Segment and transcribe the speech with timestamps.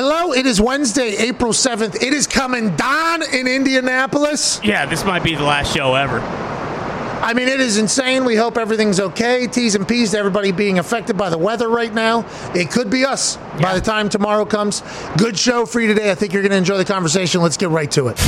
[0.00, 1.96] Hello, it is Wednesday, April 7th.
[1.96, 4.60] It is coming down in Indianapolis.
[4.62, 6.20] Yeah, this might be the last show ever.
[6.20, 8.24] I mean, it is insane.
[8.24, 9.48] We hope everything's okay.
[9.48, 12.24] T's and P's to everybody being affected by the weather right now.
[12.54, 14.84] It could be us by the time tomorrow comes.
[15.16, 16.12] Good show for you today.
[16.12, 17.42] I think you're going to enjoy the conversation.
[17.42, 18.18] Let's get right to it.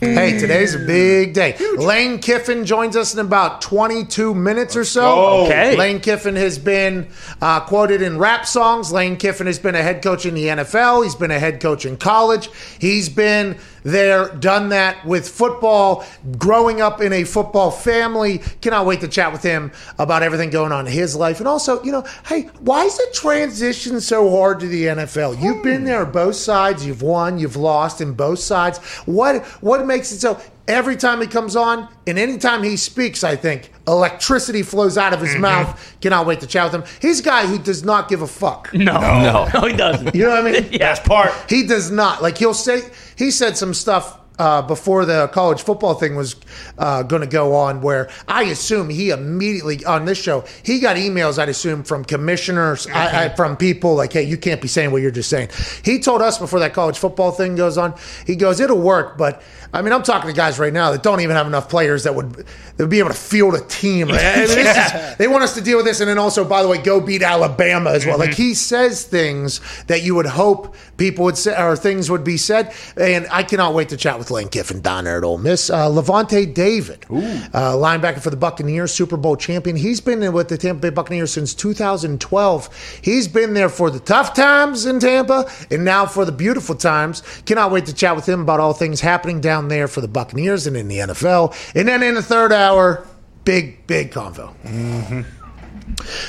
[0.00, 1.56] Hey, today's a big day.
[1.76, 5.44] Lane Kiffin joins us in about 22 minutes or so.
[5.44, 5.76] Okay.
[5.76, 7.08] Lane Kiffin has been
[7.42, 8.92] uh, quoted in rap songs.
[8.92, 11.04] Lane Kiffin has been a head coach in the NFL.
[11.04, 12.48] He's been a head coach in college.
[12.78, 16.04] He's been there, done that with football,
[16.38, 18.38] growing up in a football family.
[18.60, 21.38] Cannot wait to chat with him about everything going on in his life.
[21.38, 25.40] And also, you know, hey, why is the transition so hard to the NFL?
[25.40, 25.86] You've been hmm.
[25.86, 26.84] there both sides.
[26.84, 28.78] You've won, you've lost in both sides.
[29.06, 30.40] What what makes it so?
[30.66, 35.20] Every time he comes on, and anytime he speaks, I think electricity flows out of
[35.20, 35.42] his mm-hmm.
[35.42, 35.96] mouth.
[36.00, 36.96] Cannot wait to chat with him.
[37.02, 38.72] He's a guy who does not give a fuck.
[38.72, 40.14] No, no, no, he doesn't.
[40.14, 40.68] You know what I mean?
[40.72, 40.98] yeah.
[41.00, 41.32] part.
[41.50, 42.22] He does not.
[42.22, 42.80] Like he'll say
[43.16, 46.36] he said some stuff uh, before the college football thing was
[46.78, 50.96] uh, going to go on, where I assume he immediately on this show he got
[50.96, 51.38] emails.
[51.38, 55.02] I'd assume from commissioners, I, I, from people like, "Hey, you can't be saying what
[55.02, 55.50] you're just saying."
[55.84, 57.94] He told us before that college football thing goes on.
[58.26, 61.20] He goes, "It'll work," but I mean, I'm talking to guys right now that don't
[61.20, 62.44] even have enough players that would that
[62.78, 64.08] would be able to field a team.
[64.08, 66.62] Like, I mean, is- they want us to deal with this, and then also, by
[66.62, 68.18] the way, go beat Alabama as well.
[68.18, 72.36] Like he says things that you would hope people would say, or things would be
[72.36, 72.72] said.
[72.96, 75.70] And I cannot wait to chat with Lane Kiffin down there at Ole Miss.
[75.70, 79.76] Uh, Lavonte David, uh, linebacker for the Buccaneers, Super Bowl champion.
[79.76, 83.00] He's been with the Tampa Bay Buccaneers since 2012.
[83.02, 87.22] He's been there for the tough times in Tampa, and now for the beautiful times.
[87.46, 90.66] Cannot wait to chat with him about all things happening down there for the Buccaneers
[90.66, 91.54] and in the NFL.
[91.74, 93.06] And then in the third hour,
[93.44, 94.54] big, big convo.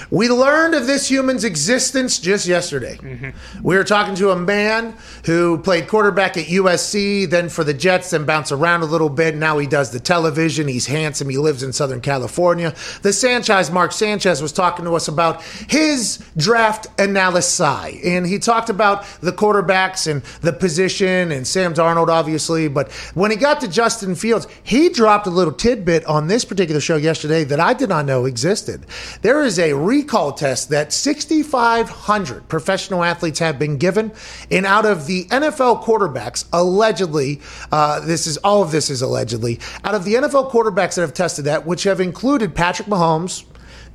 [0.10, 2.98] We learned of this human's existence just yesterday.
[2.98, 3.64] Mm-hmm.
[3.64, 8.10] We were talking to a man who played quarterback at USC, then for the Jets,
[8.10, 9.36] then bounced around a little bit.
[9.36, 10.68] Now he does the television.
[10.68, 11.30] He's handsome.
[11.30, 12.74] He lives in Southern California.
[13.02, 17.56] The Sanchez, Mark Sanchez, was talking to us about his draft analysis.
[17.56, 22.68] And he talked about the quarterbacks and the position and Sam Darnold, obviously.
[22.68, 26.82] But when he got to Justin Fields, he dropped a little tidbit on this particular
[26.82, 28.86] show yesterday that I did not know existed.
[29.22, 34.12] There is a recall test that 6,500 professional athletes have been given,
[34.50, 37.42] and out of the NFL quarterbacks, allegedly,
[37.72, 41.14] uh, this is all of this is allegedly, out of the NFL quarterbacks that have
[41.14, 43.46] tested that, which have included Patrick Mahomes,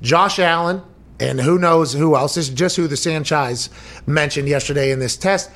[0.01, 0.83] Josh Allen,
[1.19, 2.37] and who knows who else.
[2.37, 3.69] This is just who the Sanchez
[4.07, 5.51] mentioned yesterday in this test.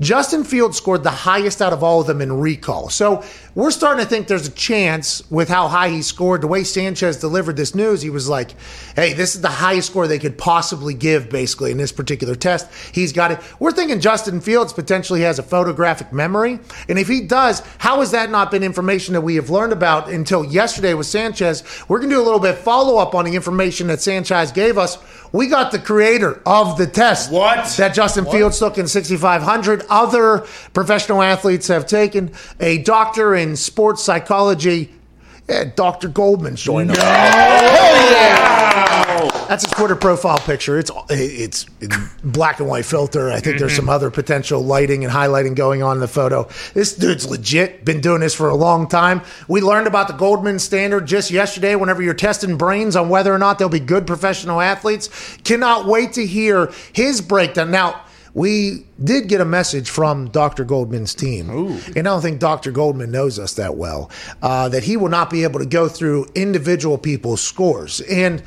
[0.00, 2.88] Justin Fields scored the highest out of all of them in recall.
[2.88, 3.22] So
[3.54, 6.40] we're starting to think there's a chance with how high he scored.
[6.40, 8.54] The way Sanchez delivered this news, he was like,
[8.94, 12.68] hey, this is the highest score they could possibly give, basically, in this particular test.
[12.92, 13.40] He's got it.
[13.58, 16.58] We're thinking Justin Fields potentially has a photographic memory.
[16.88, 20.08] And if he does, how has that not been information that we have learned about
[20.08, 21.64] until yesterday with Sanchez?
[21.88, 24.78] We're going to do a little bit follow up on the information that Sanchez gave
[24.78, 24.98] us.
[25.32, 27.30] We got the creator of the test.
[27.30, 27.68] What?
[27.76, 29.84] That Justin Fields took in 6,500.
[29.88, 32.32] Other professional athletes have taken.
[32.58, 34.92] A doctor in sports psychology,
[35.48, 36.08] yeah, Dr.
[36.08, 36.98] Goldman's joined us.
[39.48, 40.78] That's his Twitter profile picture.
[40.78, 41.64] It's it's
[42.22, 43.32] black and white filter.
[43.32, 43.80] I think there's mm-hmm.
[43.80, 46.48] some other potential lighting and highlighting going on in the photo.
[46.72, 47.84] This dude's legit.
[47.84, 49.22] Been doing this for a long time.
[49.48, 51.74] We learned about the Goldman standard just yesterday.
[51.74, 55.08] Whenever you're testing brains on whether or not they'll be good professional athletes,
[55.42, 57.72] cannot wait to hear his breakdown.
[57.72, 58.04] Now.
[58.34, 60.64] We did get a message from Dr.
[60.64, 62.70] Goldman's team, and I don't think Dr.
[62.70, 64.10] Goldman knows us that well,
[64.42, 68.00] uh, that he will not be able to go through individual people's scores.
[68.02, 68.42] And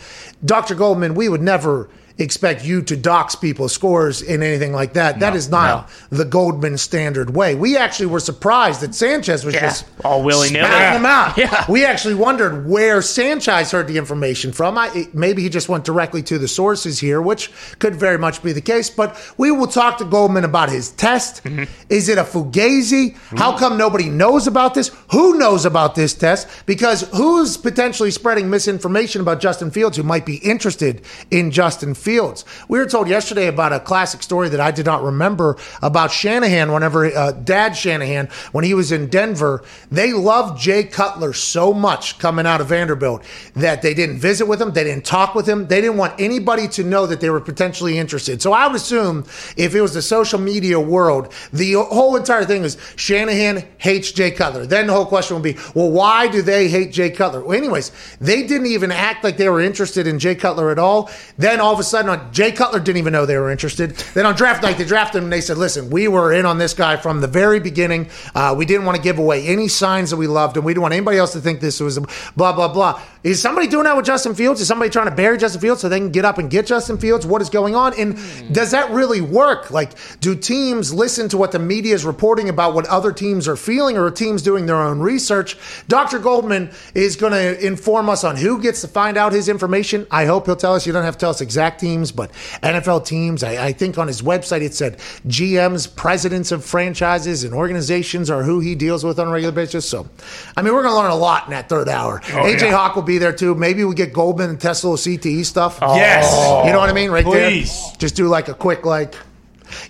[0.46, 0.76] Dr.
[0.76, 5.20] Goldman, we would never expect you to dox people's scores in anything like that.
[5.20, 7.56] that is not the Goldman standard way.
[7.56, 10.64] We actually were surprised that Sanchez was Yeah, just all willy-nilly.
[10.66, 11.38] spouting them out.
[11.38, 11.66] Yeah.
[11.68, 14.78] We actually wondered where Sanchez heard the information from.
[14.78, 18.52] I, maybe he just went directly to the sources here, which could very much be
[18.54, 18.90] the case.
[18.90, 21.44] But we will talk to Goldman about his test.
[21.44, 21.64] Mm-hmm.
[21.90, 23.16] Is it a fugazi?
[23.38, 24.92] How come nobody knows about this?
[25.12, 26.48] Who knows about this test?
[26.68, 31.02] Because who's potentially spreading misinformation about Justin Fields who might be interested
[31.32, 32.46] in Justin Fields?
[32.68, 36.72] We were told yesterday about a classic story that I did not remember about Shanahan.
[36.72, 42.20] Whenever uh, Dad Shanahan, when he was in Denver, they loved Jay Cutler so much
[42.20, 43.24] coming out of Vanderbilt
[43.56, 46.68] that they didn't visit with him, they didn't talk with him, they didn't want anybody
[46.68, 48.42] to know that they were potentially interested.
[48.42, 49.26] So I would assume
[49.56, 54.32] if it was the social media world, the whole entire thing is Shanahan hates Jay
[54.32, 54.66] Cutler.
[54.66, 57.42] Then the whole question would be, well, why do they hate Jay Cutler?
[57.44, 61.10] Well, anyways, they didn't even act like they were interested in Jay Cutler at all.
[61.38, 63.92] Then all of a sudden sudden, on, Jay Cutler didn't even know they were interested.
[64.14, 66.58] Then on draft night, they drafted him and they said, listen, we were in on
[66.58, 68.10] this guy from the very beginning.
[68.36, 70.64] Uh, we didn't want to give away any signs that we loved him.
[70.64, 72.00] We didn't want anybody else to think this was
[72.36, 73.02] blah, blah, blah.
[73.24, 74.60] Is somebody doing that with Justin Fields?
[74.60, 76.98] Is somebody trying to bury Justin Fields so they can get up and get Justin
[76.98, 77.26] Fields?
[77.26, 77.98] What is going on?
[77.98, 78.18] And
[78.54, 79.72] does that really work?
[79.72, 83.56] Like, do teams listen to what the media is reporting about what other teams are
[83.56, 85.58] feeling or are teams doing their own research?
[85.88, 86.20] Dr.
[86.20, 90.06] Goldman is going to inform us on who gets to find out his information.
[90.12, 90.86] I hope he'll tell us.
[90.86, 92.32] You don't have to tell us exact teams, but
[92.64, 93.44] NFL teams.
[93.44, 98.44] I, I think on his website it said GMs, presidents of franchises and organizations are
[98.44, 99.88] who he deals with on a regular basis.
[99.88, 100.08] So,
[100.56, 102.22] I mean, we're going to learn a lot in that third hour.
[102.22, 102.72] AJ yeah.
[102.72, 103.54] Hawk will be there too.
[103.56, 105.80] Maybe we get Goldman and Tesla CTE stuff.
[105.82, 106.32] Yes.
[106.66, 107.12] You know what I mean?
[107.12, 107.74] Right Please.
[107.74, 107.98] there.
[107.98, 109.16] Just do like a quick like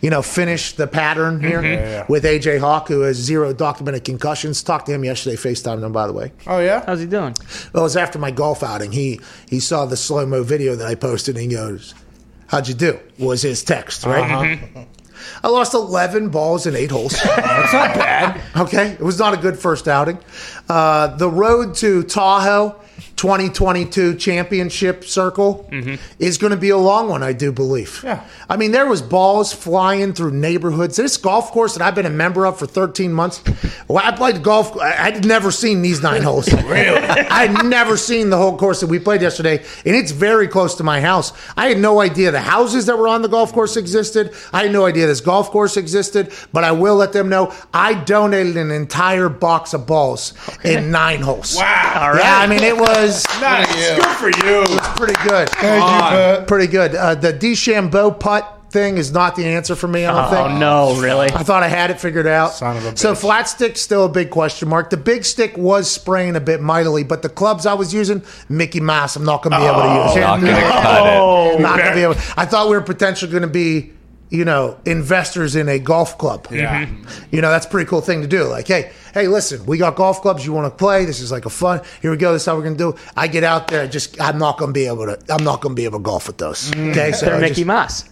[0.01, 1.73] you know, finish the pattern here mm-hmm.
[1.73, 2.05] yeah.
[2.09, 4.63] with AJ Hawk, who has zero documented concussions.
[4.63, 6.31] Talked to him yesterday, FaceTimed him, by the way.
[6.47, 6.83] Oh yeah.
[6.85, 7.35] How's he doing?
[7.73, 8.91] Well, it was after my golf outing.
[8.91, 9.19] He
[9.49, 11.93] he saw the slow mo video that I posted, and he goes,
[12.47, 14.23] "How'd you do?" Was his text right?
[14.23, 14.43] Uh-huh.
[14.43, 14.83] Mm-hmm.
[15.43, 17.13] I lost eleven balls in eight holes.
[17.23, 18.41] That's not bad.
[18.57, 20.19] okay, it was not a good first outing.
[20.67, 22.79] Uh, the road to Tahoe.
[23.23, 25.95] 2022 championship circle mm-hmm.
[26.19, 28.01] is going to be a long one, I do believe.
[28.03, 28.21] Yeah.
[28.49, 30.97] I mean, there was balls flying through neighborhoods.
[30.97, 33.41] This golf course that I've been a member of for 13 months.
[33.87, 34.77] Well, I played golf.
[34.77, 36.51] I- I'd never seen these nine holes.
[36.51, 36.97] Really?
[36.97, 40.83] I'd never seen the whole course that we played yesterday, and it's very close to
[40.83, 41.31] my house.
[41.55, 44.33] I had no idea the houses that were on the golf course existed.
[44.51, 47.93] I had no idea this golf course existed, but I will let them know I
[47.93, 50.33] donated an entire box of balls
[50.65, 51.55] in nine holes.
[51.55, 52.01] Wow.
[52.01, 52.19] All right.
[52.19, 53.95] Yeah, I mean, it was Nice.
[53.95, 54.63] Good for you.
[54.95, 55.49] pretty good.
[55.63, 56.45] on.
[56.45, 56.95] Pretty good.
[56.95, 60.49] Uh, the DeChambeau putt thing is not the answer for me, I don't think.
[60.49, 61.27] Oh no, really?
[61.31, 62.53] I thought I had it figured out.
[62.53, 63.17] Son of a So bitch.
[63.21, 64.89] flat stick's still a big question mark.
[64.89, 68.79] The big stick was spraying a bit mightily, but the clubs I was using, Mickey
[68.79, 70.15] Mouse, I'm not going to be able to use.
[70.15, 71.13] Not gonna cut it.
[71.19, 72.15] Oh, Not going to be able.
[72.35, 73.91] I thought we were potentially going to be,
[74.33, 76.47] you know, investors in a golf club.
[76.51, 76.87] Yeah.
[77.31, 78.45] You know, that's a pretty cool thing to do.
[78.45, 80.43] Like, hey, hey, listen, we got golf clubs.
[80.43, 81.05] You want to play?
[81.05, 81.81] This is like a fun.
[82.01, 82.33] Here we go.
[82.33, 82.95] This is how we're gonna do.
[83.15, 83.87] I get out there.
[83.87, 85.19] Just I'm not gonna be able to.
[85.29, 86.71] I'm not gonna be able to golf with those.
[86.71, 86.91] Mm.
[86.91, 88.05] Okay, so They're I Mickey just- Mouse.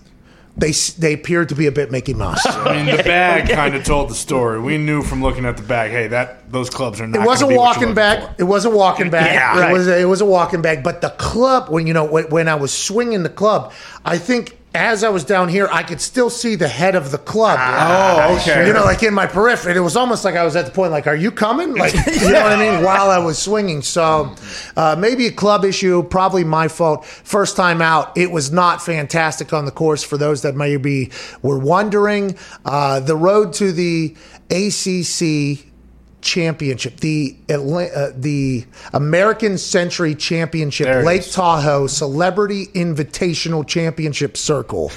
[0.57, 2.45] they they appeared to be a bit Mickey Mouse.
[2.45, 4.59] I mean, the bag kind of told the story.
[4.59, 7.23] We knew from looking at the bag, hey, that those clubs are not.
[7.23, 8.35] It was a gonna be what you're walking looking bag.
[8.35, 8.35] for.
[8.37, 9.33] It was a walking bag.
[9.33, 9.73] Yeah, it right.
[9.73, 10.83] was a, it was a walking bag.
[10.83, 13.73] But the club, when you know when, when I was swinging the club,
[14.05, 17.17] I think as I was down here, I could still see the head of the
[17.17, 17.59] club.
[17.61, 18.65] Oh, okay.
[18.65, 20.91] You know, like in my periphery, it was almost like I was at the point,
[20.91, 22.83] like, "Are you coming?" Like, you know what I mean?
[22.83, 24.33] While I was swinging, so
[24.77, 27.05] uh, maybe a club issue, probably my fault.
[27.05, 30.03] First time out, it was not fantastic on the course.
[30.03, 34.15] For those that maybe were wondering, uh, the road to the
[34.49, 35.70] ACC
[36.21, 41.33] championship, the Atla- uh, the American Century Championship, There Lake is.
[41.33, 44.91] Tahoe Celebrity Invitational Championship Circle.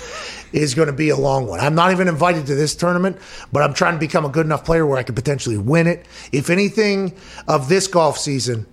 [0.52, 1.58] Is going to be a long one.
[1.58, 3.16] I'm not even invited to this tournament,
[3.52, 6.06] but I'm trying to become a good enough player where I could potentially win it.
[6.30, 7.12] If anything
[7.48, 8.64] of this golf season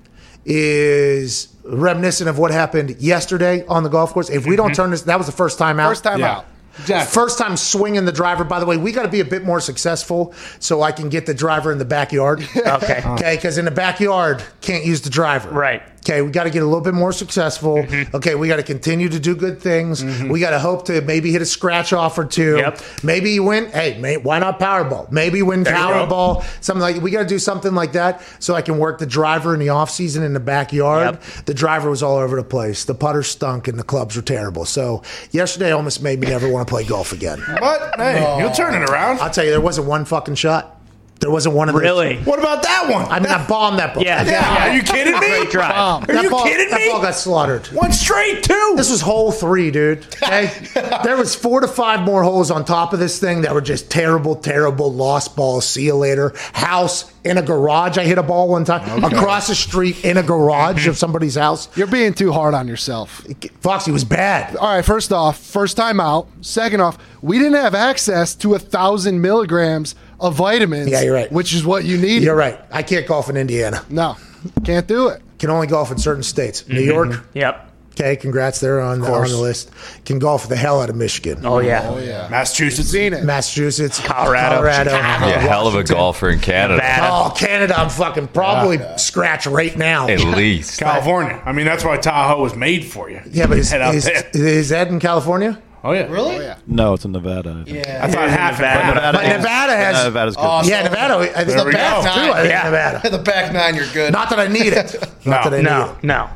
[0.45, 5.01] is reminiscent of what happened yesterday on the golf course, if we don't turn this,
[5.03, 5.89] that was the first time out.
[5.89, 6.37] First time Yeah.
[6.37, 6.45] out.
[6.79, 7.13] Exactly.
[7.13, 8.43] First time swinging the driver.
[8.43, 11.25] By the way, we got to be a bit more successful so I can get
[11.25, 12.41] the driver in the backyard.
[12.55, 13.01] Okay.
[13.05, 15.49] Okay, because in the backyard, can't use the driver.
[15.49, 15.83] Right.
[16.01, 17.77] Okay, we got to get a little bit more successful.
[17.77, 18.15] Mm-hmm.
[18.15, 20.03] Okay, we got to continue to do good things.
[20.03, 20.29] Mm-hmm.
[20.29, 22.57] We got to hope to maybe hit a scratch off or two.
[22.57, 22.79] Yep.
[23.03, 23.69] Maybe you win.
[23.69, 25.11] Hey, may, why not Powerball?
[25.11, 25.71] Maybe win you go.
[25.71, 26.43] Powerball.
[26.63, 29.53] Something like we got to do something like that so I can work the driver
[29.53, 31.13] in the off season in the backyard.
[31.13, 31.45] Yep.
[31.45, 32.83] The driver was all over the place.
[32.83, 34.65] The putter stunk and the clubs were terrible.
[34.65, 37.43] So yesterday almost made me never want to play golf again.
[37.59, 39.19] But hey, you'll turn it around.
[39.19, 40.80] I'll tell you, there wasn't one fucking shot.
[41.21, 41.83] There wasn't one of those.
[41.83, 42.17] Really?
[42.23, 43.05] What about that one?
[43.05, 44.03] I mean, I bombed that ball.
[44.03, 44.23] Yeah.
[44.25, 45.19] yeah, are you kidding me?
[45.27, 45.75] Great drive.
[45.75, 46.03] Bomb.
[46.03, 46.89] Are That you ball, kidding that me?
[46.89, 47.67] ball got slaughtered.
[47.67, 48.73] One straight too.
[48.75, 49.99] This was hole three, dude.
[50.23, 50.51] Okay,
[51.03, 53.91] there was four to five more holes on top of this thing that were just
[53.91, 55.67] terrible, terrible lost balls.
[55.67, 56.33] See you later.
[56.53, 57.99] House in a garage.
[57.99, 61.69] I hit a ball one time across the street in a garage of somebody's house.
[61.77, 63.23] You're being too hard on yourself.
[63.59, 64.55] Foxy was bad.
[64.55, 66.27] All right, first off, first time out.
[66.41, 70.89] Second off, we didn't have access to a thousand milligrams of vitamins.
[70.89, 71.31] Yeah, you're right.
[71.31, 72.23] Which is what you need.
[72.23, 72.59] You're right.
[72.71, 73.83] I can't golf in Indiana.
[73.89, 74.15] No,
[74.63, 75.21] can't do it.
[75.39, 76.67] Can only golf in certain states.
[76.67, 77.11] New mm-hmm.
[77.11, 77.25] York.
[77.33, 77.71] Yep.
[77.91, 78.59] Okay, congrats.
[78.61, 79.69] They're on the, on the list.
[80.05, 81.45] Can golf the hell out of Michigan.
[81.45, 81.89] Oh yeah.
[81.89, 82.27] oh yeah.
[82.29, 82.89] Massachusetts.
[82.89, 83.25] Seen it.
[83.25, 85.27] Massachusetts, Colorado, Colorado, Chicago.
[85.27, 86.75] Yeah, hell of a golfer in Canada.
[86.77, 87.09] Nevada.
[87.11, 87.77] Oh, Canada!
[87.77, 90.07] I'm fucking probably scratch right now.
[90.07, 90.79] At least.
[90.79, 91.41] California.
[91.45, 93.21] I mean, that's why Tahoe was made for you.
[93.29, 94.29] Yeah, but is, head out is, there.
[94.33, 95.61] is Ed in California?
[95.83, 96.07] Oh yeah.
[96.11, 96.57] Oh, yeah.
[96.67, 97.61] No, it's in Nevada.
[97.61, 97.87] I think.
[97.87, 98.79] I thought half Nevada.
[98.89, 99.13] and half.
[99.15, 99.95] But Nevada has.
[99.95, 100.41] Uh, Nevada's good.
[100.45, 100.69] Awesome.
[100.69, 101.13] yeah, Nevada.
[101.15, 102.13] I think There the we back go.
[102.13, 102.31] too.
[102.31, 102.63] I think Yeah.
[102.65, 103.09] Nevada.
[103.09, 104.13] the back nine, you're good.
[104.13, 104.93] Not that I need it.
[105.25, 106.03] Not that I need No, it.
[106.03, 106.29] no.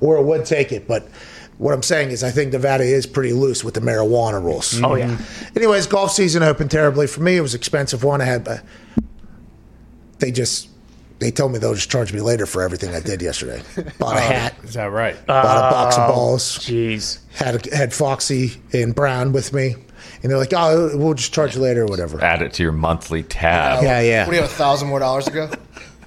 [0.00, 1.08] Or would take it, but
[1.58, 4.80] what I'm saying is, I think Nevada is pretty loose with the marijuana rules.
[4.82, 5.16] Oh yeah.
[5.56, 7.36] Anyways, golf season opened terribly for me.
[7.36, 8.20] It was an expensive one.
[8.20, 8.62] I had, but
[10.18, 10.68] they just
[11.22, 13.62] they told me they'll just charge me later for everything I did yesterday.
[13.98, 15.14] Bought a hat, Is that right?
[15.26, 17.18] bought a box of oh, balls, Jeez.
[17.34, 19.74] had had Foxy and Brown with me,
[20.22, 22.72] and they're like, "Oh, we'll just charge you later or whatever." Add it to your
[22.72, 23.82] monthly tab.
[23.82, 24.24] Yeah, yeah.
[24.24, 25.50] What do you have, a thousand more dollars to go?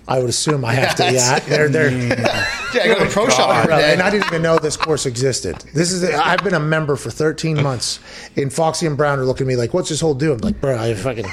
[0.07, 1.03] I would assume I have to.
[1.11, 1.91] Yeah, Yeah, they're they're.
[1.91, 3.93] Yeah, I go to the pro shop every day.
[3.93, 5.55] And I didn't even know this course existed.
[5.73, 7.99] This is I've been a member for 13 months,
[8.35, 10.59] and Foxy and Brown are looking at me like, "What's this whole do?" I'm like,
[10.61, 11.25] "Bro, I fucking."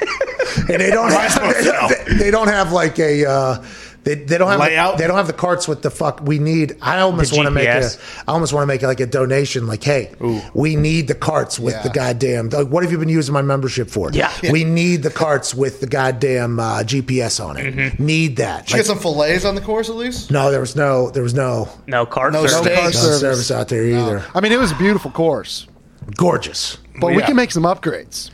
[0.59, 3.64] And they don't have they, they don't have like a uh,
[4.04, 4.99] they, they don't have Layout?
[4.99, 6.76] they don't have the carts with the fuck we need.
[6.82, 8.25] I almost The want to make a GPS?
[8.26, 9.68] I almost want to make like a donation.
[9.68, 10.12] Like, hey,
[10.54, 12.49] we need the carts with the goddamn.
[12.49, 14.11] Like, what have you been using my membership for?
[14.11, 14.32] Yeah.
[14.50, 17.75] we need the carts with the goddamn uh, GPS on it.
[17.76, 18.04] Mm-hmm.
[18.04, 18.66] Need that.
[18.66, 20.32] Did you get some fillets on the course at least?
[20.32, 22.73] No, there was no, there was no, No card No service.
[22.73, 22.85] steak.
[22.85, 23.21] no Service.
[23.21, 24.25] service out there either.
[24.35, 25.68] I mean, it was a beautiful course,
[26.16, 26.76] Gorgeous.
[27.00, 27.26] but we yeah.
[27.26, 28.30] can make some upgrades.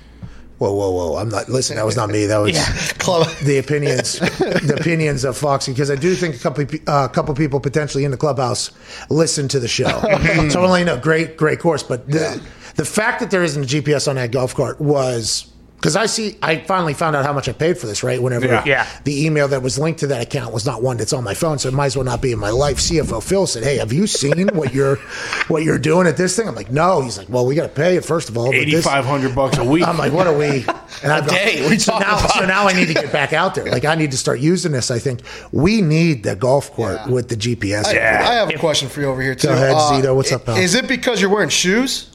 [0.58, 1.16] Whoa, whoa, whoa!
[1.16, 1.48] I'm not.
[1.48, 2.26] Listen, that was not me.
[2.26, 3.28] That was Club.
[3.44, 5.70] the opinions, the opinions of Foxy.
[5.70, 8.72] Because I do think a couple, a uh, couple people potentially in the clubhouse
[9.08, 9.86] listen to the show.
[10.50, 11.84] so only know, great, great course.
[11.84, 12.42] But the
[12.74, 15.46] the fact that there isn't a GPS on that golf cart was.
[15.78, 18.20] Because I see, I finally found out how much I paid for this, right?
[18.20, 18.64] Whenever Yeah.
[18.66, 18.86] Yeah.
[19.04, 21.60] the email that was linked to that account was not one that's on my phone,
[21.60, 22.78] so it might as well not be in my life.
[22.80, 24.96] CFO Phil said, "Hey, have you seen what you're
[25.46, 27.68] what you're doing at this thing?" I'm like, "No." He's like, "Well, we got to
[27.68, 29.86] pay it first of all." but Eighty five hundred bucks a week.
[29.86, 30.64] I'm like, what are we?
[31.00, 31.62] And I've day?
[31.62, 32.30] What are so talking now, about?
[32.32, 33.66] so now I need to get back out there.
[33.66, 34.90] Like I need to start using this.
[34.90, 35.20] I think
[35.52, 37.08] we need the golf court Yeah.
[37.12, 37.86] with the GPS.
[37.86, 39.48] I, I have a question for you over here too.
[39.48, 40.16] Uh, ahead, Zito.
[40.16, 40.56] What's up, pal?
[40.56, 42.08] Is it because you're wearing shoes?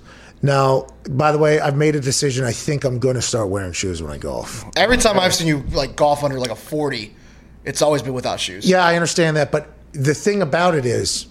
[0.43, 2.43] Now, by the way, I've made a decision.
[2.43, 4.65] I think I'm going to start wearing shoes when I golf.
[4.75, 7.15] Every time I've seen you like golf under like a forty,
[7.63, 8.69] it's always been without shoes.
[8.69, 11.27] Yeah, I understand that, but the thing about it is,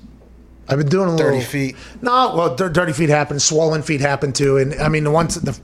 [0.66, 1.76] I've been doing a Dirty little feet.
[2.00, 5.26] No, well, dir- dirty feet happen, swollen feet happen too, and I mean the one
[5.26, 5.60] the,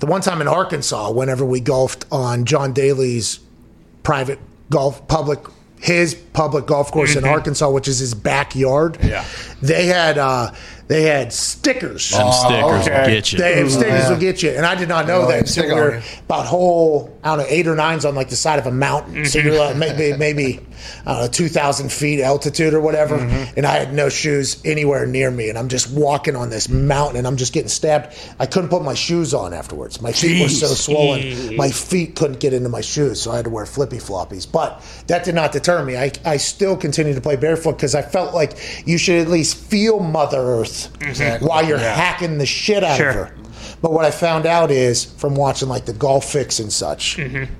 [0.00, 3.40] the one time in Arkansas, whenever we golfed on John Daly's
[4.02, 5.38] private golf public
[5.80, 8.98] his public golf course in Arkansas, which is his backyard.
[9.02, 9.24] Yeah.
[9.62, 10.52] they had uh,
[10.92, 12.10] they had stickers.
[12.10, 13.00] Them stickers okay.
[13.00, 13.38] will get you.
[13.38, 14.10] They stickers yeah.
[14.10, 16.02] will get you, and I did not know Yeah, that they until we on were
[16.26, 19.24] about whole I don't know eight or nines on like the side of a mountain.
[19.24, 19.48] So mm-hmm.
[19.48, 20.60] you're like maybe maybe
[21.06, 23.54] I don't know two thousand feet altitude or whatever, mm-hmm.
[23.56, 27.16] and I had no shoes anywhere near me, and I'm just walking on this mountain,
[27.18, 28.16] and I'm just getting stabbed.
[28.38, 30.00] I couldn't put my shoes on afterwards.
[30.00, 33.44] My feet were so swollen, my feet couldn't get into my shoes, so I had
[33.44, 34.50] to wear flippy floppies.
[34.50, 35.96] But that did not deter me.
[35.96, 39.56] I I still continued to play barefoot because I felt like you should at least
[39.56, 40.90] feel Mother Earth
[41.42, 43.08] while you're hacking the shit out Sure.
[43.08, 43.34] of her.
[43.80, 47.52] But what I found out is from watching like the golf fix and such, mm-hmm.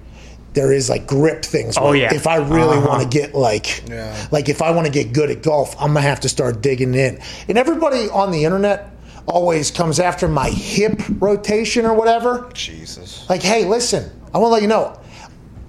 [0.55, 1.77] There is like grip things.
[1.79, 2.15] Oh, yeah.
[2.15, 2.89] If I really uh-huh.
[2.89, 4.29] want to get like, Yeah.
[4.31, 6.95] like if I want to get good at golf, I'm gonna have to start digging
[6.95, 7.21] in.
[7.49, 8.91] And everybody on the internet
[9.27, 12.51] always comes after my hip rotation or whatever.
[12.53, 13.29] Jesus.
[13.29, 14.99] Like, hey, listen, I want to let you know.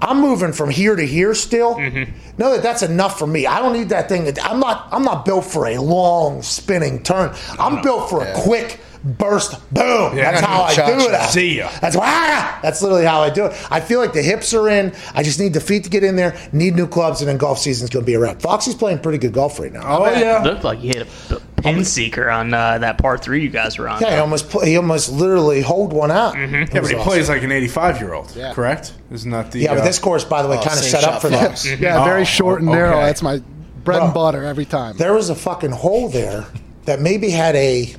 [0.02, 1.76] I'm moving from here to here still.
[1.76, 2.12] Mm-hmm.
[2.38, 3.48] Know that that's enough for me.
[3.48, 4.28] I don't need that thing.
[4.44, 4.90] I'm not.
[4.92, 7.34] I'm not built for a long spinning turn.
[7.58, 9.52] I'm built for a quick burst.
[9.74, 10.16] Boom.
[10.18, 11.12] Yeah, that's how I do do it.
[11.12, 11.26] cha-cha.
[11.28, 11.70] See ya.
[11.82, 12.60] That's why.
[12.62, 13.68] That's literally how I do it.
[13.72, 14.94] I feel like the hips are in.
[15.14, 16.38] I just need the feet to get in there.
[16.54, 18.42] Need new clubs, and then golf season's going to be around.
[18.42, 19.82] Foxy's playing pretty good golf right now.
[19.86, 20.42] oh yeah.
[20.44, 23.78] Looked like you hit a, a pin seeker on uh, that par three you guys
[23.78, 24.02] were on.
[24.02, 26.38] Yeah, he almost put, he almost literally hold one out.
[26.38, 27.00] It Yeah, but he awesome.
[27.00, 28.34] plays like an eighty-five year old.
[28.36, 28.54] Yeah.
[28.54, 28.94] Correct?
[29.12, 29.60] Isn't that the?
[29.60, 31.50] Yeah, but uh, this course, by the way, Oh, kind of set up for that.
[31.60, 31.66] Fox.
[31.80, 32.98] Yeah, very Oh, short and narrow.
[32.98, 33.06] okay.
[33.08, 33.42] That's my
[33.84, 34.96] bread and butter every time.
[34.98, 36.46] there was a fucking hole there
[36.86, 37.94] that maybe had a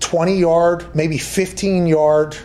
[0.00, 2.36] 20 yard, maybe 15 yard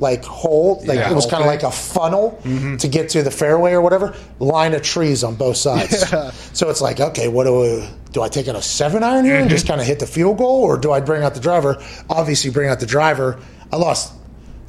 [0.00, 0.82] like hole.
[0.86, 1.10] Like Yeah.
[1.10, 2.76] it was kind of like a funnel mm-hmm.
[2.78, 4.14] to get to the fairway or whatever.
[4.38, 6.08] Line of trees on both sides.
[6.52, 8.22] So it's like, okay, what do I do?
[8.22, 9.72] I take out a seven iron here and just mm-hmm.
[9.72, 11.82] kind of hit the field goal, or do I bring out the driver?
[12.08, 13.38] Obviously, bring out the driver.
[13.72, 14.12] I lost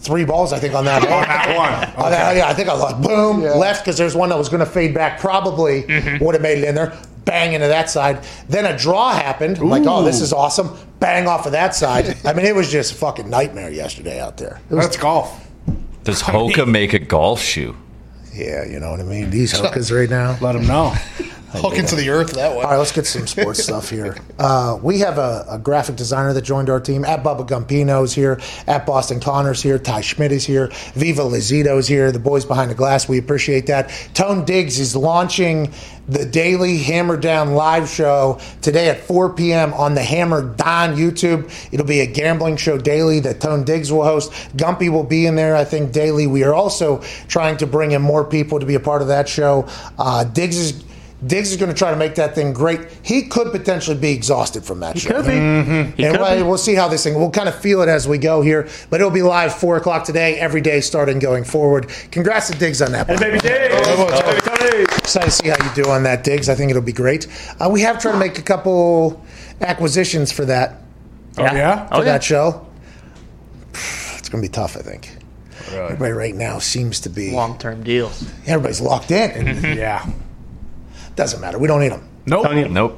[0.01, 1.13] three balls, I think, on that hole.
[1.13, 1.57] on that
[1.95, 2.05] one.
[2.05, 3.01] Oh, that- yeah, I think I lost.
[3.01, 5.19] Boom, left because there's one that was going to fade back.
[5.19, 6.23] Probably mm-hmm.
[6.23, 6.97] would have made it in there.
[7.23, 8.25] Bang into that side.
[8.49, 9.59] Then a draw happened.
[9.59, 10.75] I'm like, oh, this is awesome.
[10.99, 12.17] Bang off of that side.
[12.25, 14.59] I mean, it was just a fucking nightmare yesterday out there.
[14.69, 15.47] It was, That's golf.
[16.03, 17.75] Does Hoka make a golf shoe?
[18.33, 19.29] yeah, you know what I mean.
[19.29, 20.37] These Hokas right now.
[20.41, 20.95] Let them know.
[21.53, 22.63] Hook into the earth that way.
[22.63, 24.17] All right, let's get some sports stuff here.
[24.39, 27.03] Uh, we have a, a graphic designer that joined our team.
[27.03, 28.39] At Bubba Gumpino's here.
[28.67, 29.77] At Boston Connor's here.
[29.77, 30.69] Ty Schmidt is here.
[30.93, 32.11] Viva Lizito's here.
[32.13, 33.09] The boys behind the glass.
[33.09, 33.89] We appreciate that.
[34.13, 35.73] Tone Diggs is launching
[36.07, 39.73] the daily Hammer Down live show today at 4 p.m.
[39.73, 41.51] on the Hammer Down YouTube.
[41.73, 44.31] It'll be a gambling show daily that Tone Diggs will host.
[44.55, 46.27] Gumpy will be in there, I think, daily.
[46.27, 49.27] We are also trying to bring in more people to be a part of that
[49.27, 49.67] show.
[49.97, 50.83] Uh, Diggs is
[51.25, 52.79] Diggs is going to try to make that thing great.
[53.03, 54.95] He could potentially be exhausted from that.
[54.95, 55.09] He show.
[55.21, 55.33] could be.
[55.33, 56.41] He And could we'll, be.
[56.43, 57.13] we'll see how this thing.
[57.13, 60.03] We'll kind of feel it as we go here, but it'll be live four o'clock
[60.03, 61.89] today, every day starting going forward.
[62.11, 63.07] Congrats to Diggs on that.
[63.07, 63.69] by the Baby way.
[63.69, 63.87] Diggs.
[63.87, 64.83] Baby Tony.
[64.97, 66.49] Excited to see how you do on that, Diggs.
[66.49, 67.27] I think it'll be great.
[67.59, 69.23] Uh, we have tried to make a couple
[69.61, 70.81] acquisitions for that
[71.37, 71.87] Oh, yeah?
[71.87, 72.03] for Oh, yeah.
[72.05, 72.65] that show.
[74.17, 75.15] It's going to be tough, I think.
[75.71, 78.23] Everybody right now seems to be Long-term deals.
[78.47, 79.63] everybody's locked in.
[79.77, 80.05] Yeah.
[81.15, 81.59] Doesn't matter.
[81.59, 82.07] We don't need them.
[82.25, 82.45] Nope.
[82.69, 82.97] Nope.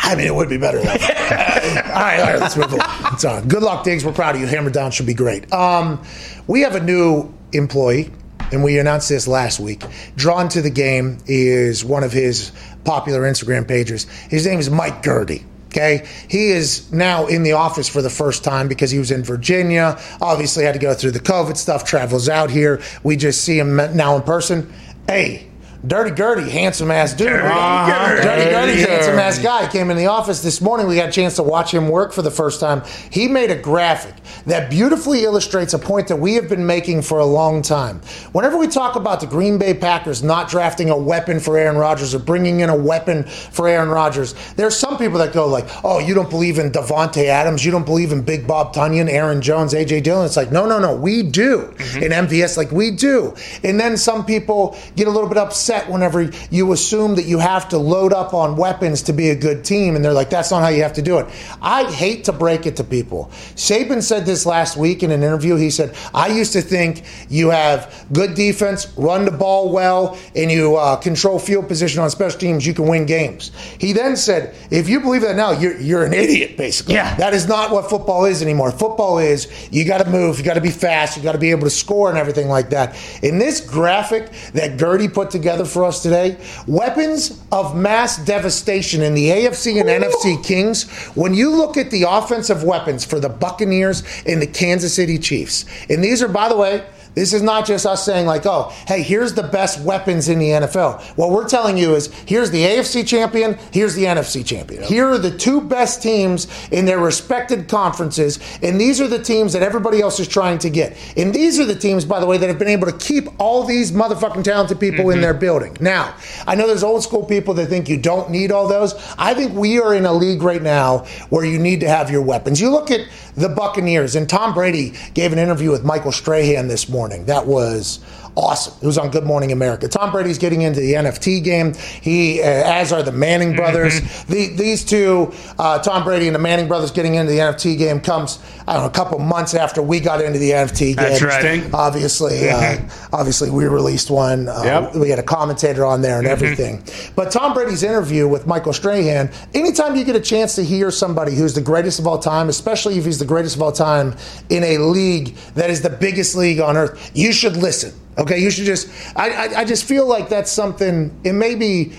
[0.00, 0.78] I mean, it would be better.
[0.78, 2.80] All right, all right, let's move on.
[3.12, 3.46] It's on.
[3.48, 4.04] Good luck, Diggs.
[4.04, 4.46] We're proud of you.
[4.46, 5.50] Hammer down should be great.
[5.52, 6.02] Um,
[6.46, 8.10] we have a new employee,
[8.50, 9.84] and we announced this last week.
[10.16, 12.50] Drawn to the game is one of his
[12.84, 14.04] popular Instagram pages.
[14.04, 15.44] His name is Mike Gurdy.
[15.68, 19.22] Okay, he is now in the office for the first time because he was in
[19.22, 19.98] Virginia.
[20.20, 21.84] Obviously, had to go through the COVID stuff.
[21.84, 22.82] Travels out here.
[23.02, 24.70] We just see him now in person.
[25.06, 25.46] Hey,
[25.84, 27.26] Dirty Gertie, handsome ass dude.
[27.26, 29.68] Dirty Gertie, ah, handsome ass guy.
[29.68, 30.86] Came in the office this morning.
[30.86, 32.82] We got a chance to watch him work for the first time.
[33.10, 34.14] He made a graphic
[34.46, 38.00] that beautifully illustrates a point that we have been making for a long time.
[38.30, 42.14] Whenever we talk about the Green Bay Packers not drafting a weapon for Aaron Rodgers
[42.14, 45.98] or bringing in a weapon for Aaron Rodgers, there's some people that go like, "Oh,
[45.98, 49.74] you don't believe in Davante Adams, you don't believe in Big Bob Tonyan, Aaron Jones,
[49.74, 52.02] AJ Dillon." It's like, no, no, no, we do mm-hmm.
[52.04, 53.34] in MVS, like we do.
[53.64, 57.68] And then some people get a little bit upset whenever you assume that you have
[57.70, 60.62] to load up on weapons to be a good team, and they're like, "That's not
[60.62, 61.26] how you have to do it."
[61.60, 63.30] I hate to break it to people.
[63.56, 65.56] Saban said this last week in an interview.
[65.56, 70.50] He said, "I used to think you have good defense, run the ball well, and
[70.50, 74.54] you uh, control field position on special teams, you can win games." He then said,
[74.70, 76.94] "If you believe that now, you're you're an idiot, basically.
[76.94, 77.14] Yeah.
[77.16, 78.70] That is not what football is anymore.
[78.70, 81.50] Football is you got to move, you got to be fast, you got to be
[81.50, 85.84] able to score and everything like that." In this graphic that Gertie put together for
[85.84, 90.90] us today, weapons of mass devastation in the AFC and NFC Kings.
[91.14, 95.64] When you look at the offensive weapons for the Buccaneers and the Kansas City Chiefs,
[95.88, 96.84] and these are, by the way.
[97.14, 100.48] This is not just us saying, like, oh, hey, here's the best weapons in the
[100.48, 101.02] NFL.
[101.16, 104.82] What we're telling you is here's the AFC champion, here's the NFC champion.
[104.82, 109.52] Here are the two best teams in their respected conferences, and these are the teams
[109.52, 110.96] that everybody else is trying to get.
[111.16, 113.64] And these are the teams, by the way, that have been able to keep all
[113.64, 115.20] these motherfucking talented people in mm-hmm.
[115.20, 115.76] their building.
[115.80, 116.14] Now,
[116.46, 118.94] I know there's old school people that think you don't need all those.
[119.18, 120.98] I think we are in a league right now
[121.28, 122.60] where you need to have your weapons.
[122.60, 126.88] You look at the Buccaneers, and Tom Brady gave an interview with Michael Strahan this
[126.88, 127.01] morning.
[127.26, 128.00] That was
[128.36, 128.74] awesome.
[128.82, 129.88] It was on Good Morning America.
[129.88, 131.74] Tom Brady's getting into the NFT game.
[131.74, 134.00] He, uh, as are the Manning brothers.
[134.24, 138.00] The, these two, uh, Tom Brady and the Manning brothers, getting into the NFT game
[138.00, 140.96] comes I don't know a couple months after we got into the NFT game.
[140.96, 141.44] That's right.
[141.44, 141.74] Interesting.
[141.74, 142.78] Obviously, uh,
[143.12, 144.48] obviously, we released one.
[144.48, 144.94] Uh, Yep.
[144.94, 146.84] We had a commentator on there and everything.
[147.16, 149.30] But Tom Brady's interview with Michael Strahan.
[149.54, 152.96] Anytime you get a chance to hear somebody who's the greatest of all time, especially
[152.96, 154.14] if he's the greatest of all time
[154.48, 157.92] in a league that is the biggest league on earth, you should listen.
[158.18, 158.88] Okay, you should just.
[159.16, 161.18] I, I, I just feel like that's something.
[161.24, 161.92] And maybe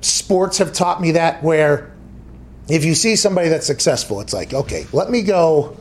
[0.00, 1.92] sports have taught me that where
[2.68, 5.76] if you see somebody that's successful, it's like, okay, let me go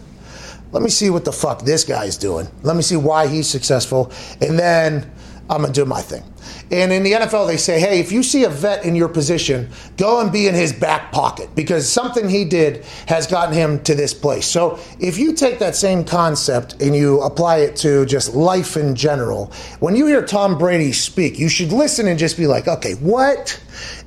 [0.76, 2.50] let me see what the fuck this guy's doing.
[2.64, 5.10] Let me see why he's successful, and then
[5.50, 6.24] I'm gonna do my thing.
[6.72, 9.70] And in the NFL, they say, hey, if you see a vet in your position,
[9.98, 13.96] go and be in his back pocket because something he did has gotten him to
[13.96, 14.48] this place.
[14.48, 18.96] So if you take that same concept and you apply it to just life in
[18.96, 22.94] general, when you hear Tom Brady speak, you should listen and just be like, okay,
[22.94, 23.60] what?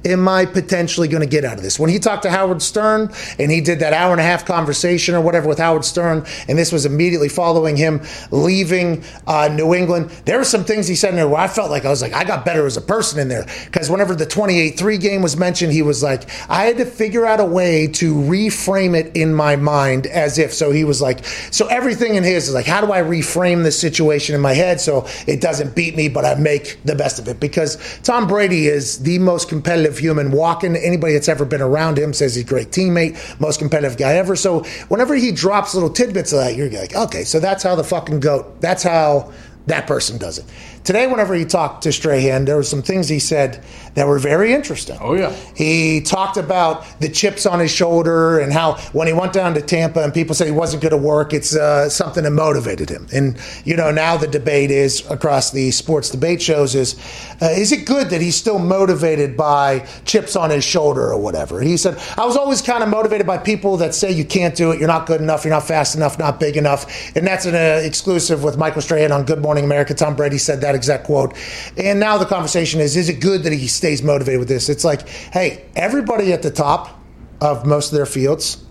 [0.04, 1.78] am I potentially going to get out of this?
[1.78, 5.14] When he talked to Howard Stern and he did that hour and a half conversation
[5.14, 10.10] or whatever with Howard Stern, and this was immediately following him leaving uh, New England,
[10.24, 12.14] there were some things he said in there where I felt like I was like,
[12.14, 13.46] I got better as a person in there.
[13.64, 17.26] Because whenever the 28 3 game was mentioned, he was like, I had to figure
[17.26, 20.52] out a way to reframe it in my mind as if.
[20.52, 23.78] So he was like, so everything in his is like, how do I reframe this
[23.78, 27.26] situation in my head so it doesn't beat me, but I make the best of
[27.26, 27.40] it?
[27.40, 30.76] Because Tom Brady is the most competitive human walking.
[30.76, 34.36] Anybody that's ever been around him says he's a great teammate, most competitive guy ever.
[34.36, 37.84] So whenever he drops little tidbits of that, you're like, okay, so that's how the
[37.84, 39.32] fucking goat, that's how
[39.66, 40.44] that person does it.
[40.88, 44.54] Today, whenever he talked to Strahan, there were some things he said that were very
[44.54, 44.96] interesting.
[45.02, 45.34] Oh, yeah.
[45.54, 49.60] He talked about the chips on his shoulder and how when he went down to
[49.60, 53.06] Tampa and people said he wasn't going to work, it's uh, something that motivated him.
[53.12, 56.94] And, you know, now the debate is across the sports debate shows is,
[57.42, 61.60] uh, is it good that he's still motivated by chips on his shoulder or whatever?
[61.60, 64.70] He said, I was always kind of motivated by people that say you can't do
[64.70, 67.14] it, you're not good enough, you're not fast enough, not big enough.
[67.14, 69.92] And that's an uh, exclusive with Michael Strahan on Good Morning Morning America.
[69.92, 71.36] Tom Brady said that exact quote.
[71.76, 74.68] And now the conversation is is it good that he stays motivated with this?
[74.68, 76.98] It's like, hey, everybody at the top
[77.40, 78.64] of most of their fields,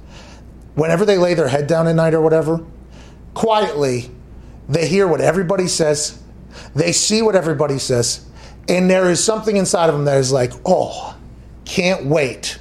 [0.76, 2.66] whenever they lay their head down at night or whatever,
[3.34, 4.10] quietly,
[4.68, 6.22] they hear what everybody says,
[6.76, 8.26] they see what everybody says,
[8.68, 11.16] and there is something inside of them that is like, oh,
[11.66, 12.60] can't wait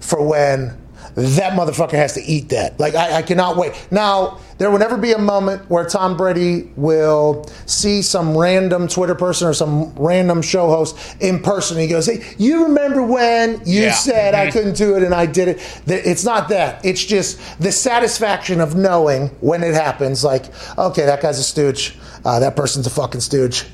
[0.00, 0.76] for when
[1.14, 2.78] that motherfucker has to eat that.
[2.78, 3.72] Like, I, I cannot wait.
[3.90, 9.14] Now, there will never be a moment where Tom Brady will see some random Twitter
[9.14, 11.78] person or some random show host in person.
[11.78, 13.92] He goes, Hey, you remember when you Yeah.
[13.92, 15.60] said I couldn't do it and I did it?
[15.86, 16.84] It's not that.
[16.84, 20.44] It's just the satisfaction of knowing when it happens, like,
[20.76, 21.96] okay, that guy's a stooge.
[22.24, 23.64] Uh, that person's a fucking stooge.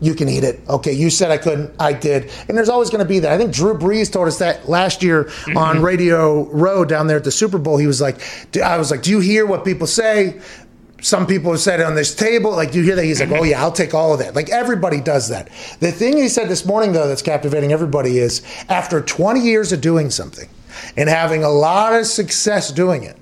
[0.00, 0.60] You can eat it.
[0.68, 1.74] Okay, you said I couldn't.
[1.78, 2.30] I did.
[2.48, 3.32] And there's always going to be that.
[3.32, 5.56] I think Drew Brees told us that last year mm-hmm.
[5.56, 7.78] on Radio Row down there at the Super Bowl.
[7.78, 8.20] He was like,
[8.52, 10.40] d- I was like, do you hear what people say?
[11.00, 12.50] Some people have said it on this table.
[12.50, 13.04] Like, do you hear that?
[13.04, 13.40] He's like, mm-hmm.
[13.40, 14.34] oh, yeah, I'll take all of that.
[14.34, 15.48] Like, everybody does that.
[15.80, 19.80] The thing he said this morning, though, that's captivating everybody is after 20 years of
[19.80, 20.48] doing something
[20.96, 23.16] and having a lot of success doing it,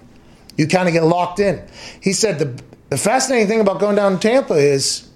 [0.56, 1.62] you kind of get locked in.
[2.00, 5.08] He said the, the fascinating thing about going down to Tampa is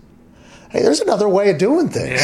[0.70, 2.20] hey, there's another way of doing things.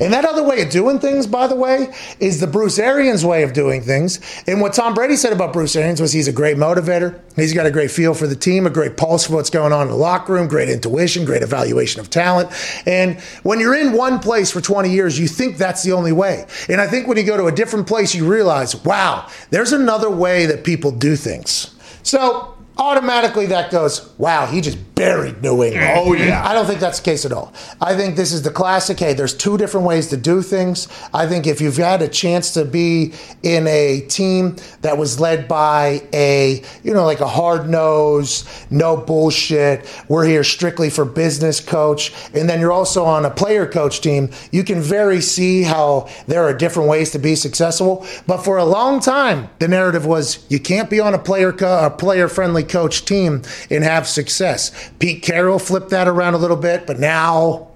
[0.00, 3.42] And that other way of doing things, by the way, is the Bruce Arians way
[3.42, 4.20] of doing things.
[4.46, 7.20] And what Tom Brady said about Bruce Arians was he's a great motivator.
[7.36, 9.82] He's got a great feel for the team, a great pulse for what's going on
[9.82, 12.50] in the locker room, great intuition, great evaluation of talent.
[12.86, 16.46] And when you're in one place for 20 years, you think that's the only way.
[16.68, 20.10] And I think when you go to a different place, you realize, wow, there's another
[20.10, 21.74] way that people do things.
[22.02, 25.92] So automatically that goes, wow, he just buried New England.
[25.96, 26.48] Oh, yeah.
[26.48, 27.52] I don't think that's the case at all.
[27.80, 29.00] I think this is the classic.
[29.00, 30.86] Hey, there's two different ways to do things.
[31.12, 33.12] I think if you've had a chance to be
[33.42, 38.96] in a team that was led by a, you know, like a hard nose, no
[38.96, 44.02] bullshit, we're here strictly for business coach, and then you're also on a player coach
[44.02, 48.06] team, you can very see how there are different ways to be successful.
[48.28, 51.86] But for a long time, the narrative was you can't be on a player co-
[51.86, 54.91] a player friendly coach team and have success.
[54.98, 57.68] Pete Carroll flipped that around a little bit, but now,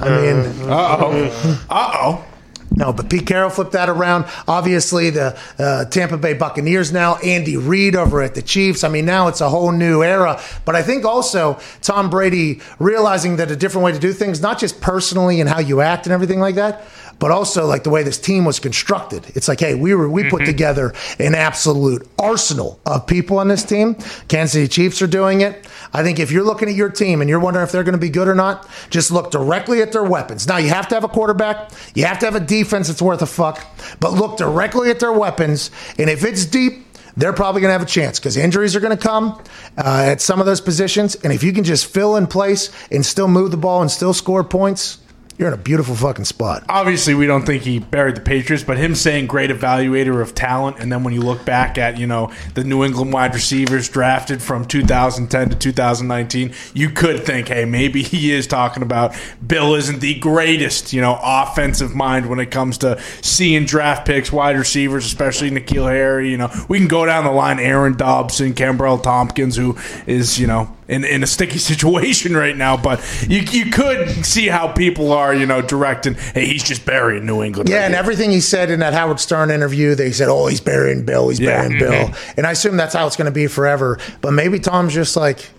[0.00, 1.66] I mean, Uh oh.
[1.70, 2.24] Uh oh.
[2.70, 4.26] no, but Pete Carroll flipped that around.
[4.46, 8.84] Obviously, the uh, Tampa Bay Buccaneers now, Andy Reid over at the Chiefs.
[8.84, 10.40] I mean, now it's a whole new era.
[10.64, 14.58] But I think also Tom Brady realizing that a different way to do things, not
[14.58, 16.84] just personally and how you act and everything like that,
[17.18, 19.26] but also like the way this team was constructed.
[19.34, 23.64] It's like, hey, we were we put together an absolute arsenal of people on this
[23.64, 23.94] team.
[24.28, 25.66] Kansas City Chiefs are doing it.
[25.92, 27.98] I think if you're looking at your team and you're wondering if they're going to
[27.98, 30.46] be good or not, just look directly at their weapons.
[30.46, 33.22] Now you have to have a quarterback, you have to have a defense that's worth
[33.22, 33.64] a fuck,
[34.00, 35.70] but look directly at their weapons.
[35.98, 36.84] And if it's deep,
[37.16, 39.42] they're probably going to have a chance because injuries are going to come
[39.78, 41.14] uh, at some of those positions.
[41.14, 44.12] And if you can just fill in place and still move the ball and still
[44.12, 44.98] score points,
[45.38, 46.64] you're in a beautiful fucking spot.
[46.68, 50.78] Obviously, we don't think he buried the Patriots, but him saying great evaluator of talent,
[50.78, 54.42] and then when you look back at you know the New England wide receivers drafted
[54.42, 59.14] from 2010 to 2019, you could think, hey, maybe he is talking about
[59.46, 64.32] Bill isn't the greatest you know offensive mind when it comes to seeing draft picks,
[64.32, 66.30] wide receivers, especially N'Keal Harry.
[66.30, 70.46] You know, we can go down the line, Aaron Dobson, Kenbrell Thompkins, who is you
[70.46, 72.76] know in, in a sticky situation right now.
[72.76, 77.26] But you, you could see how people are, you know, directing, hey, he's just burying
[77.26, 77.68] New England.
[77.68, 78.00] Yeah, right and here.
[78.00, 81.28] everything he said in that Howard Stern interview, they said, "Oh, he's burying Bill.
[81.28, 81.62] He's Yeah.
[81.62, 82.08] burying mm-hmm.
[82.08, 83.98] Bill," and I assume that's how it's going to be forever.
[84.20, 85.50] But maybe Tom's just like.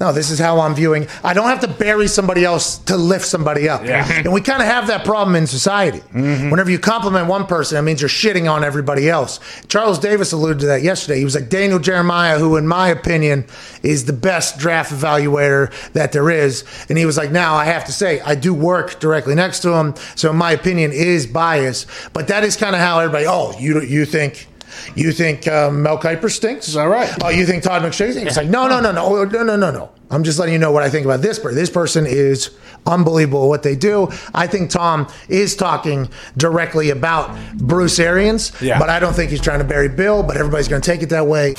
[0.00, 1.08] No, this is how I'm viewing.
[1.24, 3.84] I don't have to bury somebody else to lift somebody up.
[3.84, 4.06] Yeah.
[4.18, 6.00] And we kind of have that problem in society.
[6.00, 6.50] Mm-hmm.
[6.50, 9.38] Whenever you compliment one person, that means you're shitting on everybody else.
[9.68, 11.18] Charles Davis alluded to that yesterday.
[11.18, 13.46] He was like Daniel Jeremiah, who, in my opinion,
[13.82, 16.64] is the best draft evaluator that there is.
[16.88, 19.72] And he was like, now I have to say, I do work directly next to
[19.74, 19.94] him.
[20.16, 21.86] So in my opinion is biased.
[22.12, 24.47] But that is kind of how everybody, oh, you, you think.
[24.94, 26.68] You think um, Mel Kiper stinks?
[26.68, 27.10] Is that right?
[27.22, 28.28] Oh, you think Todd McShay stinks?
[28.28, 29.90] It's like, no, no, no, no, Oh, no, no, no, no.
[30.10, 31.56] I'm just letting you know what I think about this person.
[31.56, 32.50] This person is
[32.86, 34.08] unbelievable what they do.
[34.34, 38.78] I think Tom is talking directly about Bruce Arians, Yeah.
[38.78, 41.10] but I don't think he's trying to bury Bill, but everybody's going to take it
[41.10, 41.54] that way.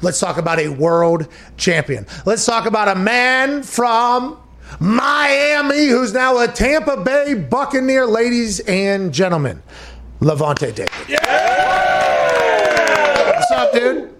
[0.00, 2.06] Let's talk about a world champion.
[2.24, 4.38] Let's talk about a man from
[4.80, 9.62] Miami who's now a Tampa Bay Buccaneer, ladies and gentlemen.
[10.20, 10.90] Lavonte David.
[13.34, 14.14] What's up, dude?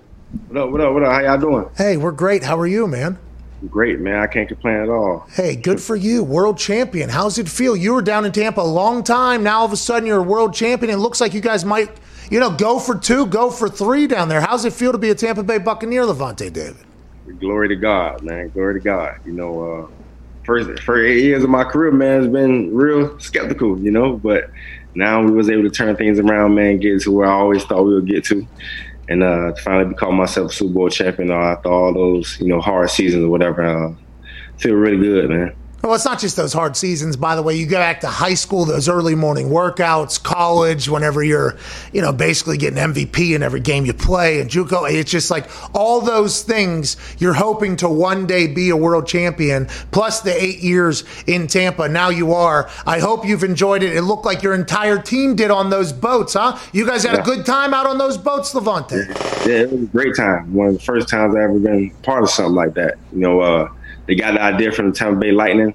[0.48, 1.12] What up, what up, what up?
[1.12, 1.68] How y'all doing?
[1.76, 2.44] Hey, we're great.
[2.44, 3.18] How are you, man?
[3.68, 4.20] Great, man.
[4.20, 5.26] I can't complain at all.
[5.32, 6.22] Hey, good for you.
[6.22, 7.08] World champion.
[7.08, 7.74] How's it feel?
[7.74, 9.42] You were down in Tampa a long time.
[9.42, 10.92] Now all of a sudden you're a world champion.
[10.92, 11.90] It looks like you guys might,
[12.30, 14.40] you know, go for two, go for three down there.
[14.40, 16.76] How's it feel to be a Tampa Bay Buccaneer, Lavonte David?
[17.40, 18.50] Glory to God, man.
[18.50, 19.18] Glory to God.
[19.26, 19.88] You know, uh,
[20.44, 24.16] first first eight years of my career, man, has been real skeptical, you know.
[24.16, 24.50] But
[24.98, 27.84] now we was able to turn things around, man, get to where I always thought
[27.84, 28.46] we would get to,
[29.08, 32.60] and uh, finally call myself a Super Bowl champion uh, after all those you know
[32.60, 33.62] hard seasons or whatever.
[33.64, 33.94] Uh,
[34.58, 35.54] feel really good, man.
[35.82, 37.54] Well, it's not just those hard seasons, by the way.
[37.54, 41.56] You go back to high school, those early morning workouts, college, whenever you're,
[41.92, 44.90] you know, basically getting MVP in every game you play, and JUCO.
[44.92, 49.66] It's just like all those things you're hoping to one day be a world champion,
[49.92, 51.88] plus the eight years in Tampa.
[51.88, 52.68] Now you are.
[52.84, 53.94] I hope you've enjoyed it.
[53.96, 56.58] It looked like your entire team did on those boats, huh?
[56.72, 57.20] You guys had Yeah.
[57.20, 59.06] a good time out on those boats, Lavonte.
[59.46, 60.52] Yeah, it was a great time.
[60.52, 62.96] One of the first times I ever been part of something like that.
[63.12, 63.68] You know, uh,
[64.08, 65.74] they got the idea from the Tampa Bay Lightning,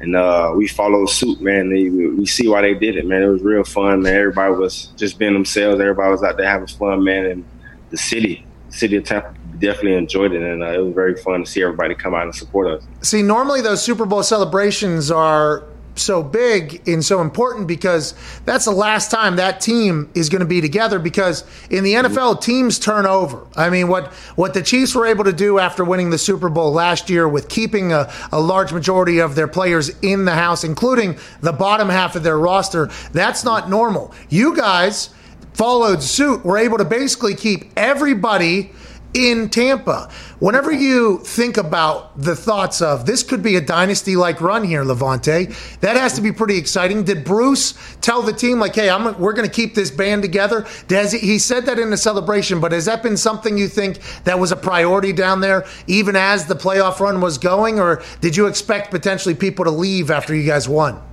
[0.00, 1.70] and uh, we followed suit, man.
[1.70, 3.22] They, we see why they did it, man.
[3.22, 4.02] It was real fun.
[4.02, 4.14] Man.
[4.14, 5.80] Everybody was just being themselves.
[5.80, 7.26] Everybody was out there having fun, man.
[7.26, 7.44] And
[7.90, 11.50] the city, city of Tampa, definitely enjoyed it, and uh, it was very fun to
[11.50, 12.82] see everybody come out and support us.
[13.02, 15.62] See, normally those Super Bowl celebrations are
[15.96, 20.46] so big and so important because that's the last time that team is going to
[20.46, 23.46] be together because in the NFL teams turn over.
[23.56, 26.72] I mean what what the Chiefs were able to do after winning the Super Bowl
[26.72, 31.18] last year with keeping a, a large majority of their players in the house including
[31.40, 34.12] the bottom half of their roster, that's not normal.
[34.28, 35.10] You guys
[35.54, 38.72] followed suit, were able to basically keep everybody
[39.14, 40.10] in Tampa.
[40.38, 44.84] Whenever you think about the thoughts of this could be a dynasty like run here,
[44.84, 47.04] Lavonte, that has to be pretty exciting.
[47.04, 50.66] Did Bruce tell the team like, "Hey, I'm we're going to keep this band together"?
[50.88, 53.98] Does he, he said that in the celebration, but has that been something you think
[54.24, 58.36] that was a priority down there, even as the playoff run was going, or did
[58.36, 61.09] you expect potentially people to leave after you guys won?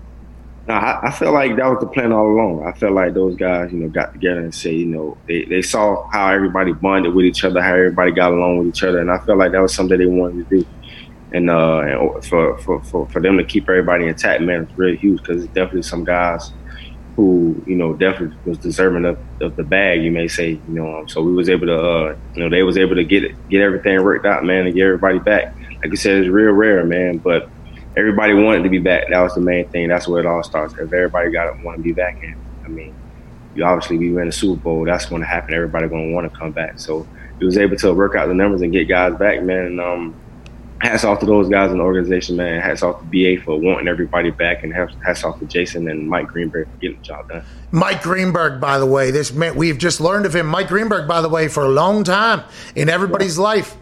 [0.68, 2.66] No, I, I feel like that was the plan all along.
[2.68, 5.62] I felt like those guys, you know, got together and say, you know, they, they
[5.62, 9.10] saw how everybody bonded with each other, how everybody got along with each other, and
[9.10, 10.68] I felt like that was something they wanted to do.
[11.32, 14.98] And, uh, and for, for, for, for them to keep everybody intact, man, it's really
[14.98, 16.52] huge because it's definitely some guys
[17.16, 21.00] who, you know, definitely was deserving of, of the bag, you may say, you know.
[21.00, 23.62] Um, so we was able to, uh, you know, they was able to get get
[23.62, 25.56] everything worked out, man, and get everybody back.
[25.82, 27.50] Like you said, it's real rare, man, but
[27.98, 29.10] everybody wanted to be back.
[29.10, 29.88] That was the main thing.
[29.88, 30.74] That's where it all starts.
[30.74, 32.96] If everybody got to want to be back, and I mean,
[33.56, 34.86] you obviously we win the Super Bowl.
[34.86, 35.54] That's going to happen.
[35.54, 36.80] Everybody going to want to come back.
[36.80, 37.08] So
[37.40, 39.66] we was able to work out the numbers and get guys back, man.
[39.66, 40.16] And um,
[40.80, 42.62] hats off to those guys in the organization, man.
[42.62, 46.08] Hats off to BA for wanting everybody back, and hats hats off to Jason and
[46.08, 47.44] Mike Greenberg for getting the job done.
[47.72, 50.46] Mike Greenberg, by the way, this man, we've just learned of him.
[50.46, 52.44] Mike Greenberg, by the way, for a long time
[52.76, 53.76] in everybody's life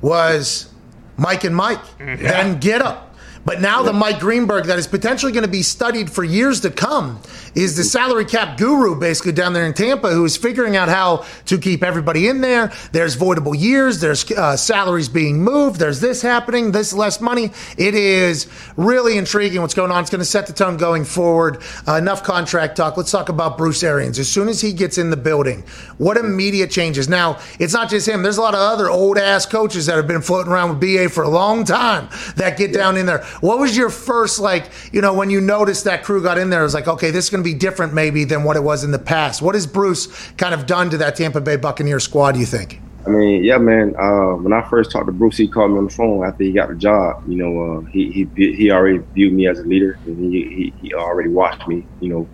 [0.00, 0.72] was
[1.18, 3.07] Mike and Mike, then get up.
[3.44, 6.70] But now the Mike Greenberg that is potentially going to be studied for years to
[6.70, 7.20] come
[7.54, 11.24] is the salary cap guru basically down there in Tampa who is figuring out how
[11.46, 12.72] to keep everybody in there.
[12.92, 17.50] There's voidable years, there's uh, salaries being moved, there's this happening, this less money.
[17.76, 18.46] It is
[18.76, 20.00] really intriguing what's going on.
[20.02, 21.62] It's going to set the tone going forward.
[21.86, 22.96] Uh, enough contract talk.
[22.96, 24.18] Let's talk about Bruce Arians.
[24.18, 25.64] As soon as he gets in the building,
[25.98, 27.08] what immediate changes?
[27.08, 28.22] Now, it's not just him.
[28.22, 31.08] There's a lot of other old ass coaches that have been floating around with BA
[31.08, 33.24] for a long time that get down in there.
[33.40, 36.60] What was your first, like, you know, when you noticed that crew got in there,
[36.60, 38.84] it was like, okay, this is going to be different maybe than what it was
[38.84, 39.42] in the past.
[39.42, 42.80] What has Bruce kind of done to that Tampa Bay Buccaneer squad, do you think?
[43.06, 43.94] I mean, yeah, man.
[43.96, 46.52] Uh, when I first talked to Bruce, he called me on the phone after he
[46.52, 47.22] got the job.
[47.26, 50.74] You know, uh, he he he already viewed me as a leader, and he, he
[50.82, 51.86] he already watched me.
[52.00, 52.28] You know,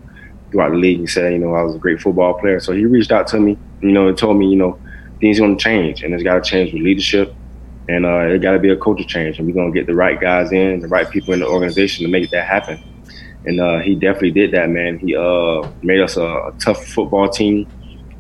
[0.51, 2.59] throughout the league, and said, you know, I was a great football player.
[2.59, 4.81] So he reached out to me, you know, and told me, you know,
[5.21, 7.33] things going to change, and it's got to change with leadership,
[7.89, 9.95] and uh, it got to be a culture change, and we're going to get the
[9.95, 12.83] right guys in, the right people in the organization to make that happen.
[13.47, 14.99] And uh, he definitely did that, man.
[14.99, 17.69] He uh, made us a, a tough football team,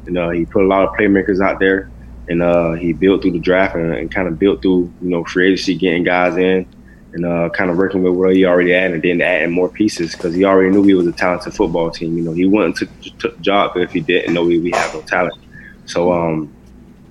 [0.06, 1.90] and uh, he put a lot of playmakers out there
[2.28, 5.24] and uh, he built through the draft and, and kind of built through you know
[5.24, 6.66] free agency, getting guys in,
[7.12, 10.12] and uh, kind of working with what he already had, and then adding more pieces
[10.12, 12.16] because he already knew we was a talented football team.
[12.16, 15.02] You know, he wouldn't took, the job if he didn't know we, we have no
[15.02, 15.38] talent.
[15.86, 16.54] So um,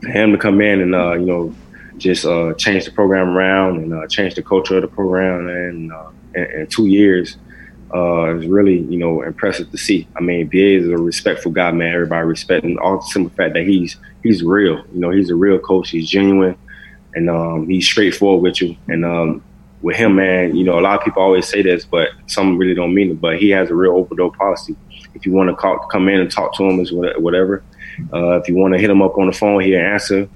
[0.01, 1.55] for him to come in and uh, you know
[2.03, 5.91] just uh, change the program around and uh, change the culture of the program, and
[5.91, 7.37] uh, in, in two years.
[7.95, 10.07] Uh, it's really, you know, impressive to see.
[10.15, 11.93] I mean, BA is a respectful guy, man.
[11.93, 14.83] Everybody respecting all the simple fact that he's he's real.
[14.93, 15.91] You know, he's a real coach.
[15.91, 16.57] He's genuine,
[17.13, 18.75] and um, he's straightforward with you.
[18.87, 19.43] And um,
[19.83, 22.73] with him, man, you know, a lot of people always say this, but some really
[22.73, 23.21] don't mean it.
[23.21, 24.75] But he has a real open door policy.
[25.13, 27.63] If you want to come in and talk to him, is whatever.
[28.11, 30.27] Uh, if you want to hit him up on the phone, he'll answer.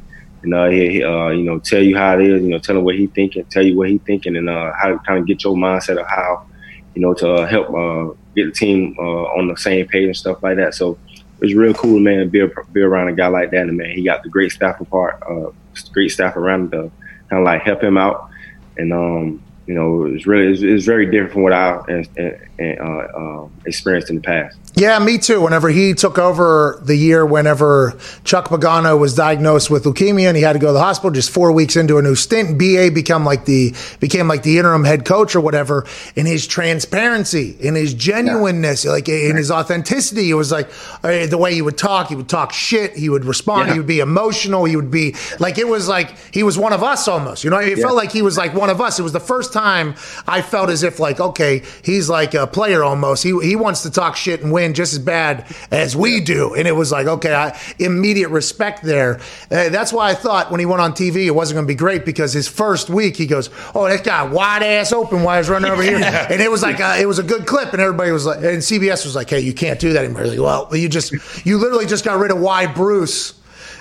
[0.48, 2.42] And uh, he, uh, you know, tell you how it is.
[2.42, 4.88] You know, tell him what he thinking, tell you what he thinking, and uh, how
[4.88, 6.48] to kind of get your mindset of how,
[6.96, 10.16] you know, to uh, help uh, get the team uh, on the same page and
[10.16, 10.74] stuff like that.
[10.74, 10.98] So
[11.42, 13.68] it was real cool, man, to be, be around a guy like that.
[13.68, 15.52] And man, he got the great staff apart, uh,
[15.92, 16.92] great staff around him to
[17.30, 18.30] kind of like help him out.
[18.78, 23.48] And um, you know, it's really it's, it's very different from what I uh, uh,
[23.66, 24.58] experienced in the past.
[24.78, 25.42] Yeah, me too.
[25.42, 30.44] Whenever he took over the year, whenever Chuck Pagano was diagnosed with leukemia and he
[30.44, 33.26] had to go to the hospital, just four weeks into a new stint, BA become
[33.26, 35.88] like the became like the interim head coach or whatever.
[36.16, 38.92] In his transparency, in his genuineness, yeah.
[38.92, 40.70] like in his authenticity, it was like
[41.04, 42.10] uh, the way he would talk.
[42.10, 42.96] He would talk shit.
[42.96, 43.70] He would respond.
[43.70, 43.74] Yeah.
[43.74, 44.66] He would be emotional.
[44.66, 47.44] He would be like it was like he was one of us almost.
[47.44, 47.84] You know, it yeah.
[47.84, 49.00] felt like he was like one of us.
[49.00, 49.96] It was the first time
[50.28, 53.24] I felt as if like okay, he's like a player almost.
[53.24, 56.54] He he wants to talk shit and win just as bad as we do.
[56.54, 59.20] And it was like, okay, I, immediate respect there.
[59.52, 61.76] Uh, that's why I thought when he went on TV, it wasn't going to be
[61.76, 65.50] great because his first week, he goes, oh, that guy wide ass open while he's
[65.50, 65.98] running over here.
[66.28, 67.74] And it was like, a, it was a good clip.
[67.74, 70.26] And everybody was like, and CBS was like, hey, you can't do that anymore.
[70.26, 71.14] Like, well, you just,
[71.46, 73.37] you literally just got rid of why Bruce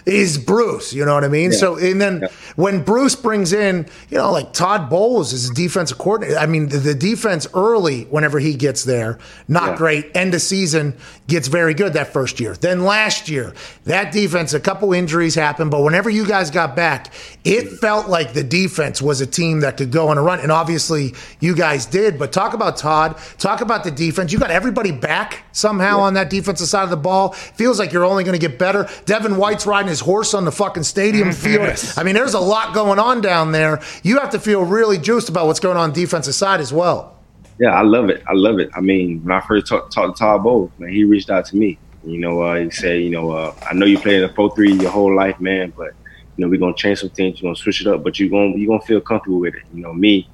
[0.06, 0.94] is Bruce.
[0.94, 1.50] You know what I mean?
[1.50, 1.58] Yeah.
[1.58, 2.28] So, and then yeah.
[2.54, 6.38] when Bruce brings in, you know, like Todd Bowles is a defensive coordinator.
[6.38, 9.76] I mean, the, the defense early, whenever he gets there, not yeah.
[9.76, 10.16] great.
[10.16, 12.54] End of season gets very good that first year.
[12.54, 13.52] Then last year,
[13.84, 17.12] that defense, a couple injuries happened, but whenever you guys got back,
[17.44, 17.78] it mm.
[17.78, 20.38] felt like the defense was a team that could go on a run.
[20.38, 22.16] And obviously, you guys did.
[22.16, 23.18] But talk about Todd.
[23.38, 24.32] Talk about the defense.
[24.32, 27.32] You got everybody back somehow on that defensive side of the ball.
[27.32, 28.88] Feels like you're only going to get better.
[29.04, 31.62] Devin White's riding his his horse on the fucking stadium field.
[31.62, 31.96] Yes.
[31.96, 33.80] I mean, there's a lot going on down there.
[34.02, 37.16] You have to feel really juiced about what's going on, on defensive side as well.
[37.58, 38.22] Yeah, I love it.
[38.26, 38.68] I love it.
[38.74, 41.56] I mean, when I first talked, talked to Todd Bowles, man, he reached out to
[41.56, 41.78] me.
[42.04, 44.54] You know, uh, he said, you know, uh, I know you played in a four
[44.54, 45.92] three your whole life, man, but
[46.36, 47.40] you know, we're gonna change some things.
[47.40, 49.62] You're gonna switch it up, but you're gonna you're gonna feel comfortable with it.
[49.74, 50.28] You know, me,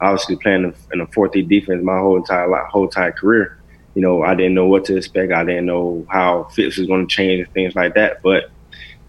[0.00, 3.58] obviously playing in a four three defense my whole entire life, whole entire career.
[3.94, 5.32] You know, I didn't know what to expect.
[5.32, 8.22] I didn't know how fits was gonna change and things like that.
[8.22, 8.50] But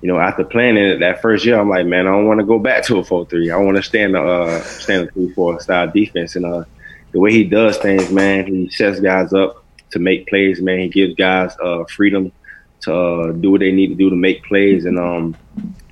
[0.03, 2.45] you know, after playing it that first year, I'm like, man, I don't want to
[2.45, 3.49] go back to a four three.
[3.49, 6.35] I want to stand the uh, stand the three four style defense.
[6.35, 6.65] And uh,
[7.13, 10.61] the way he does things, man, he sets guys up to make plays.
[10.61, 12.33] Man, he gives guys uh, freedom
[12.81, 14.83] to uh, do what they need to do to make plays.
[14.83, 15.37] And um,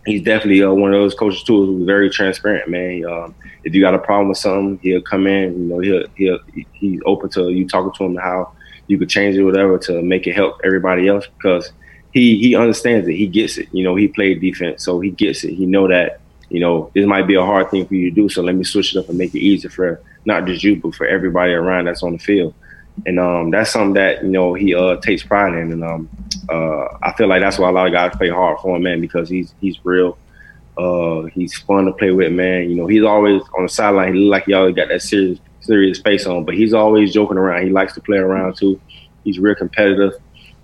[0.05, 3.05] he's definitely uh, one of those coaches too who's very transparent, man.
[3.05, 5.53] Um, if you got a problem with something, he'll come in.
[5.53, 8.51] You know, he'll he'll he's open to you talking to him how
[8.87, 11.71] you could change it, whatever, to make it help everybody else because
[12.11, 13.15] he he understands it.
[13.15, 13.69] He gets it.
[13.71, 15.53] You know, he played defense, so he gets it.
[15.53, 16.19] He know that
[16.49, 18.29] you know this might be a hard thing for you to do.
[18.29, 20.95] So let me switch it up and make it easier for not just you, but
[20.95, 22.53] for everybody around that's on the field.
[23.05, 26.09] And um, that's something that you know he uh, takes pride in, and um,
[26.49, 28.99] uh, I feel like that's why a lot of guys play hard for him, man,
[29.01, 30.17] because he's he's real.
[30.77, 32.69] Uh, he's fun to play with, man.
[32.69, 34.13] You know, he's always on the sideline.
[34.13, 37.37] He look like he always got that serious serious face on, but he's always joking
[37.37, 37.63] around.
[37.63, 38.79] He likes to play around too.
[39.23, 40.13] He's real competitive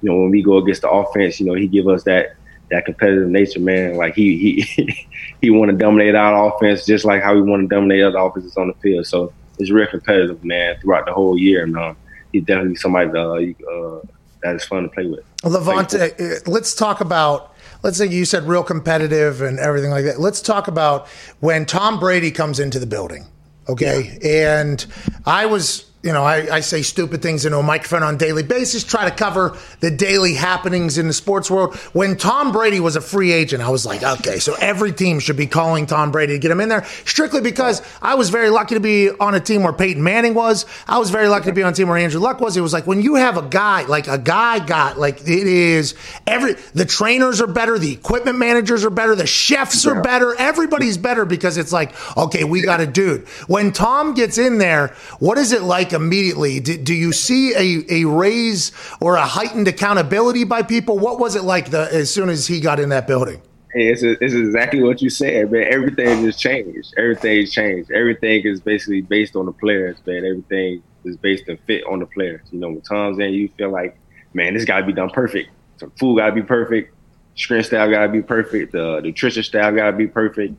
[0.02, 2.36] you know, when we go against the offense, you know, he give us that
[2.70, 3.96] that competitive nature, man.
[3.96, 5.08] Like he he
[5.42, 8.58] he want to dominate our offense just like how we want to dominate other offenses
[8.58, 9.06] on the field.
[9.06, 11.64] So it's real competitive, man, throughout the whole year.
[11.64, 11.98] And um,
[12.32, 14.02] he's definitely somebody that, uh, uh,
[14.44, 15.26] that is fun to play with.
[15.42, 17.54] Lavonte, uh, let's talk about.
[17.84, 20.20] Let's say you said real competitive and everything like that.
[20.20, 21.08] Let's talk about
[21.42, 23.28] when Tom Brady comes into the building.
[23.70, 24.62] Okay, yeah.
[24.62, 24.86] and
[25.28, 28.42] I was you know, I, I, say stupid things into a microphone on a daily
[28.42, 31.76] basis, try to cover the daily happenings in the sports world.
[31.92, 35.36] When Tom Brady was a free agent, I was like, okay, so every team should
[35.36, 38.76] be calling Tom Brady to get him in there, strictly because I was very lucky
[38.76, 40.66] to be on a team where Peyton Manning was.
[40.88, 42.56] I was very lucky to be on a team where Andrew Luck was.
[42.56, 45.94] It was like when you have a guy, like a guy got, like it is
[46.26, 50.98] every, the trainers are better, the equipment managers are better, the chefs are better, everybody's
[50.98, 53.28] better because it's like, okay, we got a dude.
[53.48, 55.97] When Tom gets in there, what is it like?
[55.98, 56.62] Immediately?
[56.62, 60.98] Do, do you see a, a raise or a heightened accountability by people?
[60.98, 63.42] What was it like the, as soon as he got in that building?
[63.74, 65.68] Hey, it's, it's exactly what you said, man.
[65.70, 66.94] Everything just changed.
[66.98, 67.92] Everything's changed.
[67.92, 70.26] Everything is basically based on the players, man.
[70.26, 72.42] Everything is based and fit on the players.
[72.52, 73.98] You know, when Tom's in, you feel like,
[74.34, 75.50] man, this got to be done perfect.
[75.80, 76.94] The food got to be perfect.
[77.36, 78.72] Strength staff got to be perfect.
[78.72, 80.56] The nutrition staff got to be perfect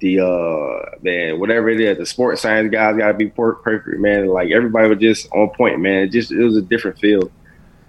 [0.00, 4.26] the uh man, whatever it is, the sports science guys gotta be perfect, man.
[4.26, 6.04] Like everybody was just on point, man.
[6.04, 7.30] It just it was a different field.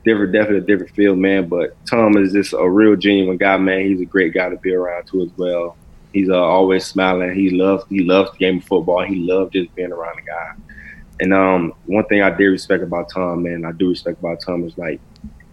[0.05, 1.49] Different, definitely a different field, man.
[1.49, 3.85] But Tom is just a real genuine guy, man.
[3.85, 5.75] He's a great guy to be around too as well.
[6.13, 7.35] He's uh, always smiling.
[7.35, 9.03] He loves he loves the game of football.
[9.03, 10.53] He loves just being around the guy.
[11.21, 14.63] And um, one thing I do respect about Tom, man, I do respect about Tom
[14.63, 15.01] is like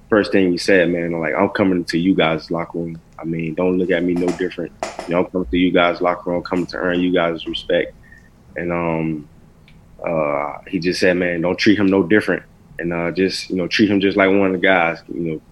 [0.08, 3.54] first thing he said, man, like I'm coming to you guys' locker room I mean,
[3.54, 4.72] don't look at me no different.
[5.06, 7.94] You know, I'm coming to you guys locker room, coming to earn you guys respect.
[8.56, 9.28] And um,
[10.04, 12.42] uh, he just said, man, don't treat him no different,
[12.78, 15.02] and uh, just you know treat him just like one of the guys.
[15.08, 15.42] You know,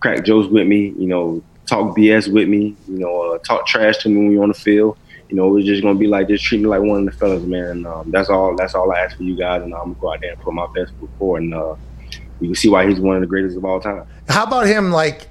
[0.00, 0.94] crack jokes with me.
[0.98, 2.76] You know, talk BS with me.
[2.88, 4.98] You know, uh, talk trash to me when we on the field.
[5.28, 7.42] you know, it's just gonna be like just treat me like one of the fellas,
[7.42, 7.64] man.
[7.64, 8.54] And, um, that's all.
[8.54, 10.52] That's all I ask for you guys, and I'm gonna go out there and put
[10.52, 11.74] my best foot forward, and uh,
[12.40, 14.06] you can see why he's one of the greatest of all time.
[14.28, 14.90] How about him?
[14.90, 15.28] Like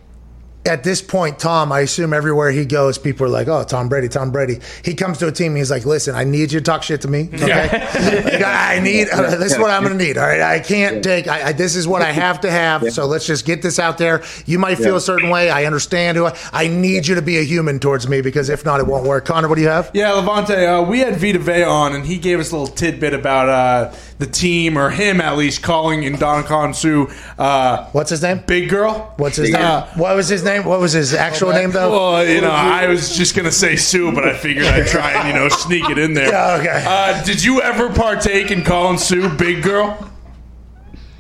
[0.64, 4.07] at this point, Tom, I assume everywhere he goes, people are like, "Oh, Tom Brady,
[4.07, 6.62] Tom Brady." He comes to a team, and he's like, "Listen, I need you to
[6.62, 7.30] talk shit to me.
[7.34, 7.45] Okay,
[8.34, 9.09] Like, I need.
[9.09, 10.18] uh, this is what I'm going to need.
[10.20, 11.28] All right, I can't take.
[11.28, 12.91] I, I, this is what I have to have.
[12.93, 14.22] So let's just get this out there.
[14.45, 14.97] You might feel Yeah.
[14.97, 15.49] a certain way.
[15.49, 16.26] I understand who.
[16.28, 19.07] I, I need you to be a human towards me because if not, it won't
[19.07, 19.26] work.
[19.26, 19.89] Connor, what do you have?
[19.95, 20.51] Yeah, Lavonte,
[20.84, 23.95] uh, we had Vita Vea on, and he gave us a little tidbit about uh,
[24.20, 27.05] the team, or him at least, calling in Don Suh
[27.39, 28.43] uh, What's his name?
[28.45, 29.14] Big Girl.
[29.18, 29.59] What's his name?
[29.62, 29.89] Girl.
[29.95, 30.51] what was his name?
[30.60, 31.91] What was his actual name though?
[31.91, 35.28] Well, you know, I was just gonna say Suh, but I figured I'd try and
[35.28, 36.22] you know sneak it in there.
[36.32, 36.84] Yeah, okay.
[36.88, 39.97] Uh, did you ever partake in calling Suh Big Girl?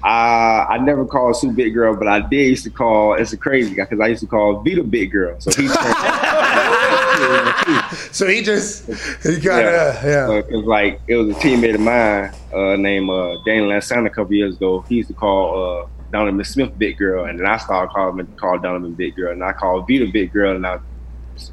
[0.03, 3.15] Uh, I never called Suh Big Girl, but I did used to call.
[3.15, 5.39] It's a crazy guy because I used to call Vita Big Girl.
[5.39, 5.67] So he.
[8.11, 8.87] So he just
[9.23, 10.27] he kind of yeah.
[10.27, 14.07] Uh, it was like it was a teammate of mine uh, named uh, Daniel Lansanah
[14.07, 14.81] a couple years ago.
[14.81, 18.27] He used to call uh, Donovan Smith Big Girl, and then I started calling him
[18.37, 20.79] call Donovan Big Girl, and I called Vita Big Girl, and I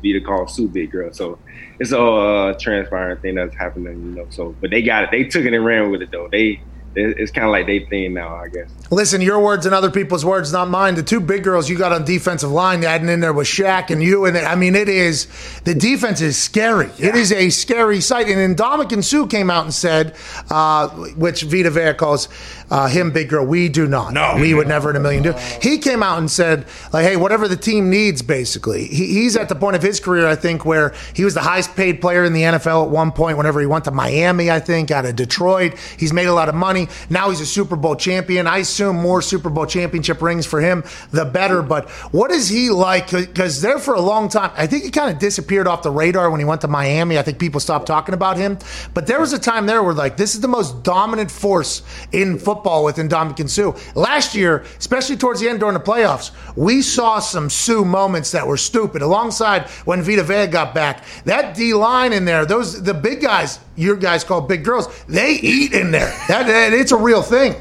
[0.03, 1.13] Vita called Suh Big Girl.
[1.13, 1.39] So
[1.79, 4.27] it's all a uh, transparent thing that's happening, you know.
[4.31, 5.11] So, but they got it.
[5.11, 6.29] They took it and ran with it though.
[6.29, 6.61] They
[6.99, 8.71] it's kind of like they thing now, I guess.
[8.91, 10.95] Listen, your words and other people's words, not mine.
[10.95, 14.03] The two big girls you got on defensive line, adding in there with Shaq and
[14.03, 15.29] you, and I mean, it is
[15.65, 16.91] the defense is scary.
[16.99, 18.29] It is a scary sight.
[18.29, 20.17] And then Ndamukong Suh came out and said,
[20.51, 22.29] uh, which Vita Vea calls
[22.71, 23.45] uh, him big girl.
[23.45, 24.13] We do not.
[24.13, 24.37] No.
[24.39, 25.33] we would never in a million do.
[25.63, 28.87] He came out and said, like, hey, whatever the team needs, basically.
[28.87, 31.75] He, he's at the point of his career, I think, where he was the highest
[31.77, 33.37] paid player in the NFL at one point.
[33.37, 36.55] Whenever he went to Miami, I think, out of Detroit, he's made a lot of
[36.55, 36.89] money.
[37.09, 38.47] Now he's a Super Bowl champion.
[38.47, 41.63] I assume more Super Bowl championship rings for him, the better.
[41.63, 43.11] But what is he like?
[43.11, 46.31] Because there for a long time, I think he kind of disappeared off the radar
[46.31, 47.19] when he went to Miami.
[47.19, 48.59] I think people stopped talking about him.
[48.95, 52.39] But there was a time there where like this is the most dominant force in
[52.39, 53.73] football with Ndamukong Suh.
[53.99, 58.47] Last year, especially towards the end during the playoffs, we saw some Suh moments that
[58.47, 59.03] were stupid.
[59.03, 63.61] Alongside when Vita Vea got back, that D line in there, those the big guys,
[63.77, 66.13] your guys call big girls, they eat in there.
[66.29, 67.55] That, that it's a real thing.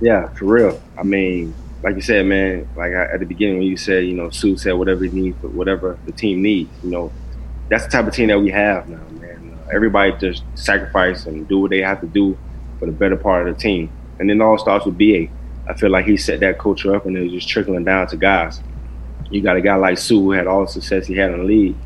[0.00, 0.80] Yeah, for real.
[0.98, 2.68] I mean, like you said, man.
[2.76, 5.52] Like at the beginning when you said, you know, Suh said whatever he needs, but
[5.52, 7.12] whatever the team needs, you know,
[7.68, 9.58] that's the type of team that we have now, man.
[9.72, 12.36] Everybody just sacrifice and do what they have to do
[12.78, 15.28] for the better part of the team, and then it all starts with BA.
[15.68, 18.16] I feel like he set that culture up, and it was just trickling down to
[18.16, 18.60] guys.
[19.30, 21.44] You got a guy like Suh who had all the success he had in the
[21.44, 21.76] league,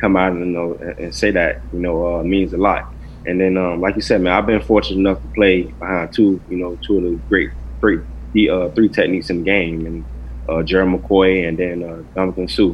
[0.00, 2.92] come out and you know and, say that you know uh, means a lot.
[3.26, 6.40] And then, um, like you said, man, I've been fortunate enough to play behind two,
[6.48, 8.00] you know, two of the great, great,
[8.32, 10.04] the uh, three techniques in the game, and
[10.48, 12.72] uh, Jerry McCoy and then uh, Jonathan Suh.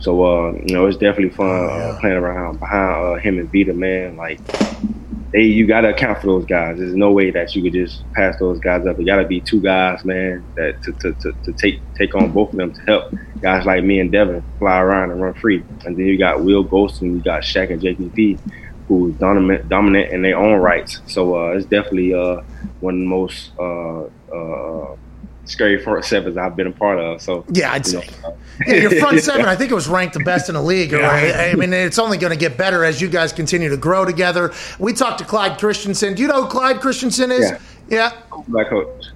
[0.00, 3.74] So, uh, you know, it's definitely fun uh, playing around behind uh, him and Vita,
[3.74, 4.16] man.
[4.16, 4.38] Like,
[5.32, 6.78] they, you got to account for those guys.
[6.78, 8.98] There's no way that you could just pass those guys up.
[8.98, 12.32] It got to be two guys, man, that to, to, to, to take take on
[12.32, 15.62] both of them to help guys like me and Devin fly around and run free.
[15.84, 18.38] And then you got Will Gholston and you got Shaq and JPP
[18.88, 21.00] who's dominant, dominant in their own rights.
[21.06, 22.40] So uh, it's definitely uh,
[22.80, 24.04] one of the most uh,
[24.34, 24.96] uh,
[25.48, 27.20] scary front sevens I've been a part of.
[27.20, 28.08] So Yeah, I'd you say.
[28.66, 30.92] Yeah, your front seven, I think it was ranked the best in the league.
[30.92, 31.34] Right?
[31.34, 34.52] I mean, it's only going to get better as you guys continue to grow together.
[34.78, 36.14] We talked to Clyde Christensen.
[36.14, 37.50] Do you know who Clyde Christensen is?
[37.50, 37.58] Yeah.
[37.88, 38.42] Yeah.
[38.46, 39.06] my coach.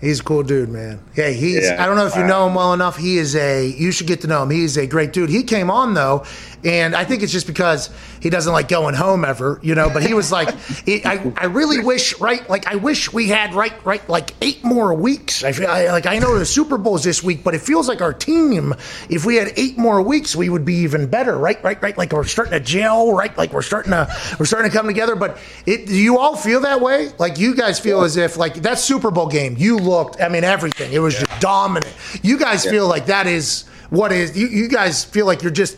[0.00, 0.98] He's a cool dude, man.
[1.14, 1.64] Yeah, he's.
[1.64, 1.82] Yeah.
[1.82, 2.96] I don't know if you uh, know him well enough.
[2.96, 3.66] He is a.
[3.66, 4.50] You should get to know him.
[4.50, 5.28] He's a great dude.
[5.28, 6.24] He came on though,
[6.64, 7.90] and I think it's just because
[8.20, 9.90] he doesn't like going home ever, you know.
[9.90, 12.48] But he was like, he, I, I really wish, right?
[12.48, 15.42] Like, I wish we had right, right, like eight more weeks.
[15.42, 18.02] I feel I, like I know the Super Bowl's this week, but it feels like
[18.02, 18.74] our team,
[19.08, 21.62] if we had eight more weeks, we would be even better, right?
[21.62, 21.96] Right, right.
[21.96, 23.36] Like we're starting to gel, right?
[23.36, 24.08] Like we're starting to
[24.38, 25.16] we're starting to come together.
[25.16, 27.10] But it, do you all feel that way?
[27.18, 30.20] Like you guys feel as if like that Super Bowl game, you looked.
[30.20, 30.92] I mean, everything.
[30.92, 31.94] It was just dominant.
[32.22, 34.36] You guys feel like that is what is.
[34.36, 35.76] You, you guys feel like you're just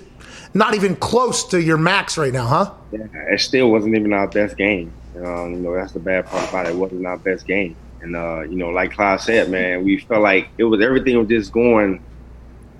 [0.54, 2.70] not even close to your max right now, huh?
[2.92, 4.92] Yeah, it still wasn't even our best game.
[5.16, 6.70] Um, you know, that's the bad part about it.
[6.70, 7.76] It wasn't our best game.
[8.00, 11.28] And uh, you know, like Clyde said, man, we felt like it was everything was
[11.28, 12.02] just going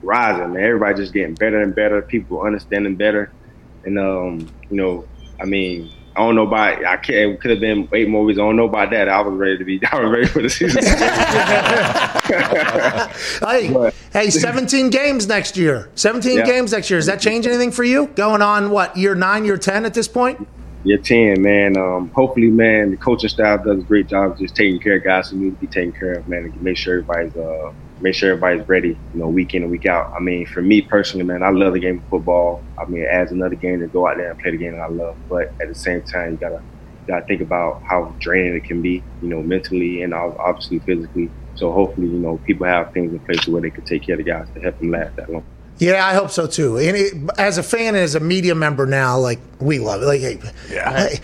[0.02, 0.62] rising, man.
[0.62, 3.30] Everybody just getting better and better, people understanding better.
[3.84, 5.04] And um, you know,
[5.40, 8.38] I mean, I don't know about I can't it could have been eight more weeks.
[8.38, 9.08] I don't know about that.
[9.08, 10.82] I was ready to be I was ready for the season.
[13.48, 15.88] Hey, But- hey, 17 games next year.
[15.94, 16.44] 17 Yeah.
[16.46, 16.98] games next year.
[16.98, 18.06] Does that change anything for you?
[18.08, 20.46] Going on what year nine, year 10 at this point?
[20.84, 21.76] Year ten, man.
[21.76, 25.30] Um, hopefully, man, the coaching staff does a great job just taking care of guys
[25.30, 27.72] who need to be taken care of, man, to make sure everybody's uh,
[28.02, 30.12] make sure everybody's ready, you know, week in and week out.
[30.14, 32.62] I mean, for me personally, man, I love the game of football.
[32.78, 34.80] I mean, it adds another game to go out there and play the game that
[34.80, 35.16] I love.
[35.28, 36.62] But at the same time, you gotta
[37.02, 41.30] you gotta think about how draining it can be, you know, mentally and obviously physically.
[41.54, 44.24] So hopefully, you know, people have things in place where they can take care of
[44.24, 45.44] the guys to help them last that long.
[45.78, 46.78] Yeah, I hope so too.
[46.78, 50.06] And it, as a fan and as a media member now, like we love it.
[50.06, 50.38] Like, hey,
[50.68, 51.20] hey,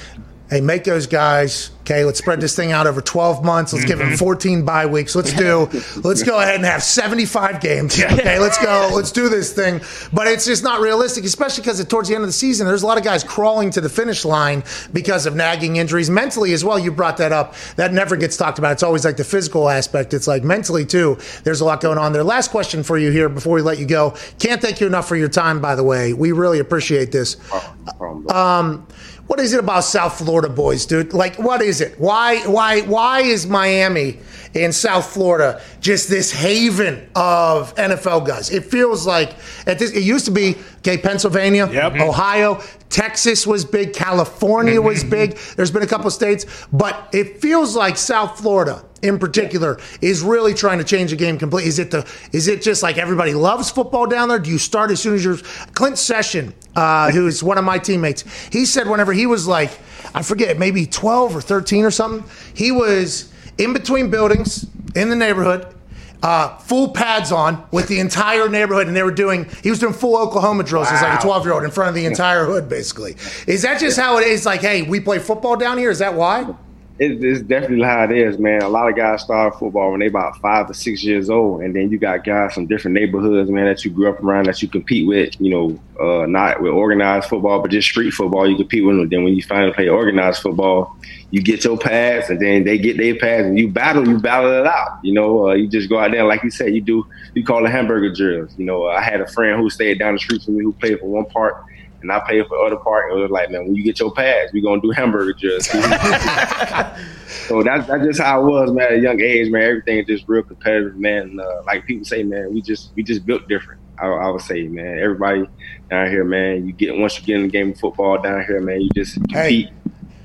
[0.51, 1.71] hey, make those guys.
[1.89, 3.73] Okay, let's spread this thing out over 12 months.
[3.73, 4.17] Let's give them mm-hmm.
[4.17, 5.17] 14 bye weeks.
[5.17, 5.71] Let's do.
[6.05, 7.99] let's go ahead and have 75 games.
[7.99, 8.91] Okay, let's go.
[8.93, 9.81] Let's do this thing.
[10.13, 12.87] But it's just not realistic, especially because towards the end of the season, there's a
[12.87, 16.11] lot of guys crawling to the finish line because of nagging injuries.
[16.11, 17.55] Mentally as well, you brought that up.
[17.77, 18.73] That never gets talked about.
[18.73, 20.13] It's always like the physical aspect.
[20.13, 21.17] It's like mentally too.
[21.45, 22.23] There's a lot going on there.
[22.23, 24.15] Last question for you here before we let you go.
[24.39, 25.59] Can't thank you enough for your time.
[25.63, 27.39] By the way, we really appreciate this.
[27.51, 28.87] No problem, bro.
[29.29, 31.13] What is it about South Florida boys, dude?
[31.13, 32.01] Like, what is it?
[32.01, 34.21] Why, why, why is Miami
[34.55, 38.51] in South Florida just this haven of NFL guys?
[38.51, 39.35] It feels like
[39.67, 39.93] at this.
[39.93, 41.93] It used to be okay, Pennsylvania, Yep.
[41.93, 42.09] Mm-hmm.
[42.09, 45.11] Ohio, Texas was big, California was mm-hmm.
[45.11, 45.37] big.
[45.57, 50.23] There's been a couple of states, but it feels like South Florida in particular is
[50.23, 51.69] really trying to change the game completely.
[51.69, 52.07] Is it the?
[52.33, 54.39] Is it just like everybody loves football down there?
[54.39, 55.39] Do you start as soon as you're
[55.75, 58.25] Clint Session, uh, who is one of my teammates?
[58.51, 59.71] He said whenever he was like,
[60.15, 65.17] I forget, maybe 12 or 13 or something, he was in between buildings in the
[65.17, 65.75] neighborhood.
[66.21, 69.47] Uh, full pads on with the entire neighborhood, and they were doing.
[69.63, 71.95] He was doing full Oklahoma drills as like a twelve year old in front of
[71.95, 73.15] the entire hood, basically.
[73.47, 74.45] Is that just how it is?
[74.45, 75.91] Like, hey, we play football down here.
[75.93, 76.53] Is that why?
[76.99, 78.63] It, it's definitely how it is, man.
[78.63, 81.75] A lot of guys start football when they about five or six years old, and
[81.75, 84.69] then you got guys from different neighborhoods, man, that you grew up around that you
[84.69, 85.41] compete with.
[85.41, 88.51] You know, uh, not with organized football, but just street football.
[88.51, 89.09] You compete with them.
[89.09, 90.97] Then when you finally play organized football,
[91.31, 94.07] you get your pads, and then they get their pads, and you battle.
[94.09, 94.99] You battle it out.
[95.05, 97.07] You know, uh, you just go out there, like you said, you do.
[97.35, 98.59] You call it hamburger drills.
[98.59, 100.99] You know, I had a friend who stayed down the street from me who played
[100.99, 101.65] for one part.
[102.01, 103.11] And I paid for the other part.
[103.11, 105.75] And it was like, man, when you get your pass, we gonna do hamburger just.
[107.49, 108.87] So that's that's just how it was, man.
[108.87, 111.39] At a young age, man, everything is just real competitive, man.
[111.41, 113.81] Uh, like people say, man, we just we just built different.
[113.99, 115.47] I, I would say, man, everybody
[115.91, 118.61] down here, man, you get once you get in the game of football down here,
[118.61, 119.69] man, you just compete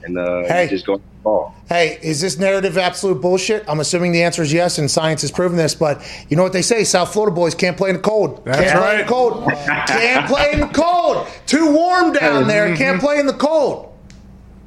[0.04, 0.68] and uh, Hey.
[0.70, 1.56] just go ball.
[1.70, 3.64] Hey, is this narrative absolute bullshit?
[3.68, 5.74] I'm assuming the answer is yes, and science has proven this.
[5.74, 8.44] But you know what they say: South Florida boys can't play in the cold.
[8.46, 9.08] That's can't Play in right.
[9.08, 9.52] the cold.
[9.88, 11.28] can't play in the cold.
[11.46, 12.68] Too warm down there.
[12.68, 12.76] Mm-hmm.
[12.76, 13.94] Can't play in the cold.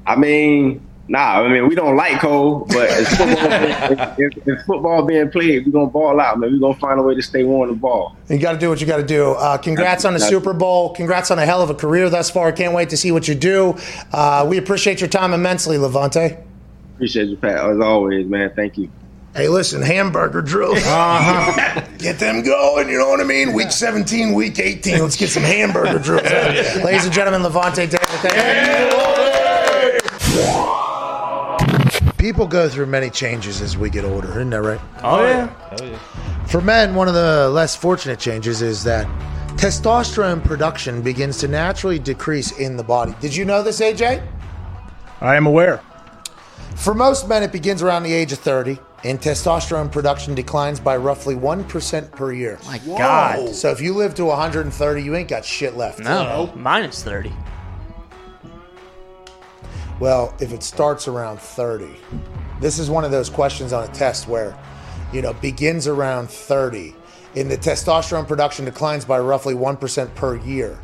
[0.07, 5.67] I mean, nah, I mean we don't like cold, but if football, football being played,
[5.67, 6.53] We're gonna ball out, man.
[6.53, 8.17] We gonna find a way to stay warm the ball.
[8.29, 9.33] You got to do what you got to do.
[9.33, 10.95] Uh, congrats on the Super Bowl.
[10.95, 12.53] Congrats on a hell of a career thus far.
[12.53, 13.77] Can't wait to see what you do.
[14.13, 16.43] Uh, we appreciate your time immensely, Lavonte.
[16.95, 18.53] Appreciate you, Pat, as always, man.
[18.57, 18.91] Thank you.
[19.37, 20.79] Hey, listen, hamburger drills.
[20.79, 21.83] Uh-huh.
[21.99, 23.53] get them going, you know what I mean?
[23.53, 25.01] Week 17, week 18.
[25.01, 26.25] Let's get some hamburger drills.
[26.83, 28.35] Ladies and gentlemen, Lavonte David, thank
[30.35, 30.73] you.
[32.27, 34.81] People go through many changes as we get older, isn't that right?
[35.05, 36.47] Oh, oh yeah.
[36.49, 39.07] For men, one of the less fortunate changes is that
[39.57, 43.15] testosterone production begins to naturally decrease in the body.
[43.21, 44.27] Did you know this, AJ?
[45.21, 45.81] I am aware.
[46.75, 50.97] For most men, it begins around the age of 30, and testosterone production declines by
[50.97, 52.59] roughly 1% per year.
[52.67, 53.55] My God.
[53.55, 56.01] So if you live to 130, you ain't got shit left.
[56.01, 57.33] No, minus thirty.
[60.01, 61.89] Well, if it starts around 30,
[62.61, 64.57] this is one of those questions on a test where,
[65.13, 66.95] you know, begins around 30,
[67.35, 70.79] and the testosterone production declines by roughly 1% per year.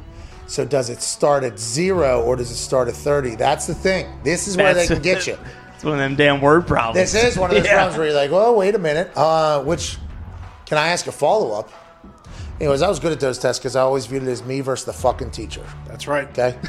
[0.47, 3.37] So does it start at zero or does it start at 30?
[3.37, 4.07] That's the thing.
[4.23, 5.39] This is where they can get you.
[5.75, 7.13] It's one of them damn word problems.
[7.13, 7.75] This is one of those Yeah.
[7.75, 9.11] problems where you're like, well, wait a minute.
[9.17, 9.97] Uh, which,
[10.67, 11.71] can I ask a follow up?
[12.61, 14.85] Anyways, I was good at those tests because I always viewed it as me versus
[14.85, 15.65] the fucking teacher.
[15.87, 16.29] That's right.
[16.39, 16.59] Okay.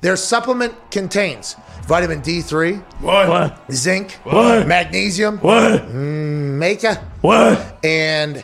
[0.01, 3.71] Their supplement contains vitamin D3, What?
[3.71, 4.67] zinc, What?
[4.67, 5.87] magnesium, What?
[5.89, 7.77] Mm, maca, What?
[7.83, 8.43] and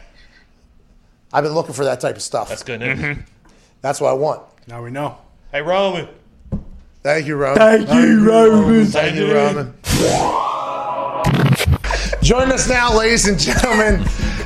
[1.33, 2.49] I've been looking for that type of stuff.
[2.49, 2.99] That's good news.
[2.99, 3.21] Mm-hmm.
[3.81, 4.41] That's what I want.
[4.67, 5.17] Now we know.
[5.51, 6.07] Hey, Roman.
[7.03, 7.57] Thank you, Roman.
[7.57, 8.85] Thank you, Roman.
[8.85, 9.73] Thank you, Roman.
[12.21, 14.01] Join us now, ladies and gentlemen,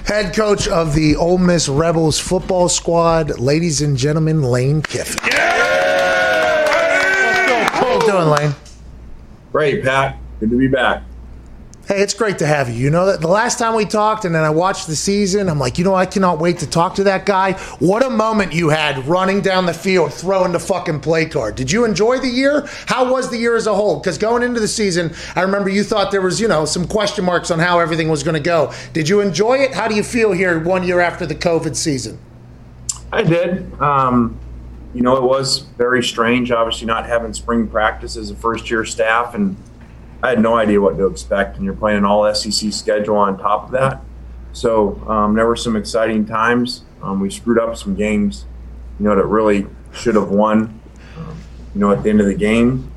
[0.05, 5.19] head coach of the Ole Miss Rebels football squad, ladies and gentlemen, Lane Kiffin.
[7.73, 8.55] How you doing, Lane?
[9.51, 10.17] Great, Pat.
[10.39, 11.03] Good to be back.
[11.88, 12.75] Hey, it's great to have you.
[12.86, 15.77] You know the last time we talked, and then I watched the season, I'm like,
[15.77, 17.53] you know, I cannot wait to talk to that guy.
[17.77, 21.55] What a moment you had running down the field, throwing the fucking play card.
[21.55, 22.67] Did you enjoy the year?
[22.88, 23.99] How was the year as a whole?
[23.99, 27.23] Because going into the season, I remember you thought there was, you know, some question
[27.23, 28.73] marks on how everything was going to go.
[28.93, 29.75] Did you enjoy it?
[29.75, 32.17] How do you feel here one year after the COVID season?
[33.11, 33.79] I did.
[33.79, 34.39] Um,
[34.95, 38.86] you know, it was very strange, obviously, not having spring practice as a first year
[38.86, 39.36] staff.
[39.36, 39.55] And
[40.26, 41.55] I had no idea what to expect.
[41.55, 44.01] And you're playing an all SEC schedule on top of that.
[44.53, 46.84] So um, there were some exciting times.
[47.03, 48.45] Um, we screwed up some games,
[48.99, 50.80] you know, that really should have won,
[51.17, 51.38] um,
[51.76, 52.91] you know, at the end of the game.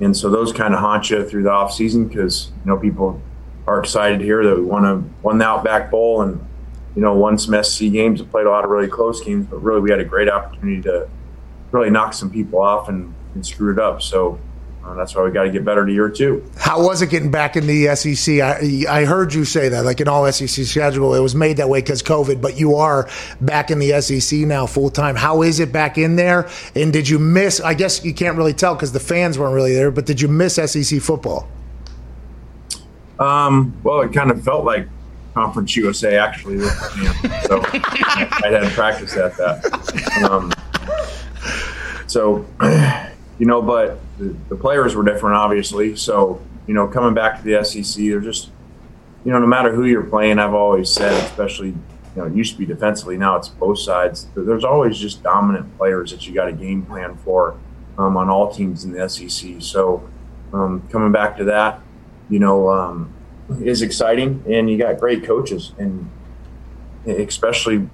[0.00, 3.20] And so those kind of haunt you through the off season because, you know, people
[3.66, 6.40] are excited here that we won, a, won the Outback Bowl and,
[6.94, 9.48] you know, won some SEC games and played a lot of really close games.
[9.50, 11.08] But really, we had a great opportunity to
[11.72, 14.00] really knock some people off and, and screw it up.
[14.00, 14.38] So
[14.88, 16.42] uh, that's why we got to get better to year two.
[16.56, 18.40] How was it getting back in the SEC?
[18.40, 21.68] I, I heard you say that, like an all SEC schedule, it was made that
[21.68, 23.08] way because COVID, but you are
[23.40, 25.14] back in the SEC now full time.
[25.14, 26.48] How is it back in there?
[26.74, 27.60] And did you miss?
[27.60, 30.28] I guess you can't really tell because the fans weren't really there, but did you
[30.28, 31.48] miss SEC football?
[33.18, 34.88] Um, well, it kind of felt like
[35.34, 36.60] Conference USA actually.
[36.60, 40.28] So I had practice at that.
[40.30, 40.52] Um,
[42.06, 42.46] so,
[43.38, 45.96] you know, but the, the players were different, obviously.
[45.96, 48.50] So, you know, coming back to the SEC, they're just,
[49.24, 51.76] you know, no matter who you're playing, I've always said, especially, you
[52.16, 54.26] know, it used to be defensively, now it's both sides.
[54.34, 57.56] There's always just dominant players that you got a game plan for
[57.96, 59.56] um, on all teams in the SEC.
[59.60, 60.08] So,
[60.52, 61.80] um, coming back to that,
[62.28, 63.12] you know, um,
[63.62, 66.10] is exciting, and you got great coaches, and
[67.06, 67.90] especially, you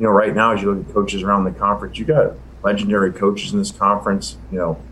[0.00, 2.34] know, right now as you look at coaches around the conference, you got
[2.64, 4.36] legendary coaches in this conference.
[4.50, 4.82] You know,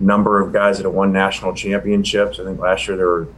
[0.00, 2.38] number of guys that have won national championships.
[2.38, 3.28] I think last year there were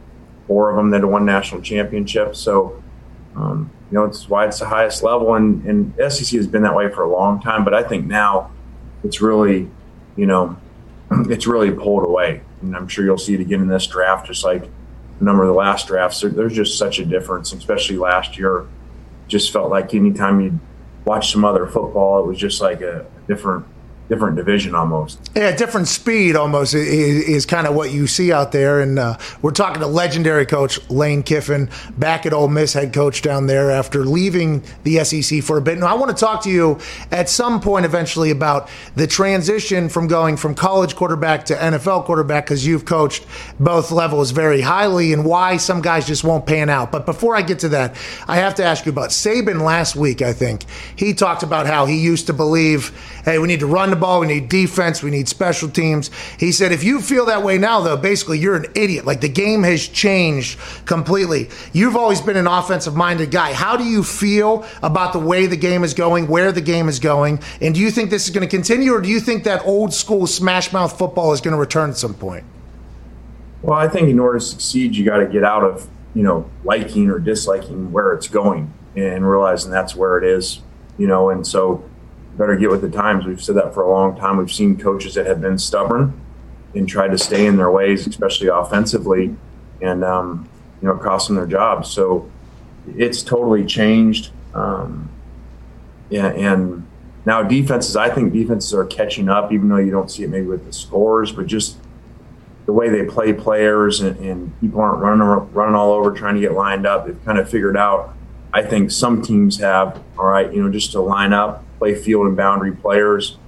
[0.47, 2.39] four of them that have won national championships.
[2.39, 2.81] So,
[3.35, 6.75] um, you know, it's why it's the highest level, and, and SEC has been that
[6.75, 7.63] way for a long time.
[7.63, 8.51] But I think now
[9.03, 9.69] it's really,
[10.15, 10.57] you know,
[11.11, 14.43] it's really pulled away, and I'm sure you'll see it again in this draft, just
[14.43, 14.63] like
[15.19, 16.21] a number of the last drafts.
[16.21, 18.67] There, there's just such a difference, especially last year.
[19.27, 20.59] Just felt like anytime you
[21.05, 23.65] watch some other football, it was just like a, a different
[24.11, 25.31] different division almost.
[25.33, 28.81] Yeah, different speed almost is, is kind of what you see out there.
[28.81, 33.21] And uh, we're talking to legendary coach Lane Kiffin, back at Ole Miss head coach
[33.21, 35.77] down there after leaving the SEC for a bit.
[35.77, 36.77] Now, I want to talk to you
[37.09, 42.45] at some point eventually about the transition from going from college quarterback to NFL quarterback
[42.45, 43.25] because you've coached
[43.61, 46.91] both levels very highly and why some guys just won't pan out.
[46.91, 47.95] But before I get to that,
[48.27, 50.65] I have to ask you about Saban last week, I think.
[50.97, 52.91] He talked about how he used to believe,
[53.23, 56.11] hey, we need to run the ball, we need defense, we need special teams.
[56.37, 59.05] He said, if you feel that way now, though, basically you're an idiot.
[59.05, 61.47] Like the game has changed completely.
[61.71, 63.53] You've always been an offensive minded guy.
[63.53, 66.99] How do you feel about the way the game is going, where the game is
[66.99, 67.39] going?
[67.61, 69.93] And do you think this is going to continue, or do you think that old
[69.93, 72.43] school smash mouth football is going to return at some point?
[73.61, 76.49] Well, I think in order to succeed, you got to get out of, you know,
[76.63, 80.61] liking or disliking where it's going and realizing that's where it is,
[80.97, 81.87] you know, and so
[82.37, 83.25] better get with the times.
[83.25, 84.37] We've said that for a long time.
[84.37, 86.19] We've seen coaches that have been stubborn
[86.73, 89.35] and tried to stay in their ways, especially offensively,
[89.81, 90.49] and um,
[90.81, 91.89] you know, cost them their jobs.
[91.89, 92.29] So
[92.95, 94.31] it's totally changed.
[94.53, 95.09] Um,
[96.09, 96.87] yeah, and
[97.25, 100.47] now defenses, I think defenses are catching up, even though you don't see it maybe
[100.47, 101.77] with the scores, but just
[102.65, 105.23] the way they play players and, and people aren't running
[105.53, 107.05] running all over trying to get lined up.
[107.05, 108.15] They've kind of figured out.
[108.53, 110.01] I think some teams have.
[110.17, 113.39] All right, you know, just to line up play field and boundary players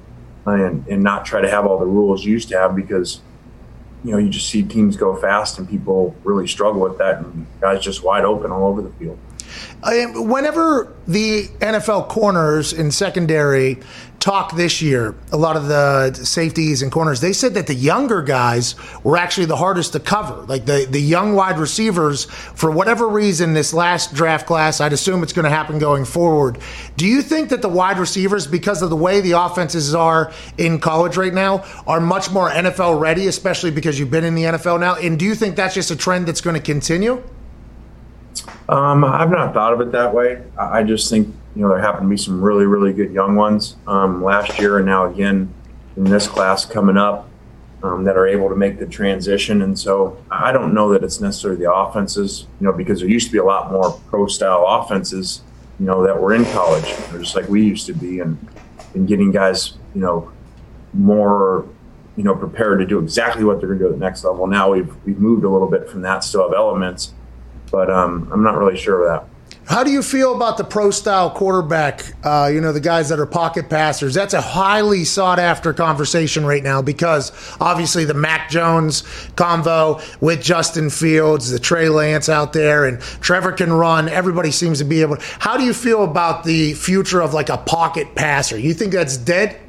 [0.48, 3.22] uh, and, and not try to have all the rules you used to have because
[4.04, 7.46] you know you just see teams go fast and people really struggle with that and
[7.62, 9.20] guys just wide open all over the field.
[9.84, 13.78] Whenever the NFL corners in secondary
[14.24, 18.21] talk this year, a lot of the safeties and corners, they said that the younger
[18.21, 20.43] guys were actually the hardest to cover.
[20.43, 25.24] Like the, the young wide receivers, for whatever reason, this last draft class, I'd assume
[25.24, 26.57] it's going to happen going forward.
[26.95, 30.80] Do you think that the wide receivers, because of the way the offenses are in
[30.80, 34.80] college right now, are much more NFL ready, especially because you've been in the NFL
[34.80, 34.95] now?
[34.95, 37.21] And do you think that's just a trend that's going to continue?
[38.70, 40.42] Um, I've not thought of it that way.
[40.58, 43.76] I just think you know there happen to be some really really good young ones
[43.88, 45.54] um, last year and now again
[45.96, 47.30] in this class coming up
[47.84, 49.62] um, that are able to make the transition.
[49.62, 53.28] And so I don't know that it's necessarily the offenses, you know, because there used
[53.28, 55.42] to be a lot more pro style offenses,
[55.80, 58.38] you know, that were in college, know, just like we used to be, and
[58.94, 60.32] and getting guys, you know,
[60.94, 61.68] more
[62.16, 64.48] you know prepared to do exactly what they're going to do at the next level.
[64.48, 67.14] Now we've we've moved a little bit from that, still have elements,
[67.74, 69.30] but um, I'm not really sure of that.
[69.65, 72.03] How do you feel about the pro style quarterback?
[72.24, 74.13] Uh, you know, the guys that are pocket passers.
[74.13, 79.01] That's a highly sought after conversation right now because obviously the Mac Jones
[79.36, 84.07] convo with Justin Fields, the Trey Lance out there, and Trevor can run.
[84.07, 85.17] Everybody seems to be able.
[85.17, 88.59] To, How do you feel about the future of like a pocket passer?
[88.59, 89.59] You think that's dead?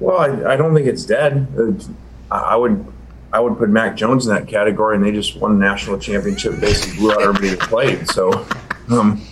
[0.00, 1.46] Well, I, I don't think it's dead.
[1.56, 2.92] Uh, I I would
[3.32, 6.60] I would put Mac Jones in that category, and they just won a national championship,
[6.60, 8.06] basically blew out everybody that played.
[8.08, 8.46] So,
[8.90, 9.22] um,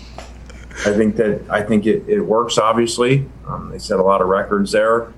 [0.86, 2.56] I think that I think it, it works.
[2.56, 5.12] Obviously, um, they set a lot of records there.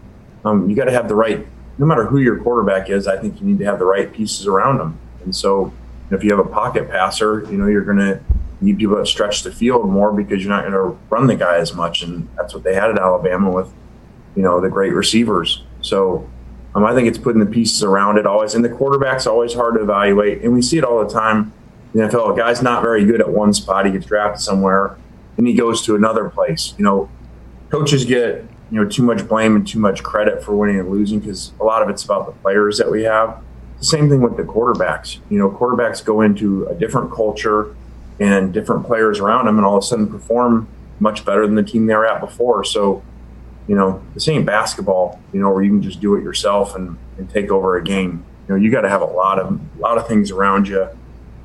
[0.44, 1.46] Um, you got to have the right,
[1.78, 3.06] no matter who your quarterback is.
[3.06, 4.98] I think you need to have the right pieces around them.
[5.22, 5.72] And so,
[6.10, 8.20] if you have a pocket passer, you know you're going to
[8.60, 11.58] need people that stretch the field more because you're not going to run the guy
[11.58, 13.72] as much, and that's what they had at Alabama with,
[14.34, 15.62] you know, the great receivers.
[15.82, 16.28] So.
[16.74, 19.74] Um, I think it's putting the pieces around it always, and the quarterback's always hard
[19.74, 21.52] to evaluate, and we see it all the time.
[21.92, 24.96] in The NFL, a guy's not very good at one spot, he gets drafted somewhere,
[25.36, 26.74] and he goes to another place.
[26.78, 27.10] You know,
[27.70, 31.20] coaches get you know too much blame and too much credit for winning and losing
[31.20, 33.42] because a lot of it's about the players that we have.
[33.78, 35.18] The same thing with the quarterbacks.
[35.28, 37.74] You know, quarterbacks go into a different culture
[38.18, 40.68] and different players around them, and all of a sudden perform
[41.00, 42.64] much better than the team they were at before.
[42.64, 43.02] So
[43.72, 46.98] you know, this ain't basketball, you know, where you can just do it yourself and,
[47.16, 48.22] and take over a game.
[48.46, 50.90] You know, you got to have a lot of a lot of things around you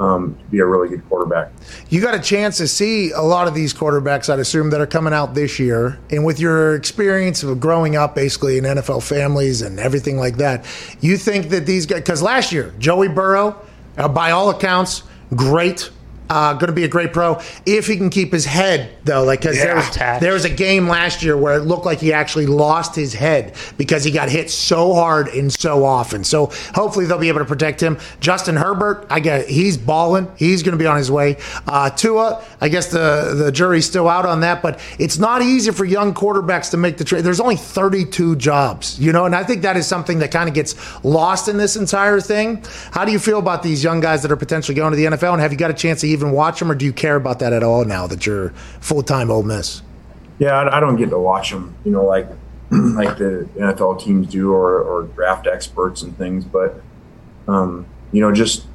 [0.02, 1.54] um, to be a really good quarterback.
[1.88, 4.86] You got a chance to see a lot of these quarterbacks, I'd assume, that are
[4.86, 6.00] coming out this year.
[6.12, 10.66] And with your experience of growing up basically in NFL families and everything like that,
[11.00, 13.56] you think that these guys, because last year, Joey Burrow,
[13.98, 15.04] uh, by all accounts,
[15.34, 15.92] great.
[16.30, 19.24] Uh, going to be a great pro if he can keep his head though.
[19.24, 22.14] Like because there, was, there was a game last year where it looked like he
[22.14, 26.24] actually lost his head because he got hit so hard and so often.
[26.24, 27.98] So hopefully they'll be able to protect him.
[28.20, 30.30] Justin Herbert, I get he's balling.
[30.38, 31.38] He's going to be on his way.
[31.68, 35.72] Uh, Tua, I guess the the jury's still out on that, but it's not easy
[35.72, 37.24] for young quarterbacks to make the trade.
[37.24, 40.56] There's only 32 jobs, you know, and I think that is something that kind of
[40.56, 42.64] gets lost in this entire thing.
[42.92, 45.34] How do you feel about these young guys that are potentially going to the NFL,
[45.34, 47.40] and have you got a chance to even watch them, or do you care about
[47.40, 48.50] that at all now that you're
[48.82, 49.82] full time Ole Miss?
[50.40, 52.28] Yeah, I, don't get to watch them, you know, like
[52.72, 56.46] like the NFL teams do, or, or draft experts and things.
[56.46, 56.82] But
[57.48, 58.66] um, you know, just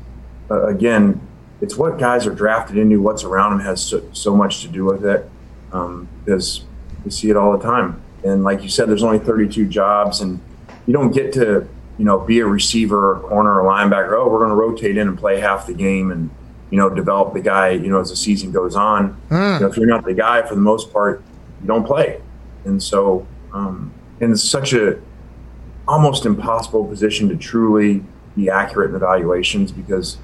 [0.50, 1.20] uh, again,
[1.60, 3.00] it's what guys are drafted into.
[3.00, 5.30] What's around them has so, so much to do with it,
[5.72, 6.64] um, because
[7.04, 8.02] we see it all the time.
[8.24, 10.40] And like you said, there's only 32 jobs, and
[10.86, 11.68] you don't get to
[11.98, 14.18] you know be a receiver, or corner, or linebacker.
[14.18, 16.30] Oh, we're going to rotate in and play half the game, and
[16.72, 17.70] you know develop the guy.
[17.70, 19.20] You know as the season goes on.
[19.54, 21.22] You know, if you're not the guy for the most part,
[21.60, 22.20] you don't play.
[22.64, 24.98] And so, um, and it's such a
[25.86, 28.02] almost impossible position to truly
[28.34, 30.16] be accurate in evaluations because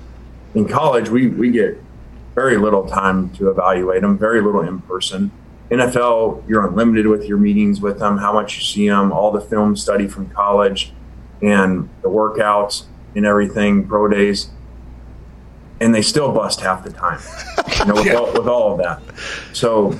[0.55, 1.79] in college we, we get
[2.35, 5.31] very little time to evaluate them, very little in person.
[5.71, 9.41] NFL, you're unlimited with your meetings with them, how much you see them, all the
[9.41, 10.93] film study from college,
[11.43, 12.85] and the workouts
[13.15, 14.51] and everything, pro days,
[15.81, 17.21] and they still bust half the time,
[17.79, 19.01] you know, with, all, with all of that.
[19.53, 19.99] So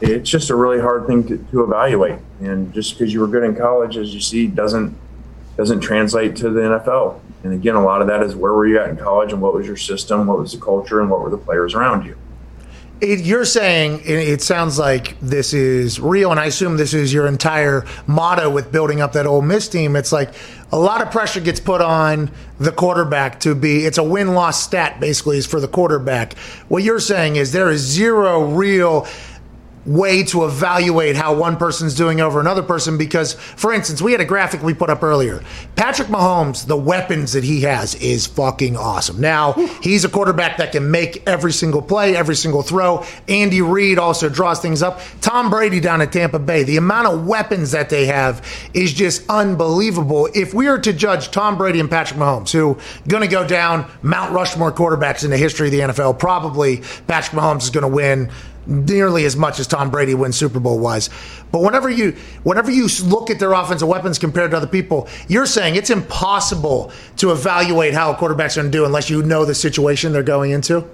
[0.00, 2.18] it's just a really hard thing to, to evaluate.
[2.40, 4.96] And just because you were good in college, as you see, doesn't
[5.56, 7.20] doesn't translate to the NFL.
[7.42, 9.54] And again, a lot of that is where were you at in college, and what
[9.54, 12.16] was your system, what was the culture, and what were the players around you.
[13.00, 17.12] It, you're saying it, it sounds like this is real, and I assume this is
[17.12, 19.96] your entire motto with building up that Ole Miss team.
[19.96, 20.32] It's like
[20.70, 23.86] a lot of pressure gets put on the quarterback to be.
[23.86, 26.36] It's a win loss stat basically is for the quarterback.
[26.68, 29.06] What you're saying is there is zero real
[29.88, 34.20] way to evaluate how one person's doing over another person because, for instance, we had
[34.20, 35.42] a graphic we put up earlier.
[35.76, 39.20] Patrick Mahomes, the weapons that he has is fucking awesome.
[39.20, 43.04] Now, he's a quarterback that can make every single play, every single throw.
[43.28, 45.00] Andy Reid also draws things up.
[45.22, 49.28] Tom Brady down at Tampa Bay, the amount of weapons that they have is just
[49.30, 50.28] unbelievable.
[50.34, 52.78] If we are to judge Tom Brady and Patrick Mahomes, who
[53.08, 57.40] going to go down Mount Rushmore quarterbacks in the history of the NFL, probably Patrick
[57.40, 58.30] Mahomes is going to win
[58.68, 61.08] nearly as much as Tom Brady wins Super Bowl wise.
[61.50, 62.12] But whenever you
[62.44, 66.92] whenever you look at their offensive weapons compared to other people, you're saying it's impossible
[67.16, 70.50] to evaluate how a quarterback's going to do unless you know the situation they're going
[70.50, 70.86] into.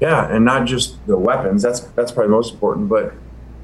[0.00, 1.62] Yeah, and not just the weapons.
[1.62, 2.88] That's that's probably most important.
[2.88, 3.12] But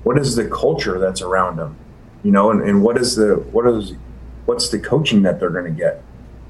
[0.03, 1.77] what is the culture that's around them?
[2.25, 3.95] You know, and, and what is the what is
[4.47, 6.03] what's the coaching that they're going to get?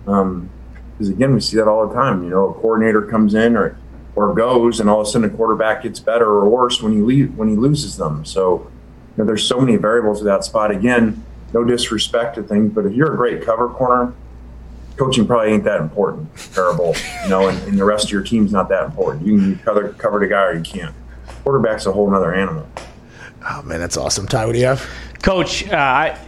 [0.07, 0.51] Um,
[0.93, 2.23] because again, we see that all the time.
[2.23, 3.77] You know, a coordinator comes in or
[4.17, 7.01] or goes, and all of a sudden a quarterback gets better or worse when he
[7.01, 8.25] leave, when he loses them.
[8.25, 8.71] So,
[9.17, 10.71] you know, there's so many variables to that spot.
[10.71, 14.13] Again, no disrespect to things, but if you're a great cover corner,
[14.97, 16.29] coaching probably ain't that important.
[16.53, 19.27] Terrible, you know, and, and the rest of your team's not that important.
[19.27, 20.95] You can cover cover the guy or you can't.
[21.43, 22.67] Quarterback's a whole other animal.
[23.49, 24.27] Oh man, that's awesome.
[24.27, 24.89] Ty, what do you have?
[25.23, 26.19] Coach, uh, I,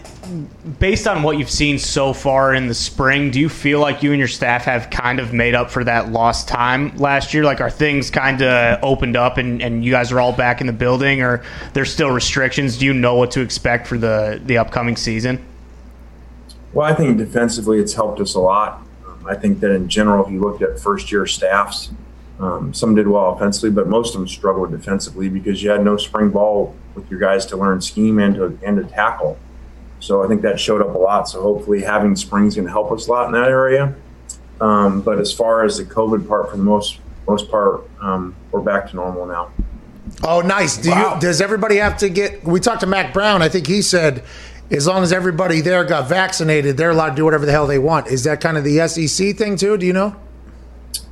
[0.79, 4.13] based on what you've seen so far in the spring, do you feel like you
[4.13, 7.45] and your staff have kind of made up for that lost time last year?
[7.45, 10.67] Like, are things kind of opened up and, and you guys are all back in
[10.67, 12.79] the building, or there's still restrictions?
[12.79, 15.45] Do you know what to expect for the, the upcoming season?
[16.73, 18.83] Well, I think defensively it's helped us a lot.
[19.07, 21.91] Um, I think that in general, if you looked at first year staffs,
[22.39, 25.97] um, some did well offensively, but most of them struggled defensively because you had no
[25.97, 29.39] spring ball with your guys to learn scheme and to, and to tackle.
[30.01, 31.29] So I think that showed up a lot.
[31.29, 33.95] So hopefully having spring's going to help us a lot in that area.
[34.61, 38.61] Um, but as far as the COVID part, for the most most part, um, we're
[38.61, 39.51] back to normal now.
[40.23, 40.77] Oh, nice.
[40.77, 41.15] Do Wow.
[41.15, 41.21] you?
[41.21, 42.45] Does everybody have to get?
[42.45, 43.43] We talked to Mack Brown.
[43.43, 44.23] I think he said,
[44.71, 47.79] as long as everybody there got vaccinated, they're allowed to do whatever the hell they
[47.81, 48.07] want.
[48.07, 49.77] Is that kind of the SEC thing too?
[49.77, 50.15] Do you know?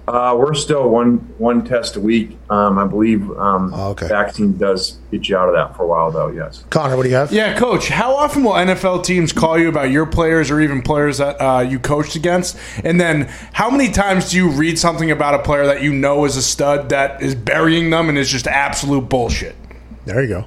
[0.06, 2.36] Uh, we're still one one test a week.
[2.50, 4.06] Um, I believe um, Oh, okay.
[4.06, 6.28] vaccine does get you out of that for a while, though.
[6.28, 6.62] Yes.
[6.68, 7.32] Connor, what do you have?
[7.32, 11.16] Yeah, coach, how often will NFL teams call you about your players or even players
[11.18, 12.58] that uh, you coached against?
[12.84, 16.26] And then how many times do you read something about a player that you know
[16.26, 19.56] is a stud that is burying them and is just absolute bullshit?
[20.04, 20.46] There you go.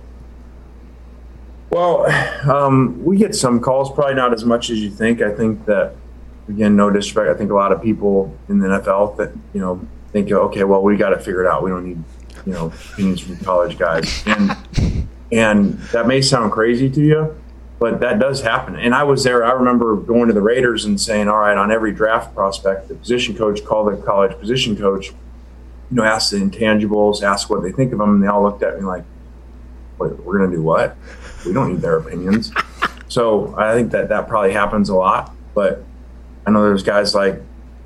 [1.72, 2.06] Well,
[2.52, 5.20] um, we get some calls, probably not as much as you think.
[5.22, 5.96] I think that,
[6.48, 7.30] again, no disrespect.
[7.30, 10.82] I think a lot of people in the NFL that you know think, okay, well,
[10.82, 11.64] we got it out.
[11.64, 12.04] We don't need,
[12.46, 14.56] you know, opinions from college guys, and
[15.32, 17.42] and that may sound crazy to you,
[17.80, 18.76] but that does happen.
[18.76, 19.46] And I was there.
[19.46, 22.96] I remember going to the Raiders and saying, all right, on every draft prospect, the
[22.96, 25.16] position coach called the college position coach, you
[25.92, 28.78] know, ask the intangibles, ask what they think of them, and they all looked at
[28.78, 29.04] me like,
[30.00, 30.96] Wait, we're going to do what?
[31.46, 32.52] We don't need their opinions.
[33.08, 35.34] So I think that that probably happens a lot.
[35.56, 35.84] But
[36.48, 37.42] I know there's guys like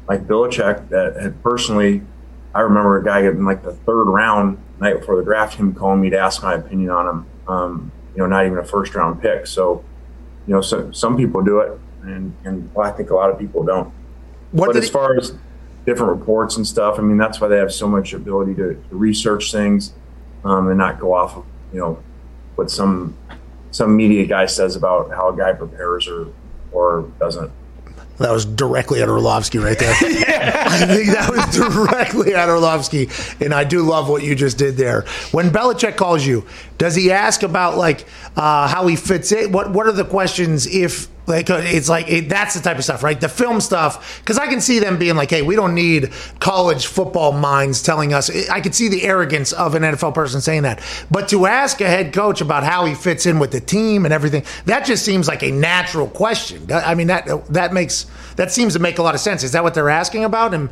[0.07, 2.03] like Belichick that had personally.
[2.53, 5.99] I remember a guy getting like the third round night before the draft, him calling
[5.99, 7.26] me to ask my opinion on him.
[7.47, 9.47] Um, you know, not even a first round pick.
[9.47, 9.84] So,
[10.45, 13.39] you know, so, some people do it, and and well, I think a lot of
[13.39, 13.91] people don't.
[14.51, 15.34] What but as far as
[15.86, 18.95] different reports and stuff, I mean, that's why they have so much ability to, to
[18.95, 19.93] research things
[20.43, 22.03] um, and not go off of you know
[22.55, 23.18] what some
[23.72, 26.28] some media guy says about how a guy prepares or
[26.72, 27.51] or doesn't.
[28.22, 29.93] That was directly at Orlovsky right there.
[30.01, 33.09] I think that was directly at Orlovsky,
[33.39, 35.05] and I do love what you just did there.
[35.32, 36.45] When Belichick calls you,
[36.78, 38.05] does he ask about like
[38.36, 39.51] uh, how he fits it?
[39.51, 42.84] What What are the questions if like uh, it's like it, that's the type of
[42.84, 43.19] stuff, right?
[43.19, 46.88] The film stuff, because I can see them being like, "Hey, we don't need college
[46.88, 50.82] football minds telling us." I could see the arrogance of an NFL person saying that,
[51.11, 54.13] but to ask a head coach about how he fits in with the team and
[54.13, 56.67] everything, that just seems like a natural question.
[56.72, 59.43] I mean, that that makes that seems to make a lot of sense.
[59.43, 60.69] Is that what they're asking about, and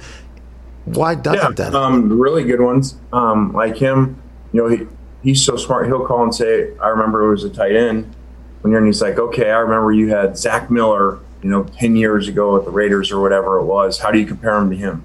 [0.86, 1.76] why doesn't Yeah, that?
[1.76, 4.20] um, really good ones um, like him.
[4.52, 4.88] You know, he
[5.22, 5.86] he's so smart.
[5.86, 8.16] He'll call and say, "I remember it was a tight end."
[8.62, 11.96] When you're and he's like, "Okay, I remember you had Zach Miller, you know, ten
[11.96, 14.00] years ago with the Raiders or whatever it was.
[14.00, 15.04] How do you compare him to him?"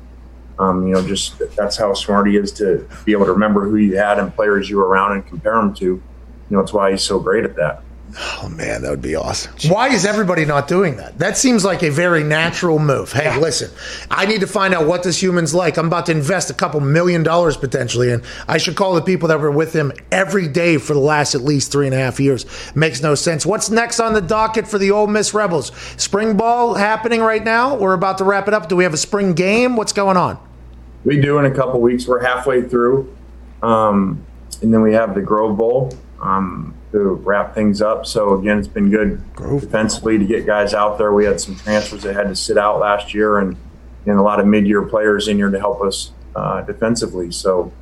[0.58, 3.76] Um, you know, just that's how smart he is to be able to remember who
[3.76, 5.84] you had and players you were around and compare them to.
[5.84, 6.02] You
[6.50, 7.82] know, that's why he's so great at that.
[8.16, 9.52] Oh man, that would be awesome.
[9.68, 11.18] Why is everybody not doing that?
[11.18, 13.12] That seems like a very natural move.
[13.12, 13.70] Hey, listen,
[14.08, 15.76] I need to find out what this human's like.
[15.76, 19.28] I'm about to invest a couple million dollars potentially, and I should call the people
[19.28, 22.20] that were with him every day for the last at least three and a half
[22.20, 22.46] years.
[22.76, 23.44] Makes no sense.
[23.44, 25.72] What's next on the docket for the Ole Miss Rebels?
[25.96, 27.74] Spring ball happening right now.
[27.74, 28.68] We're about to wrap it up.
[28.68, 29.74] Do we have a spring game?
[29.74, 30.38] What's going on?
[31.04, 32.06] We do in a couple weeks.
[32.06, 33.14] We're halfway through,
[33.62, 34.24] um,
[34.62, 38.06] and then we have the Grove Bowl um, to wrap things up.
[38.06, 41.12] So again, it's been good defensively to get guys out there.
[41.12, 43.56] We had some transfers that had to sit out last year, and
[44.06, 47.32] and a lot of mid-year players in here to help us uh, defensively.
[47.32, 47.72] So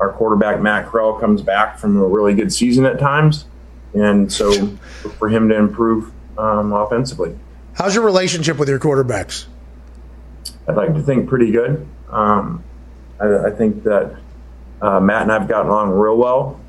[0.00, 3.46] our quarterback Matt Corral comes back from a really good season at times,
[3.94, 4.66] and so
[5.18, 7.38] for him to improve um, offensively.
[7.74, 9.46] How's your relationship with your quarterbacks?
[10.66, 11.86] I'd like to think pretty good.
[12.10, 12.64] Um,
[13.20, 14.16] I, I think that
[14.82, 16.60] uh, Matt and I've gotten along real well.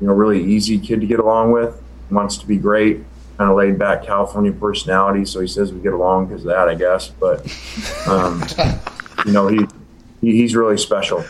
[0.00, 1.80] You know, really easy kid to get along with.
[2.10, 3.04] Wants to be great.
[3.36, 6.68] Kind of laid back California personality, so he says we get along because of that,
[6.68, 7.08] I guess.
[7.08, 7.40] But
[8.08, 8.44] um,
[9.26, 9.60] you know, he,
[10.20, 11.24] he he's really special.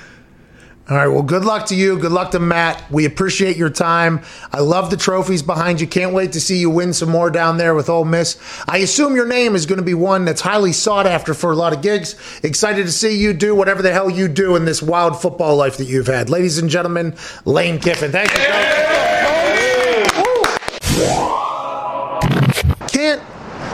[0.91, 1.09] All right.
[1.09, 1.99] Well, good luck to you.
[1.99, 2.91] Good luck to Matt.
[2.91, 4.23] We appreciate your time.
[4.55, 5.87] I love the trophies behind you.
[5.87, 8.41] Can't wait to see you win some more down there with Ole Miss.
[8.67, 11.57] I assume your name is going to be one that's highly sought after for a
[11.57, 12.17] lot of gigs.
[12.43, 15.77] Excited to see you do whatever the hell you do in this wild football life
[15.77, 16.31] that you've had.
[16.31, 17.15] Ladies and gentlemen,
[17.45, 18.11] Lane Kiffin.
[18.11, 18.39] Thank you.
[22.89, 23.23] Can't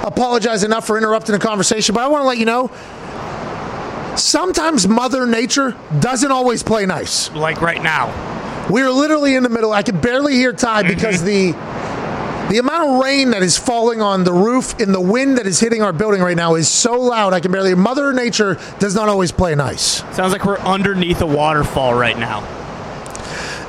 [0.03, 2.73] apologize enough for interrupting the conversation, but I want to let you know
[4.17, 7.31] sometimes Mother Nature doesn't always play nice.
[7.33, 8.13] Like right now.
[8.71, 9.73] We're literally in the middle.
[9.73, 10.95] I can barely hear Ty mm-hmm.
[10.95, 11.53] because the
[12.51, 15.59] the amount of rain that is falling on the roof and the wind that is
[15.61, 17.75] hitting our building right now is so loud I can barely.
[17.75, 20.03] Mother Nature does not always play nice.
[20.15, 22.43] Sounds like we're underneath a waterfall right now.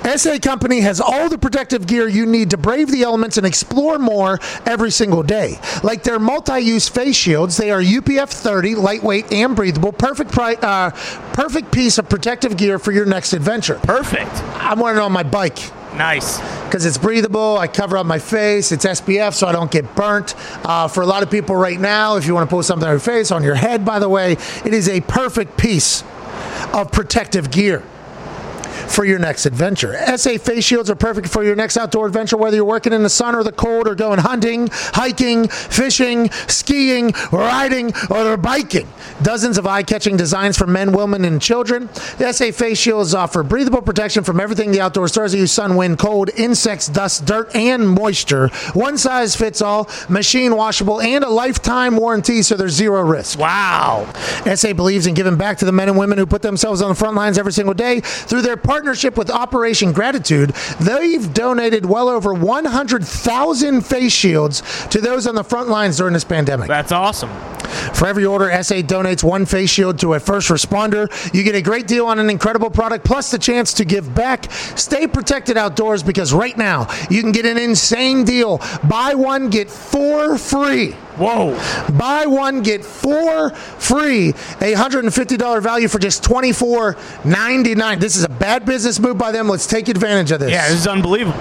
[0.05, 3.97] SA Company has all the protective gear you need to brave the elements and explore
[3.97, 5.59] more every single day.
[5.83, 10.91] Like their multi-use face shields, they are UPF 30, lightweight and breathable, perfect pri- uh,
[11.33, 13.79] perfect piece of protective gear for your next adventure.
[13.83, 14.31] Perfect.
[14.55, 15.57] I'm wearing it on my bike.
[15.95, 16.39] Nice.
[16.65, 17.57] because it's breathable.
[17.57, 18.73] I cover up my face.
[18.73, 20.35] It's SPF, so I don't get burnt.
[20.65, 22.93] Uh, for a lot of people right now, if you want to put something on
[22.93, 26.03] your face, on your head, by the way, it is a perfect piece
[26.73, 27.81] of protective gear
[28.87, 29.95] for your next adventure.
[30.17, 33.09] SA face shields are perfect for your next outdoor adventure, whether you're working in the
[33.09, 38.87] sun or the cold, or going hunting, hiking, fishing, skiing, riding, or biking.
[39.21, 41.87] Dozens of eye-catching designs for men, women, and children.
[42.17, 45.75] The SA face shields offer breathable protection from everything the outdoors throws at you: sun,
[45.75, 48.49] wind, cold, insects, dust, dirt, and moisture.
[48.73, 53.39] One size fits all, machine washable, and a lifetime warranty, so there's zero risk.
[53.39, 54.11] Wow.
[54.55, 56.95] SA believes in giving back to the men and women who put themselves on the
[56.95, 58.01] front lines every single day.
[58.01, 60.49] Through their partnership with Operation Gratitude,
[60.81, 66.25] they've donated well over 100,000 face shields to those on the front lines during this
[66.25, 66.67] pandemic.
[66.67, 67.29] That's awesome.
[67.93, 71.07] For every order, SA donates one face shield to a first responder.
[71.33, 74.51] You get a great deal on an incredible product, plus the chance to give back.
[74.51, 78.61] Stay protected outdoors because right now you can get an insane deal.
[78.89, 80.97] Buy one, get four free.
[81.17, 81.57] Whoa.
[81.97, 84.29] Buy one, get four free.
[84.29, 87.99] A $150 value for just $24.99.
[87.99, 89.47] This is a bad business move by them.
[89.47, 90.51] Let's take advantage of this.
[90.51, 91.39] Yeah, this is unbelievable.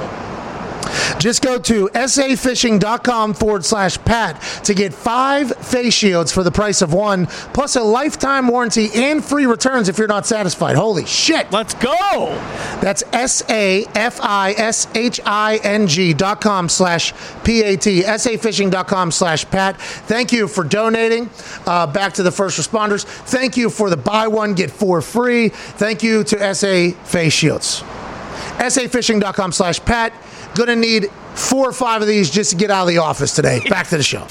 [1.24, 6.82] Just go to safishing.com forward slash Pat to get five face shields for the price
[6.82, 10.76] of one, plus a lifetime warranty and free returns if you're not satisfied.
[10.76, 11.50] Holy shit.
[11.50, 12.26] Let's go.
[12.82, 17.78] That's S A F I S H I N G dot com slash P A
[17.78, 18.02] T.
[18.02, 19.80] SAfishing.com slash Pat.
[19.80, 21.30] Thank you for donating
[21.66, 23.04] uh, back to the first responders.
[23.04, 25.48] Thank you for the buy one, get four free.
[25.48, 27.82] Thank you to SA Face Shields.
[28.58, 30.12] SAfishing.com slash Pat.
[30.54, 33.60] Gonna need four or five of these just to get out of the office today.
[33.68, 34.26] Back to the show.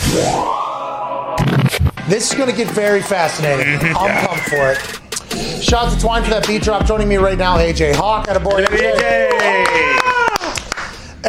[2.08, 3.76] This is gonna get very fascinating.
[3.98, 5.64] I'm pumped for it.
[5.64, 6.86] Shout out to Twine for that beat drop.
[6.86, 8.28] Joining me right now, AJ Hawk.
[8.28, 10.33] At a boy, AJ,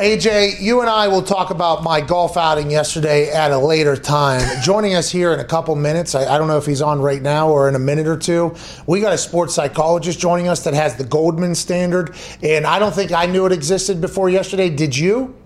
[0.02, 4.42] you and I will talk about my golf outing yesterday at a later time.
[4.62, 7.22] Joining us here in a couple minutes, I, I don't know if he's on right
[7.22, 8.54] now or in a minute or two.
[8.86, 12.94] We got a sports psychologist joining us that has the Goldman standard, and I don't
[12.94, 14.68] think I knew it existed before yesterday.
[14.68, 15.36] Did you?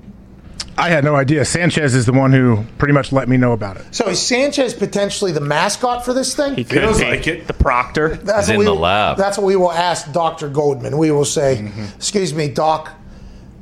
[0.79, 1.45] I had no idea.
[1.45, 3.85] Sanchez is the one who pretty much let me know about it.
[3.93, 6.55] So is Sanchez potentially the mascot for this thing?
[6.55, 7.49] He could Feels like it.
[7.49, 8.15] the proctor.
[8.15, 9.17] That's He's what in we, the lab.
[9.17, 10.49] That's what we will ask Dr.
[10.49, 10.97] Goldman.
[10.97, 12.93] We will say, "Excuse me, Doc,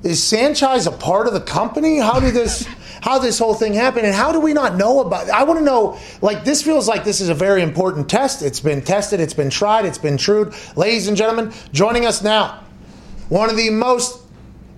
[0.03, 1.99] is Sanchez a part of the company?
[1.99, 2.67] How did this
[3.03, 5.65] how this whole thing happen and how do we not know about I want to
[5.65, 8.43] know like this feels like this is a very important test.
[8.43, 10.51] It's been tested, it's been tried, it's been true.
[10.75, 12.65] Ladies and gentlemen, joining us now,
[13.29, 14.23] one of the most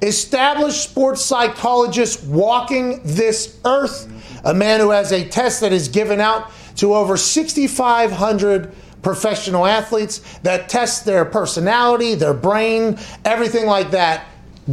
[0.02, 4.10] established sports psychologists walking this earth,
[4.44, 10.38] a man who has a test that is given out to over 6,500 professional athletes
[10.40, 14.26] that test their personality, their brain, everything like that.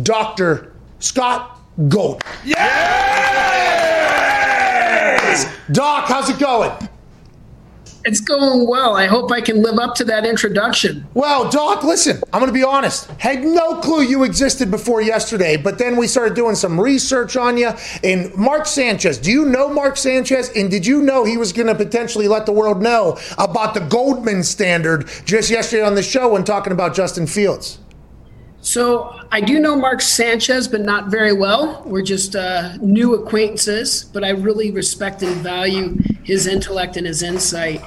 [0.03, 0.73] Dr.
[0.99, 2.21] Scott Gold.
[2.43, 2.65] Yes!
[5.71, 6.71] Doc, how's it going?
[8.05, 8.95] It's going well.
[8.95, 11.07] I hope I can live up to that introduction.
[11.15, 13.09] Well, Doc, listen, I'm going to be honest.
[13.19, 17.57] Had no clue you existed before yesterday, but then we started doing some research on
[17.57, 17.71] you.
[18.03, 20.51] And Mark Sanchez, do you know Mark Sanchez?
[20.55, 23.79] And did you know he was going to potentially let the world know about the
[23.79, 27.79] Goldman standard just yesterday on the show when talking about Justin Fields?
[28.65, 31.83] So I do know Mark Sanchez, but not very well.
[31.85, 37.21] We're just uh, new acquaintances, but I really respect and value his intellect and his
[37.21, 37.79] insight.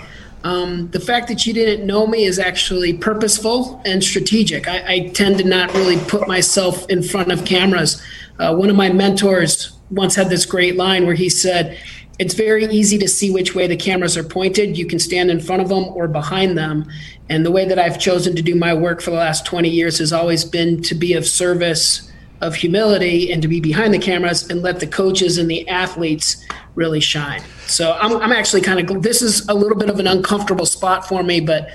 [0.44, 4.68] Um, the fact that you didn't know me is actually purposeful and strategic.
[4.68, 8.00] I, I tend to not really put myself in front of cameras.
[8.38, 11.76] Uh, one of my mentors once had this great line where he said,
[12.18, 14.76] it's very easy to see which way the cameras are pointed.
[14.76, 16.90] You can stand in front of them or behind them.
[17.28, 19.98] And the way that I've chosen to do my work for the last 20 years
[19.98, 22.10] has always been to be of service,
[22.40, 26.44] of humility, and to be behind the cameras and let the coaches and the athletes
[26.74, 27.42] really shine.
[27.66, 31.06] So I'm, I'm actually kind of, this is a little bit of an uncomfortable spot
[31.06, 31.70] for me, but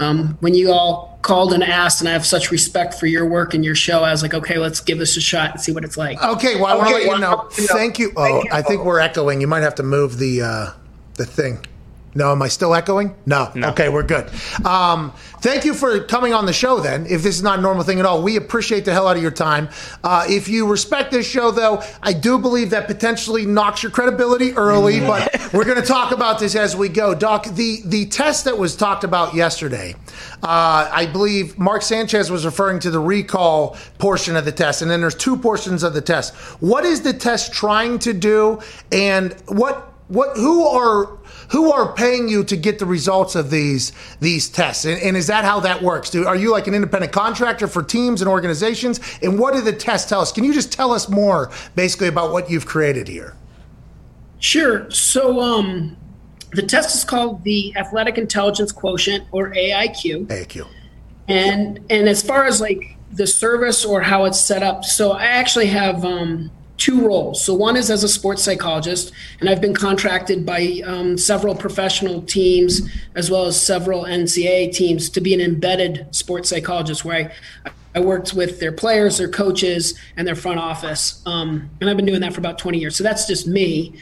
[0.00, 3.54] um, when you all called and asked, and I have such respect for your work
[3.54, 5.84] and your show, I was like, okay, let's give this a shot and see what
[5.84, 6.22] it's like.
[6.22, 7.48] Okay, well, I want to let you know.
[7.50, 8.12] Thank you.
[8.16, 8.50] Oh, thank you.
[8.52, 9.40] I think we're echoing.
[9.40, 10.70] You might have to move the uh,
[11.14, 11.64] the thing.
[12.14, 13.14] No, am I still echoing?
[13.24, 13.50] No.
[13.54, 13.70] no.
[13.70, 14.30] Okay, we're good.
[14.66, 16.78] Um, thank you for coming on the show.
[16.80, 19.16] Then, if this is not a normal thing at all, we appreciate the hell out
[19.16, 19.70] of your time.
[20.04, 24.52] Uh, if you respect this show, though, I do believe that potentially knocks your credibility
[24.52, 25.00] early.
[25.00, 27.14] but we're going to talk about this as we go.
[27.14, 29.94] Doc, the the test that was talked about yesterday,
[30.42, 34.90] uh, I believe Mark Sanchez was referring to the recall portion of the test, and
[34.90, 36.34] then there's two portions of the test.
[36.60, 38.60] What is the test trying to do,
[38.90, 41.18] and what what who are
[41.52, 45.28] who are paying you to get the results of these these tests and, and is
[45.28, 49.00] that how that works do are you like an independent contractor for teams and organizations
[49.22, 52.32] and what do the tests tell us can you just tell us more basically about
[52.32, 53.36] what you've created here
[54.42, 54.90] Sure.
[54.90, 55.96] So um,
[56.50, 60.26] the test is called the Athletic Intelligence Quotient, or AIQ.
[60.26, 60.66] AIQ.
[61.28, 65.26] And and as far as like the service or how it's set up, so I
[65.26, 67.44] actually have um, two roles.
[67.44, 72.22] So one is as a sports psychologist, and I've been contracted by um, several professional
[72.22, 77.30] teams as well as several NCAA teams to be an embedded sports psychologist, where
[77.66, 81.22] I I worked with their players, their coaches, and their front office.
[81.26, 82.96] Um, and I've been doing that for about 20 years.
[82.96, 83.94] So that's just me.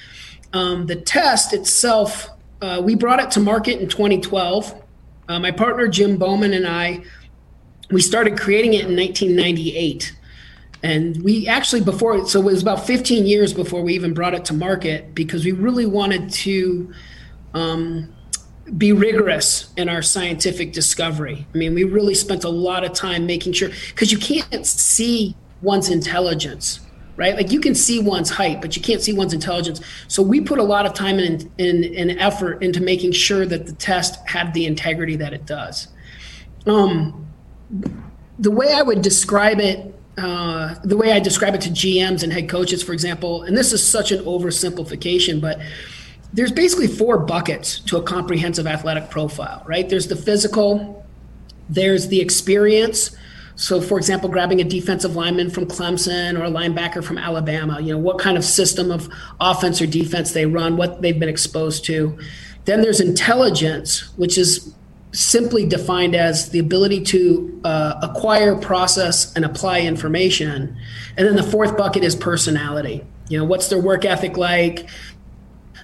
[0.53, 2.31] Um, the test itself,
[2.63, 4.83] uh, we brought it to market in 2012.
[5.29, 7.03] Uh, my partner Jim Bowman and I,
[7.91, 10.17] we started creating it in 1998.
[10.83, 14.45] And we actually, before, so it was about 15 years before we even brought it
[14.47, 16.93] to market because we really wanted to
[17.53, 18.15] um,
[18.79, 21.47] be rigorous in our scientific discovery.
[21.55, 25.37] I mean, we really spent a lot of time making sure, because you can't see
[25.61, 26.81] one's intelligence,
[27.17, 27.37] right?
[27.37, 29.83] Like you can see one's height, but you can't see one's intelligence.
[30.09, 33.45] So we put a lot of time and in, in, in effort into making sure
[33.45, 35.89] that the test had the integrity that it does.
[36.67, 37.27] Um,
[38.39, 42.33] the way I would describe it, uh, the way I describe it to GMs and
[42.33, 45.61] head coaches, for example, and this is such an oversimplification, but
[46.33, 49.89] there's basically four buckets to a comprehensive athletic profile, right?
[49.89, 51.05] There's the physical,
[51.69, 53.17] there's the experience.
[53.57, 57.93] So, for example, grabbing a defensive lineman from Clemson or a linebacker from Alabama, you
[57.93, 59.09] know, what kind of system of
[59.41, 62.19] offense or defense they run, what they've been exposed to.
[62.65, 64.75] Then there's intelligence, which is
[65.13, 70.77] simply defined as the ability to uh, acquire, process, and apply information.
[71.17, 73.05] And then the fourth bucket is personality.
[73.29, 74.89] You know, what's their work ethic like?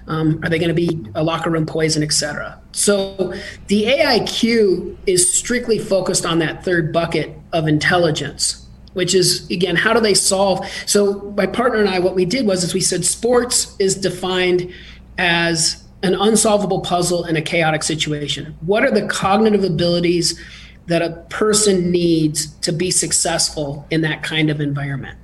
[0.07, 2.61] Um, are they going to be a locker room poison, et cetera?
[2.71, 3.33] So
[3.67, 9.93] the AIQ is strictly focused on that third bucket of intelligence, which is again, how
[9.93, 10.65] do they solve?
[10.85, 14.71] So my partner and I, what we did was is we said sports is defined
[15.17, 18.55] as an unsolvable puzzle in a chaotic situation.
[18.61, 20.39] What are the cognitive abilities
[20.87, 25.17] that a person needs to be successful in that kind of environment?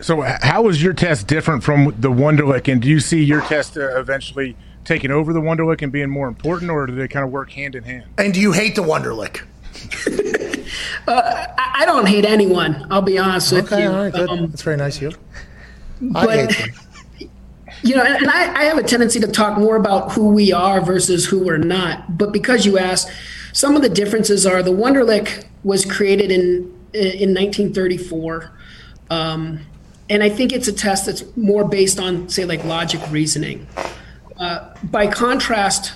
[0.00, 2.70] So, h- how is your test different from the Wonderlic?
[2.72, 6.28] And do you see your test uh, eventually taking over the Wonderlic and being more
[6.28, 8.04] important, or do they kind of work hand in hand?
[8.16, 9.42] and do you hate the Wonderlic
[11.08, 11.46] I
[11.80, 12.86] I don't hate anyone.
[12.90, 13.90] I'll be honest with okay you.
[13.90, 15.10] all right good Um, that's very nice of you
[16.14, 16.84] i but- hate them
[17.82, 20.52] you know, and and I, I have a tendency to talk more about who we
[20.52, 22.18] are versus who we're not.
[22.18, 23.10] But because you asked,
[23.52, 28.50] some of the differences are the Wonderlic was created in in 1934,
[29.10, 29.60] um,
[30.10, 33.66] and I think it's a test that's more based on, say, like logic reasoning.
[34.38, 35.94] Uh, by contrast,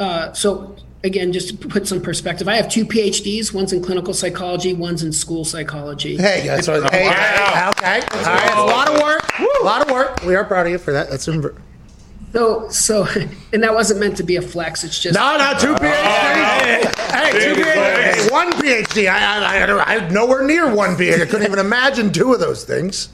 [0.00, 0.76] uh, so
[1.06, 3.54] again, just to put some perspective, I have two PhDs.
[3.54, 6.16] One's in clinical psychology, one's in school psychology.
[6.16, 9.22] hey that's what, hey, okay all right it's a lot of work
[9.60, 11.56] a lot of work we are proud of you for that that's inver-
[12.32, 13.06] So, so,
[13.52, 14.84] and that wasn't meant to be a flex.
[14.84, 16.02] It's just No, no, two PhDs.
[16.04, 18.30] Oh, hey, two PhDs.
[18.30, 19.08] One PhD.
[19.08, 21.22] I, I, I, I, nowhere near one PhD.
[21.22, 23.08] I couldn't even imagine two of those things.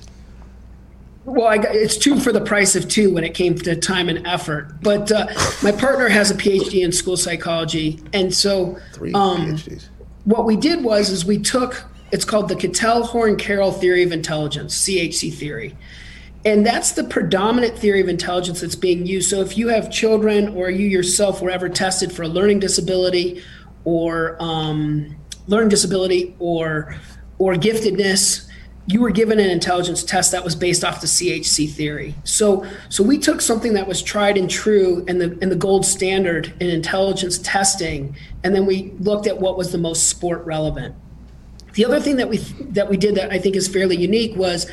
[1.24, 4.26] Well, I it's two for the price of two when it came to time and
[4.26, 4.80] effort.
[4.82, 5.26] But uh,
[5.62, 9.88] my partner has a PhD in school psychology, and so Three um, PhDs.
[10.24, 14.12] what we did was is we took it's called the Cattell Horn Carroll theory of
[14.12, 15.74] intelligence, CHC theory.
[16.44, 19.30] And that's the predominant theory of intelligence that's being used.
[19.30, 23.42] So if you have children or you yourself were ever tested for a learning disability
[23.84, 25.16] or um,
[25.46, 26.96] learning disability or
[27.38, 28.48] or giftedness,
[28.86, 32.14] you were given an intelligence test that was based off the CHC theory.
[32.24, 35.86] So so we took something that was tried and true and the and the gold
[35.86, 40.94] standard in intelligence testing, and then we looked at what was the most sport relevant.
[41.74, 44.70] The other thing that we that we did that I think is fairly unique was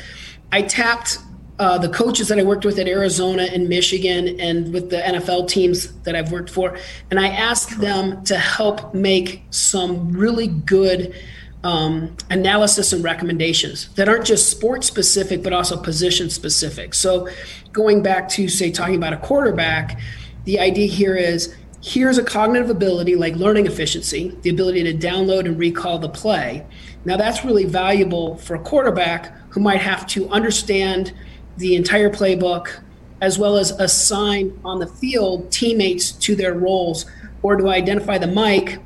[0.50, 1.18] I tapped
[1.60, 5.46] uh, the coaches that I worked with at Arizona and Michigan and with the NFL
[5.46, 6.76] teams that I've worked for,
[7.10, 11.14] and I asked them to help make some really good
[11.62, 16.94] um, analysis and recommendations that aren't just sport specific but also position specific.
[16.94, 17.28] So,
[17.72, 20.00] going back to say talking about a quarterback,
[20.44, 25.46] the idea here is here's a cognitive ability like learning efficiency, the ability to download
[25.46, 26.66] and recall the play.
[27.04, 31.12] Now, that's really valuable for a quarterback who might have to understand
[31.56, 32.80] the entire playbook
[33.20, 37.04] as well as assign on the field teammates to their roles
[37.42, 38.78] or to identify the mic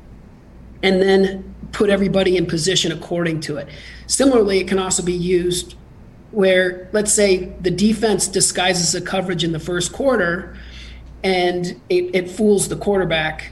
[0.83, 3.67] and then put everybody in position according to it.
[4.07, 5.75] Similarly, it can also be used
[6.31, 10.57] where, let's say, the defense disguises a coverage in the first quarter
[11.23, 13.51] and it, it fools the quarterback.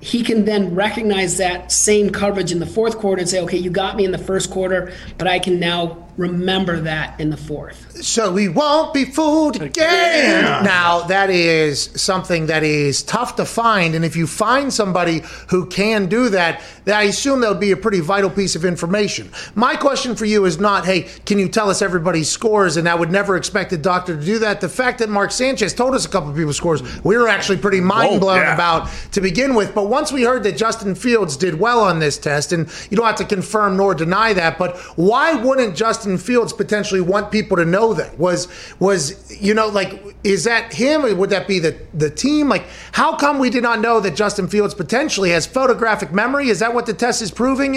[0.00, 3.70] He can then recognize that same coverage in the fourth quarter and say, okay, you
[3.70, 8.02] got me in the first quarter, but I can now remember that in the fourth.
[8.02, 10.64] So we won't be fooled again.
[10.64, 13.94] Now, that is something that is tough to find.
[13.94, 17.76] And if you find somebody who can do that, I assume that would be a
[17.76, 19.30] pretty vital piece of information.
[19.54, 22.76] My question for you is not, hey, can you tell us everybody's scores?
[22.76, 24.60] And I would never expect a doctor to do that.
[24.60, 27.58] The fact that Mark Sanchez told us a couple of people's scores, we were actually
[27.58, 28.54] pretty mind blown yeah.
[28.54, 29.74] about to begin with.
[29.74, 33.06] But once we heard that Justin Fields did well on this test, and you don't
[33.06, 37.64] have to confirm nor deny that, but why wouldn't Justin Fields potentially want people to
[37.64, 38.18] know that?
[38.18, 38.48] Was
[38.78, 42.48] was you know like is that him or would that be the the team?
[42.48, 46.48] Like how come we did not know that Justin Fields potentially has photographic memory?
[46.48, 47.74] Is that what the test is proving?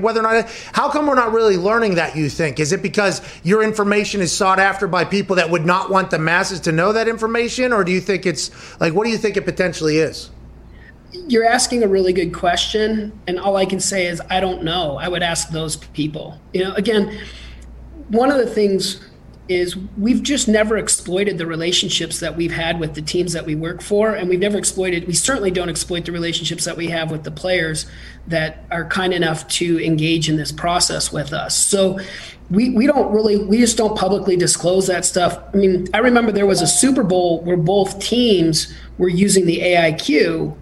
[0.00, 2.16] Whether or not how come we're not really learning that?
[2.16, 5.90] You think is it because your information is sought after by people that would not
[5.90, 8.50] want the masses to know that information, or do you think it's
[8.80, 10.30] like what do you think it potentially is?
[11.28, 14.96] You're asking a really good question, and all I can say is I don't know.
[14.96, 16.38] I would ask those people.
[16.52, 17.18] You know, again,
[18.08, 19.00] one of the things
[19.48, 23.54] is we've just never exploited the relationships that we've had with the teams that we
[23.54, 27.12] work for and we've never exploited we certainly don't exploit the relationships that we have
[27.12, 27.86] with the players
[28.26, 31.56] that are kind enough to engage in this process with us.
[31.56, 32.00] So
[32.50, 35.38] we, we don't really we just don't publicly disclose that stuff.
[35.54, 39.60] I mean i remember there was a super bowl where both teams were using the
[39.60, 40.56] aiq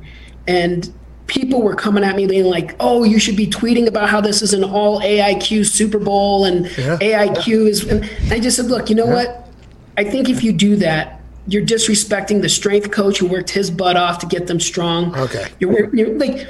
[0.47, 0.93] and
[1.27, 4.43] people were coming at me being like, "Oh, you should be tweeting about how this
[4.43, 6.99] is an all AIQ Super Bowl and Yeah.
[7.01, 9.49] AIQ is." And I just said, "Look, you know what?
[9.97, 13.99] I think if you do that." You're disrespecting the strength coach who worked his butt
[13.99, 15.15] off to get them strong.
[15.15, 15.45] Okay.
[15.61, 16.47] You're, you're like,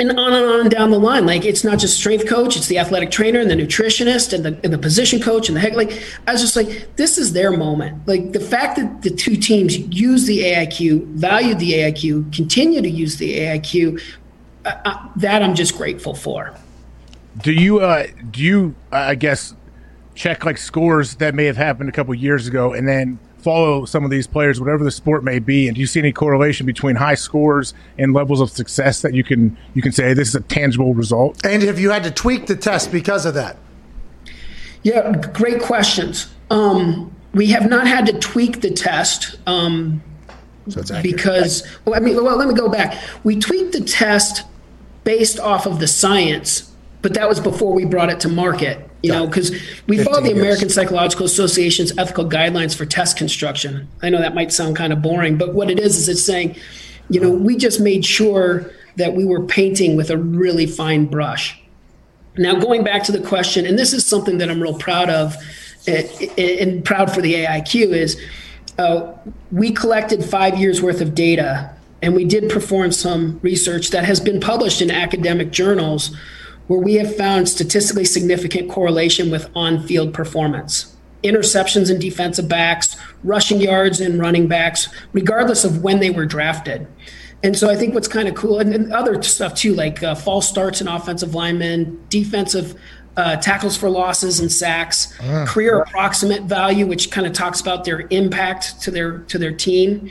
[0.00, 1.26] and on and on down the line.
[1.26, 4.58] Like it's not just strength coach; it's the athletic trainer and the nutritionist and the,
[4.64, 5.74] and the position coach and the heck.
[5.74, 8.08] Like I was just like, this is their moment.
[8.08, 12.90] Like the fact that the two teams use the AIQ, valued the AIQ, continue to
[12.90, 14.02] use the AIQ,
[14.64, 16.54] uh, uh, that I'm just grateful for.
[17.42, 19.54] Do you uh do you I guess
[20.14, 24.04] check like scores that may have happened a couple years ago and then follow some
[24.04, 26.96] of these players whatever the sport may be and do you see any correlation between
[26.96, 30.40] high scores and levels of success that you can you can say this is a
[30.40, 31.44] tangible result?
[31.44, 33.56] And if you had to tweak the test because of that,
[34.82, 36.28] Yeah, great questions.
[36.50, 39.36] Um, we have not had to tweak the test.
[39.46, 40.02] Um,
[40.68, 43.00] so because well, I mean, well, let me go back.
[43.24, 44.44] We tweaked the test
[45.04, 46.69] based off of the science,
[47.02, 48.86] but that was before we brought it to market.
[49.02, 49.50] You know, because
[49.86, 50.38] we 15 follow the years.
[50.38, 53.88] American Psychological Association's ethical guidelines for test construction.
[54.02, 56.56] I know that might sound kind of boring, but what it is is it's saying,
[57.08, 61.58] you know, we just made sure that we were painting with a really fine brush.
[62.36, 65.34] Now, going back to the question, and this is something that I'm real proud of,
[65.86, 66.06] eh,
[66.36, 68.20] eh, and proud for the AIQ is
[68.78, 69.12] uh,
[69.50, 71.70] we collected five years worth of data,
[72.02, 76.16] and we did perform some research that has been published in academic journals,
[76.70, 80.94] where we have found statistically significant correlation with on-field performance.
[81.22, 86.86] interceptions and defensive backs, rushing yards and running backs, regardless of when they were drafted.
[87.42, 90.14] And so I think what's kind of cool, and, and other stuff too, like uh,
[90.14, 92.78] false starts and offensive linemen, defensive
[93.16, 95.14] uh, tackles for losses and sacks,
[95.46, 100.10] career approximate value, which kind of talks about their impact to their to their team.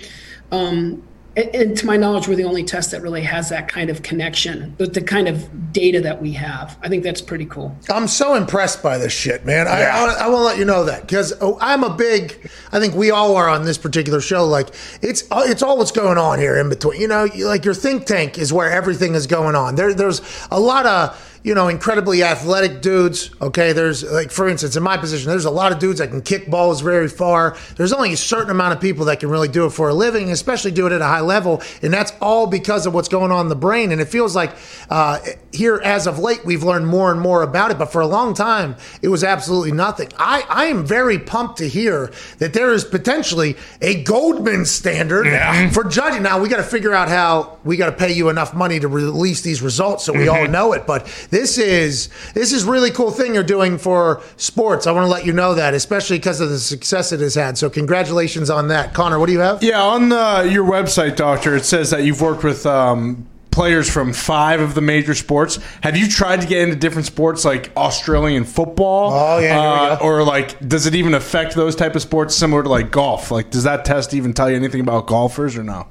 [0.51, 1.03] Um,
[1.39, 4.03] and, and to my knowledge, we're the only test that really has that kind of
[4.03, 6.77] connection with the kind of data that we have.
[6.81, 7.75] I think that's pretty cool.
[7.89, 9.67] I'm so impressed by this shit, man.
[9.67, 12.49] I, I, I want to let you know that because oh, I'm a big.
[12.71, 14.45] I think we all are on this particular show.
[14.45, 14.69] Like
[15.01, 16.99] it's uh, it's all what's going on here in between.
[16.99, 19.75] You know, like your think tank is where everything is going on.
[19.75, 20.21] There, there's
[20.51, 23.31] a lot of you know incredibly athletic dudes.
[23.41, 26.21] Okay, there's like for instance, in my position, there's a lot of dudes that can
[26.21, 27.57] kick balls very far.
[27.75, 30.31] There's only a certain amount of people that can really do it for a living,
[30.31, 33.45] especially do it at a high level, and that's all because of what's going on
[33.45, 33.91] in the brain.
[33.91, 34.51] And it feels like
[34.89, 35.19] uh,
[35.51, 37.77] here as of late, we've learned more and more about it.
[37.77, 40.09] But for a long time, it was absolutely nothing.
[40.17, 45.27] I, I am very pumped to hear that there is potentially a Goldman standard
[45.73, 46.23] for judging.
[46.23, 48.87] Now we got to figure out how we got to pay you enough money to
[48.87, 50.85] release these results so we all know it.
[50.85, 54.87] But this is this is really cool thing you're doing for sports.
[54.87, 57.57] I want to let you know that, especially because of the success it has had.
[57.57, 59.19] So congratulations on that, Connor.
[59.19, 59.61] What do you have?
[59.63, 64.13] Yeah, on uh, your website, Doctor, it says that you've worked with um, players from
[64.13, 65.59] five of the major sports.
[65.81, 69.11] Have you tried to get into different sports like Australian football?
[69.13, 72.69] Oh, yeah, Uh, or like, does it even affect those type of sports similar to
[72.69, 73.31] like golf?
[73.31, 75.87] Like, does that test even tell you anything about golfers or no?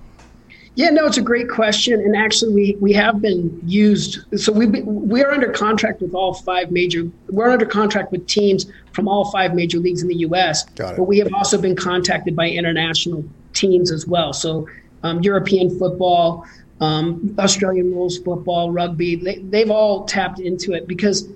[0.78, 4.20] Yeah, no, it's a great question, and actually, we we have been used.
[4.40, 7.10] So we we are under contract with all five major.
[7.28, 10.64] We're under contract with teams from all five major leagues in the U.S.
[10.96, 13.24] But we have also been contacted by international
[13.54, 14.32] teams as well.
[14.32, 14.68] So
[15.02, 16.46] um, European football,
[16.80, 19.16] um, Australian rules football, rugby.
[19.16, 21.28] They, they've all tapped into it because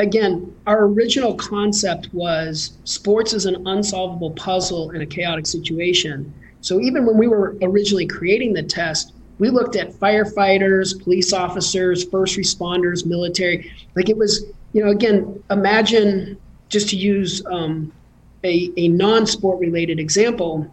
[0.00, 6.34] again, our original concept was sports is an unsolvable puzzle in a chaotic situation.
[6.68, 12.04] So even when we were originally creating the test, we looked at firefighters, police officers,
[12.04, 13.72] first responders, military.
[13.96, 16.36] Like it was, you know, again, imagine
[16.68, 17.90] just to use um,
[18.44, 20.66] a, a non sport related example.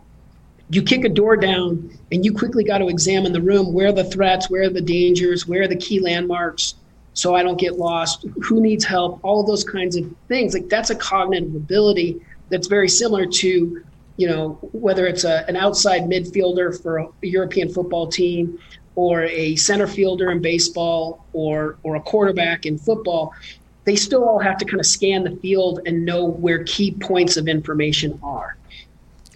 [0.69, 3.71] You kick a door down and you quickly got to examine the room.
[3.71, 4.49] Where are the threats?
[4.49, 5.47] Where are the dangers?
[5.47, 6.75] Where are the key landmarks?
[7.13, 10.53] so I don't get lost, who needs help, all those kinds of things.
[10.53, 12.19] Like that's a cognitive ability
[12.49, 13.85] that's very similar to,
[14.17, 18.59] you know, whether it's a, an outside midfielder for a European football team
[18.95, 23.33] or a center fielder in baseball or or a quarterback in football.
[23.83, 27.37] They still all have to kind of scan the field and know where key points
[27.37, 28.57] of information are.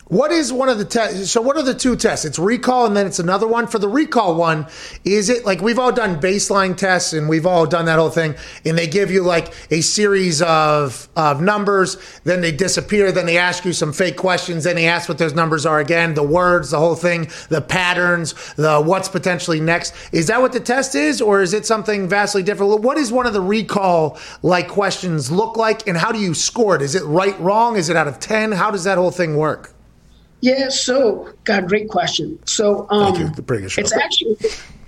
[0.10, 1.30] What is one of the tests?
[1.30, 2.26] So, what are the two tests?
[2.26, 3.68] It's recall, and then it's another one.
[3.68, 4.66] For the recall one,
[5.06, 8.34] is it like we've all done baseline tests and we've all done that whole thing,
[8.66, 13.38] and they give you like a series of of numbers, then they disappear, then they
[13.38, 16.72] ask you some fake questions, then they ask what those numbers are again, the words,
[16.72, 19.94] the whole thing, the patterns, the what's potentially next.
[20.12, 22.82] Is that what the test is, or is it something vastly different?
[22.82, 26.76] What is one of the recall like questions look like, and how do you score
[26.76, 26.82] it?
[26.82, 27.76] Is it right, wrong?
[27.78, 28.52] Is it out of ten?
[28.52, 29.76] How does that whole thing work?
[30.42, 32.40] Yeah, so God, great question.
[32.46, 33.36] So um, Thank you.
[33.36, 34.38] The prettiest it's actually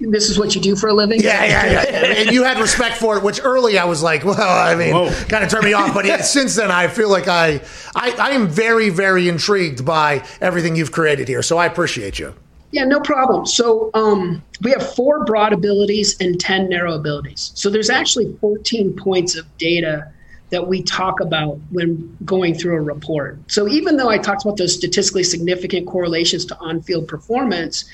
[0.10, 1.22] this is what you do for a living.
[1.22, 2.22] Yeah, yeah, yeah.
[2.22, 5.44] and you had respect for it, which early I was like, well, I mean, kind
[5.44, 5.94] of turned me off.
[5.94, 7.62] But yeah, since then, I feel like I,
[7.96, 11.44] I, I am very, very intrigued by everything you've created here.
[11.44, 12.34] So I appreciate you.
[12.72, 13.46] Yeah, no problem.
[13.46, 17.52] So um, we have four broad abilities and 10 narrow abilities.
[17.54, 20.12] So there's actually 14 points of data
[20.52, 23.40] that we talk about when going through a report.
[23.48, 27.86] So even though I talked about those statistically significant correlations to on field performance,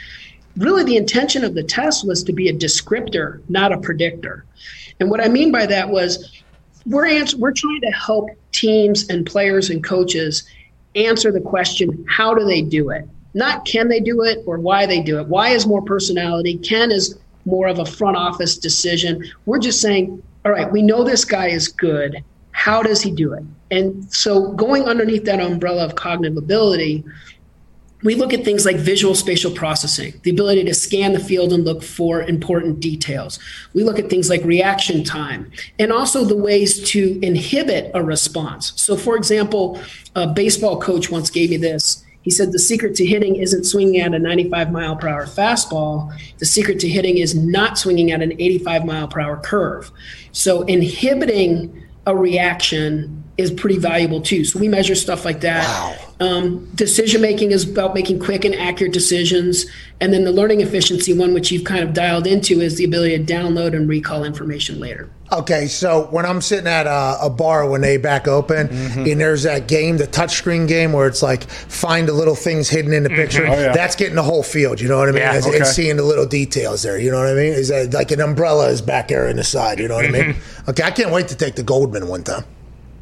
[0.58, 4.44] really the intention of the test was to be a descriptor, not a predictor.
[5.00, 6.42] And what I mean by that was
[6.88, 10.44] we're, ans- we're trying to help teams and players and coaches
[10.96, 13.08] answer the question how do they do it?
[13.36, 15.28] Not can they do it or why they do it.
[15.28, 16.58] Why is more personality?
[16.58, 19.24] Ken is more of a front office decision.
[19.46, 22.24] We're just saying, all right, we know this guy is good.
[22.58, 23.44] How does he do it?
[23.70, 27.06] And so going underneath that umbrella of cognitive ability,
[28.02, 31.64] we look at things like visual spatial processing, the ability to scan the field and
[31.64, 33.38] look for important details.
[33.76, 38.74] We look at things like reaction time and also the ways to inhibit a response.
[38.76, 39.80] So, for example,
[40.16, 42.04] a baseball coach once gave me this.
[42.24, 46.12] He said the secret to hitting isn't swinging at a 95 mile per hour fastball.
[46.40, 49.92] The secret to hitting is not swinging at an 85 mile per hour curve.
[50.32, 54.46] So, inhibiting a reaction is pretty valuable too.
[54.46, 56.07] So we measure stuff like that.
[56.20, 59.68] Um, decision making is about making quick and accurate decisions.
[60.02, 63.24] And then the learning efficiency one, which you've kind of dialed into, is the ability
[63.24, 65.10] to download and recall information later.
[65.32, 69.00] Okay, so when I'm sitting at a, a bar when they back open, mm-hmm.
[69.06, 72.94] and there's that game, the touchscreen game, where it's like find the little things hidden
[72.94, 73.18] in the mm-hmm.
[73.18, 73.46] picture.
[73.46, 73.74] Oh, yeah.
[73.74, 74.80] That's getting the whole field.
[74.80, 75.22] You know what I mean?
[75.22, 75.58] Yeah, okay.
[75.58, 76.98] it's seeing the little details there.
[76.98, 77.54] You know what I mean?
[77.54, 79.80] Is that like an umbrella is back there in the side?
[79.80, 80.24] You know what I mean?
[80.34, 80.70] Mm-hmm.
[80.70, 82.46] Okay, I can't wait to take the Goldman one time.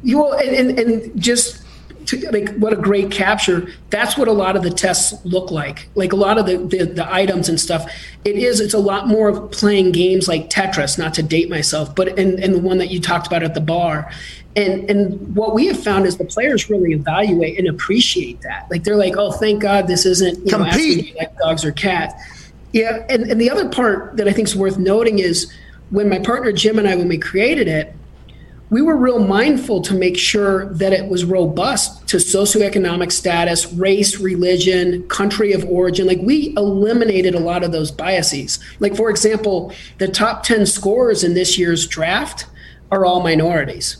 [0.02, 1.62] You will, and, and, and just
[2.06, 3.68] to, like what a great capture.
[3.90, 5.88] That's what a lot of the tests look like.
[5.94, 7.90] Like a lot of the, the the items and stuff.
[8.24, 8.60] It is.
[8.60, 10.98] It's a lot more of playing games like Tetris.
[10.98, 13.60] Not to date myself, but and and the one that you talked about at the
[13.60, 14.10] bar.
[14.54, 18.70] And and what we have found is the players really evaluate and appreciate that.
[18.70, 21.08] Like they're like, oh, thank God this isn't you know Compete.
[21.08, 22.14] you like dogs or cats.
[22.72, 25.52] Yeah, and, and the other part that I think is worth noting is
[25.90, 27.95] when my partner Jim and I, when we created it,
[28.68, 34.18] we were real mindful to make sure that it was robust to socioeconomic status, race,
[34.18, 36.06] religion, country of origin.
[36.06, 38.58] Like we eliminated a lot of those biases.
[38.80, 42.46] Like, for example, the top 10 scorers in this year's draft
[42.90, 43.98] are all minorities.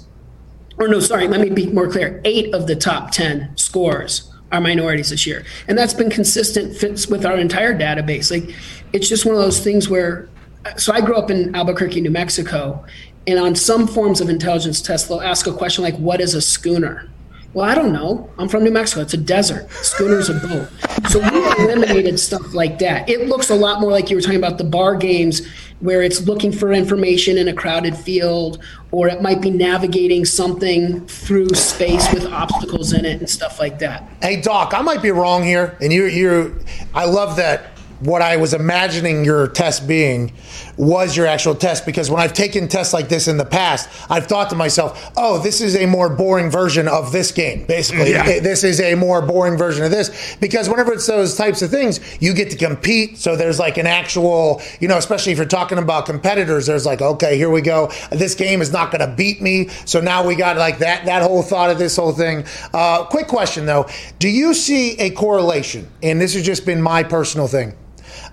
[0.79, 2.21] Or, no, sorry, let me be more clear.
[2.25, 5.45] Eight of the top 10 scorers are minorities this year.
[5.69, 8.31] And that's been consistent fits with our entire database.
[8.31, 8.55] Like,
[8.93, 10.29] it's just one of those things where
[10.77, 12.85] so I grew up in Albuquerque, New Mexico,
[13.27, 16.41] and on some forms of intelligence tests, they'll ask a question like, "What is a
[16.41, 17.09] schooner?"
[17.57, 18.29] Well, I don't know.
[18.37, 19.01] I'm from New Mexico.
[19.01, 19.71] It's a desert.
[19.71, 20.69] Schooner's a boat.
[21.09, 23.09] So we eliminated stuff like that.
[23.09, 25.41] It looks a lot more like you were talking about the bar games,
[25.81, 31.07] where it's looking for information in a crowded field, or it might be navigating something
[31.07, 34.07] through space with obstacles in it and stuff like that.
[34.21, 36.59] Hey Doc, I might be wrong here, and you you
[36.95, 40.33] I love that what I was imagining your test being
[40.77, 44.27] was your actual test because when I've taken tests like this in the past, I've
[44.27, 48.41] thought to myself, "Oh, this is a more boring version of this game." Basically, Yeah.
[48.41, 52.01] This is a more boring version of this because whenever it's those types of things,
[52.21, 53.19] you get to compete.
[53.19, 57.01] So there's like an actual, you know, especially if you're talking about competitors, there's like,
[57.01, 57.91] okay, here we go.
[58.11, 59.69] This game is not going to beat me.
[59.85, 62.45] So now we got like that that whole thought of this whole thing.
[62.75, 63.87] Uh, quick question though,
[64.19, 65.89] do you see a correlation?
[66.03, 67.75] And this has just been my personal thing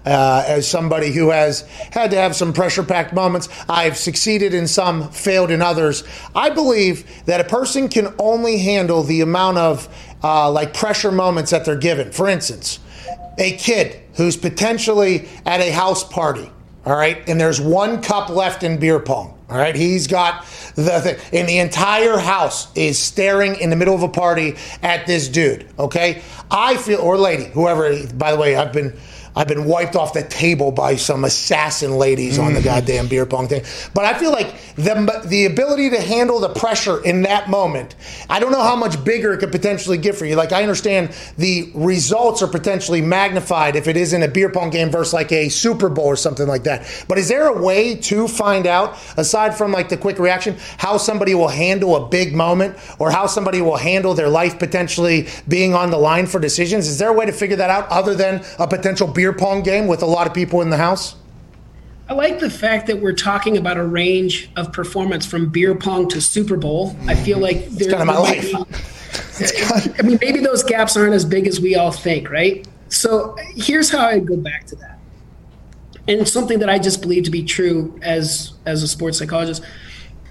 [0.05, 1.61] uh, as somebody who has
[1.91, 3.49] had to have some pressure packed moments.
[3.69, 6.03] I've succeeded in some, failed in others.
[6.35, 9.87] I believe that a person can only handle the amount of
[10.23, 12.11] uh, like pressure moments that they're given.
[12.11, 12.79] For instance,
[13.37, 16.49] a kid who's potentially at a house party,
[16.85, 19.39] all right, and there's one cup left in beer pong.
[19.49, 23.93] All right, he's got the thing, and the entire house is staring in the middle
[23.93, 25.67] of a party at this dude.
[25.77, 27.93] Okay, I feel, or lady, whoever.
[28.15, 28.97] By the way, I've been
[29.35, 32.65] I've been wiped off the table by some assassin ladies on the mm-hmm.
[32.65, 33.63] goddamn beer pong thing.
[33.93, 37.95] But I feel like the the ability to handle the pressure in that moment.
[38.29, 40.35] I don't know how much bigger it could potentially get for you.
[40.35, 44.69] Like I understand the results are potentially magnified if it is in a beer pong
[44.69, 47.05] game versus like a Super Bowl or something like that.
[47.07, 50.97] But is there a way to find out aside from like the quick reaction how
[50.97, 55.73] somebody will handle a big moment or how somebody will handle their life potentially being
[55.73, 56.87] on the line for decisions?
[56.87, 59.87] Is there a way to figure that out other than a potential beer pong game
[59.87, 61.15] with a lot of people in the house?
[62.09, 66.09] I like the fact that we're talking about a range of performance from beer pong
[66.09, 66.95] to Super Bowl.
[67.07, 68.53] I feel like there's kinda my life.
[69.99, 72.67] I mean, maybe those gaps aren't as big as we all think, right?
[72.89, 74.99] So here's how I go back to that,
[76.07, 79.63] and something that I just believe to be true as as a sports psychologist.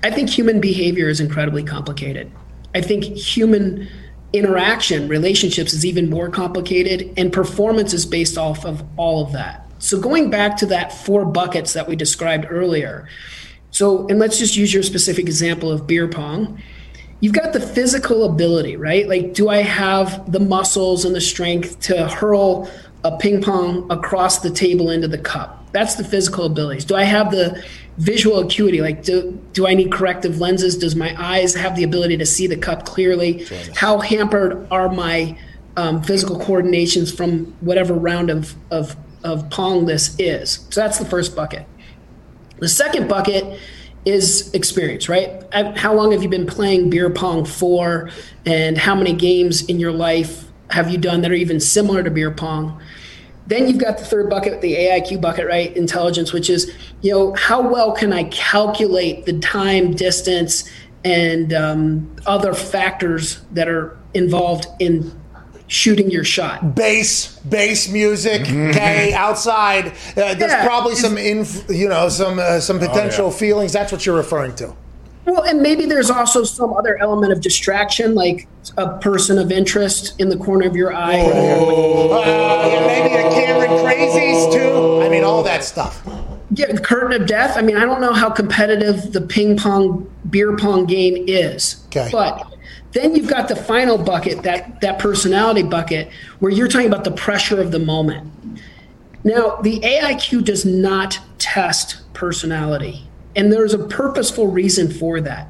[0.05, 2.31] I think human behavior is incredibly complicated.
[2.75, 3.89] I think human
[4.33, 9.67] interaction, relationships is even more complicated, and performance is based off of all of that.
[9.79, 13.09] So going back to that four buckets that we described earlier.
[13.71, 16.63] So, and let's just use your specific example of beer pong.
[17.21, 19.09] You've got the physical ability, right?
[19.09, 22.71] Like, do I have the muscles and the strength to hurl
[23.05, 25.67] a ping pong across the table into the cup?
[25.73, 26.85] That's the physical abilities.
[26.85, 27.65] Do I have the
[27.99, 28.81] visual acuity?
[28.81, 30.77] Like, do, do I need corrective lenses?
[30.77, 33.45] Does my eyes have the ability to see the cup clearly?
[33.75, 35.39] How hampered are my
[35.77, 40.67] um, physical coordinations from whatever round of, of, of Pong this is?
[40.71, 41.67] So that's the first bucket.
[42.59, 43.59] The second bucket
[44.05, 45.43] is experience, right?
[45.77, 48.11] How long have you been playing beer pong for,
[48.47, 52.11] and how many games in your life have you done that are even similar to
[52.11, 52.81] beer pong?
[53.47, 55.77] Then you've got the third bucket, the AIQ bucket, right?
[55.77, 60.71] Intelligence, which is, you know, how well can I calculate the time, distance,
[61.05, 65.13] and um, other factors that are involved in
[65.67, 66.75] shooting your shot.
[66.75, 70.67] bass bass music okay outside uh, there's Yeah.
[70.67, 73.37] probably some inf- you know some uh, some potential yeah.
[73.39, 74.75] feelings that's what you're referring to
[75.25, 80.21] Well, and maybe there's also some other element of distraction, like a person of interest
[80.21, 81.21] in the corner of your eye.
[81.21, 85.03] Uh, maybe the Cameron crazies too.
[85.03, 86.03] I mean, all that stuff.
[86.55, 87.57] Yeah, the curtain of death.
[87.57, 91.85] I mean, I don't know how competitive the ping pong beer pong game is.
[91.87, 92.09] Okay.
[92.11, 92.53] But
[92.93, 97.13] then you've got the final bucket, that that personality bucket, where you're talking about the
[97.13, 98.31] pressure of the moment.
[99.25, 105.49] Now, the AIQ does not test personality, and there's a purposeful reason for that.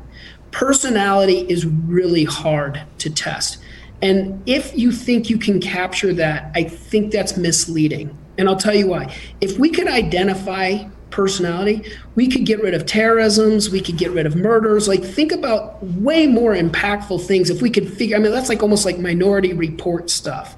[0.51, 3.59] Personality is really hard to test.
[4.03, 8.17] And if you think you can capture that, I think that's misleading.
[8.37, 9.15] And I'll tell you why.
[9.41, 11.85] If we could identify personality,
[12.17, 14.89] we could get rid of terrorisms, we could get rid of murders.
[14.89, 18.17] Like, think about way more impactful things if we could figure.
[18.17, 20.57] I mean, that's like almost like minority report stuff.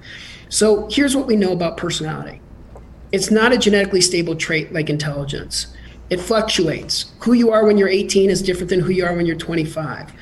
[0.48, 2.40] So, here's what we know about personality
[3.12, 5.73] it's not a genetically stable trait like intelligence,
[6.10, 7.12] it fluctuates.
[7.20, 10.12] Who you are when you're 18 is different than who you are when you're 25.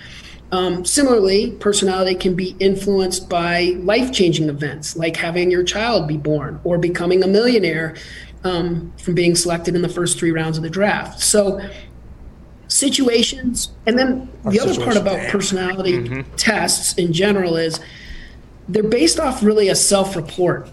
[0.53, 6.19] Um, similarly, personality can be influenced by life changing events like having your child be
[6.19, 7.97] born or becoming a millionaire
[8.45, 11.21] um, from being selected in the first three rounds of the draft.
[11.21, 11.61] So,
[12.69, 17.81] situations, and then the other part about personality tests in general is
[18.69, 20.69] they're based off really a self report.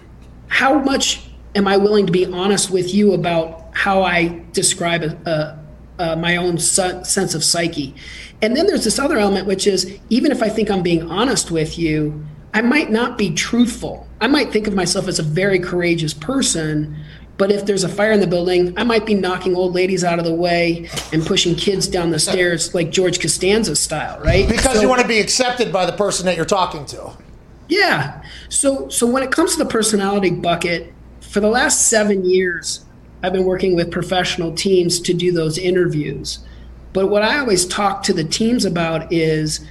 [0.48, 5.59] How much am I willing to be honest with you about how I describe a,
[5.99, 7.95] a, a, my own su- sense of psyche?
[8.41, 11.51] And then there's this other element, which is even if I think I'm being honest
[11.51, 14.07] with you, I might not be truthful.
[14.21, 16.97] I might think of myself as a very courageous person,
[17.37, 20.19] but if there's a fire in the building, I might be knocking old ladies out
[20.19, 24.47] of the way and pushing kids down the stairs like George Costanza style, right?
[24.49, 27.11] Because So- you want to be accepted by the person that you're talking to.
[27.69, 28.21] yeah.
[28.49, 30.91] So so when it comes to the personality bucket,
[31.21, 32.83] for the last seven years,
[33.21, 36.39] I've been working with professional teams to do those interviews.
[36.93, 39.65] But what I always talk to the teams about is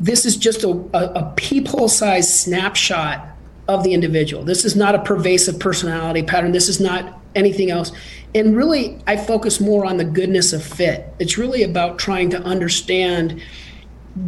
[0.00, 3.28] this is just a, a, a peephole sized snapshot
[3.68, 4.44] of the individual.
[4.44, 6.52] This is not a pervasive personality pattern.
[6.52, 7.92] This is not anything else.
[8.34, 11.06] And really, I focus more on the goodness of fit.
[11.18, 13.42] It's really about trying to understand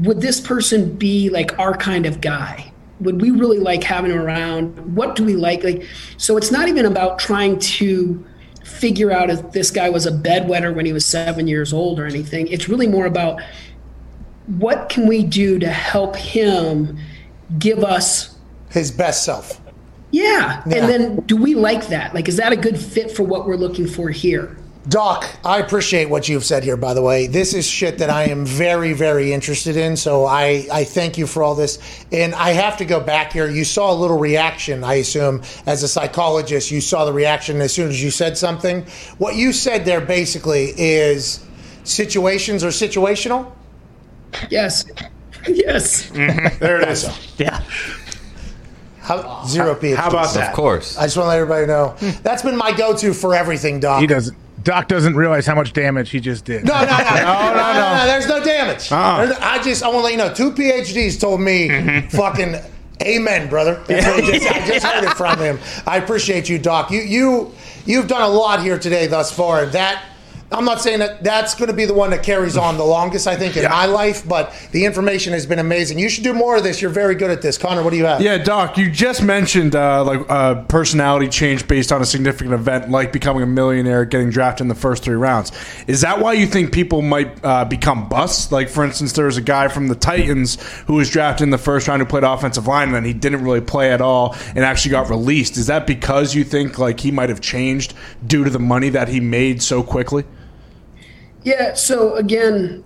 [0.03, 2.73] would this person be like our kind of guy?
[3.01, 4.95] Would we really like having him around?
[4.95, 5.65] What do we like?
[5.65, 5.85] Like,
[6.17, 8.25] so it's not even about trying to
[8.81, 12.07] figure out if this guy was a bedwetter when he was seven years old or
[12.07, 12.49] anything.
[12.49, 13.41] It's really more about
[14.47, 16.99] what can we do to help him
[17.59, 18.37] give us
[18.71, 19.61] his best self.
[20.13, 20.63] Yeah.
[20.67, 20.79] Yeah.
[20.79, 22.15] And then do we like that?
[22.15, 24.57] Like, is that a good fit for what we're looking for here?
[24.91, 27.29] Doc, I appreciate what you've said here, by the way.
[27.29, 29.97] This is shit that I am very, very interested in.
[29.97, 31.79] So I, I thank you for all this.
[32.11, 33.49] And I have to go back here.
[33.49, 36.73] You saw a little reaction, I assume, as a psychologist.
[36.73, 38.85] You saw the reaction as soon as you said something.
[39.19, 41.47] What you said there basically is
[41.85, 43.53] situations are situational.
[44.51, 44.85] Yes.
[45.49, 46.11] Yes.
[46.11, 46.59] Mm-hmm.
[46.59, 47.09] There it is.
[47.39, 47.65] Yeah.
[49.01, 49.97] How, zero PhDs.
[49.97, 50.51] How about that?
[50.51, 50.99] Of course.
[50.99, 51.95] I just want to let everybody know.
[51.99, 52.23] Hmm.
[52.23, 54.03] That's been my go to for everything, Doc.
[54.03, 54.37] He doesn't.
[54.63, 56.65] Doc doesn't realize how much damage he just did.
[56.65, 58.07] No, oh, no, no, no, no, no, no.
[58.07, 58.91] There's no damage.
[58.93, 59.27] Uh-uh.
[59.27, 60.33] There's- I just, I want to let you know.
[60.35, 62.09] Two PhDs told me, mm-hmm.
[62.09, 62.57] fucking,
[63.03, 63.83] amen, brother.
[63.87, 65.59] That's what just, I just heard it from him.
[65.87, 66.91] I appreciate you, Doc.
[66.91, 67.53] You, you,
[67.87, 69.67] you've done a lot here today thus far.
[69.67, 70.05] That.
[70.53, 73.29] I'm not saying that that's going to be the one that carries on the longest,
[73.29, 76.01] I think, in my life, but the information has been amazing.
[76.01, 76.83] You should do more of this.
[76.83, 77.57] You're very good at this.
[77.57, 78.21] Connor, what do you have?
[78.21, 82.91] Yeah, Doc, you just mentioned uh, like uh, personality change based on a significant event,
[82.91, 85.53] like becoming a millionaire, getting drafted in the first three rounds.
[85.87, 88.51] Is that why you think people might uh, become busts?
[88.51, 91.59] Like, for instance, there was a guy from the Titans who was drafted in the
[91.59, 94.65] first round who played offensive line, and then he didn't really play at all and
[94.65, 95.57] actually got released.
[95.57, 97.95] Is that because you think like he might have changed
[98.27, 100.25] due to the money that he made so quickly?
[101.43, 101.75] Yeah.
[101.75, 102.85] So again,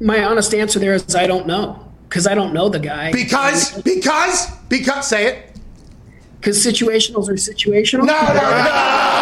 [0.00, 3.10] my honest answer there is I don't know because I don't know the guy.
[3.12, 5.50] Because, because, because, say it.
[6.38, 8.06] Because situationals are situational.
[8.06, 9.14] No, no, no.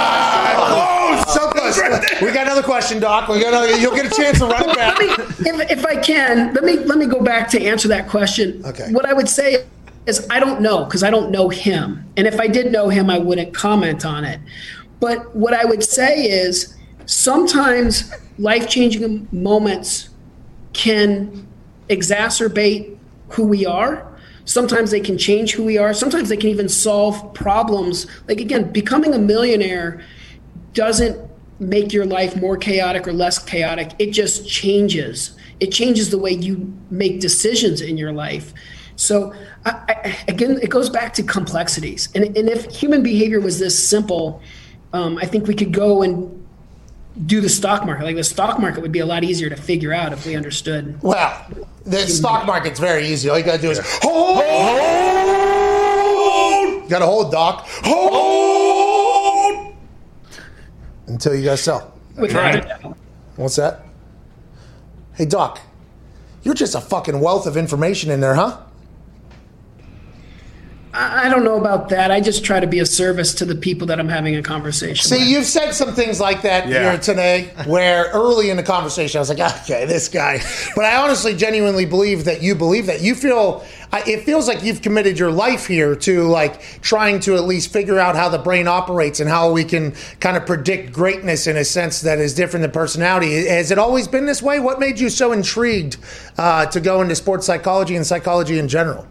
[0.65, 1.81] Oh, so close.
[2.20, 3.28] We got another question, Doc.
[3.28, 4.97] We got another, you'll get a chance to run it back.
[5.01, 8.62] if, if I can, let me let me go back to answer that question.
[8.66, 8.93] Okay.
[8.93, 9.65] What I would say
[10.07, 13.09] is I don't know because I don't know him, and if I did know him,
[13.09, 14.40] I wouldn't comment on it.
[15.01, 16.77] But what I would say is
[17.12, 20.09] sometimes life changing moments
[20.72, 21.47] can
[21.90, 22.97] exacerbate
[23.28, 24.09] who we are.
[24.44, 25.93] Sometimes they can change who we are.
[25.93, 28.06] Sometimes they can even solve problems.
[28.26, 30.02] Like again, becoming a millionaire
[30.72, 31.30] doesn't
[31.60, 33.93] make your life more chaotic or less chaotic.
[33.98, 35.36] It just changes.
[35.60, 38.52] It changes the way you make decisions in your life.
[38.97, 39.32] So,
[39.64, 42.09] I, I, again, it goes back to complexities.
[42.14, 44.43] And, and if human behavior was this simple,
[44.93, 46.41] um, I think we could go and
[47.26, 48.05] do the stock market.
[48.05, 51.01] Like the stock market would be a lot easier to figure out if we understood.
[51.02, 51.47] Well,
[51.84, 53.28] the stock market's very easy.
[53.28, 54.39] All you gotta do is hold.
[56.84, 57.66] You gotta hold, Doc.
[57.84, 59.74] Hold
[61.06, 61.93] until you guys sell.
[62.16, 62.97] Without a doubt.
[63.36, 63.84] What's that?
[65.14, 65.60] Hey, Doc,
[66.43, 68.59] you're just a fucking wealth of information in there, huh?
[70.94, 72.10] I I don't know about that.
[72.10, 75.10] I just try to be a service to the people that I'm having a conversation
[75.10, 75.20] with.
[75.23, 76.90] See, you've said some things like that Yeah.
[76.90, 80.43] here today, where early in the conversation I was like, okay, this guy.
[80.77, 83.01] But I honestly, genuinely believe that you believe that.
[83.01, 83.64] You feel,
[84.06, 87.98] it feels like you've committed your life here to like trying to at least figure
[87.98, 91.64] out how the brain operates and how we can kind of predict greatness in a
[91.64, 93.47] sense that is different than personality.
[93.47, 94.59] Has it always been this way?
[94.60, 95.97] What made you so intrigued
[96.36, 99.06] uh, to go into sports psychology and psychology in general?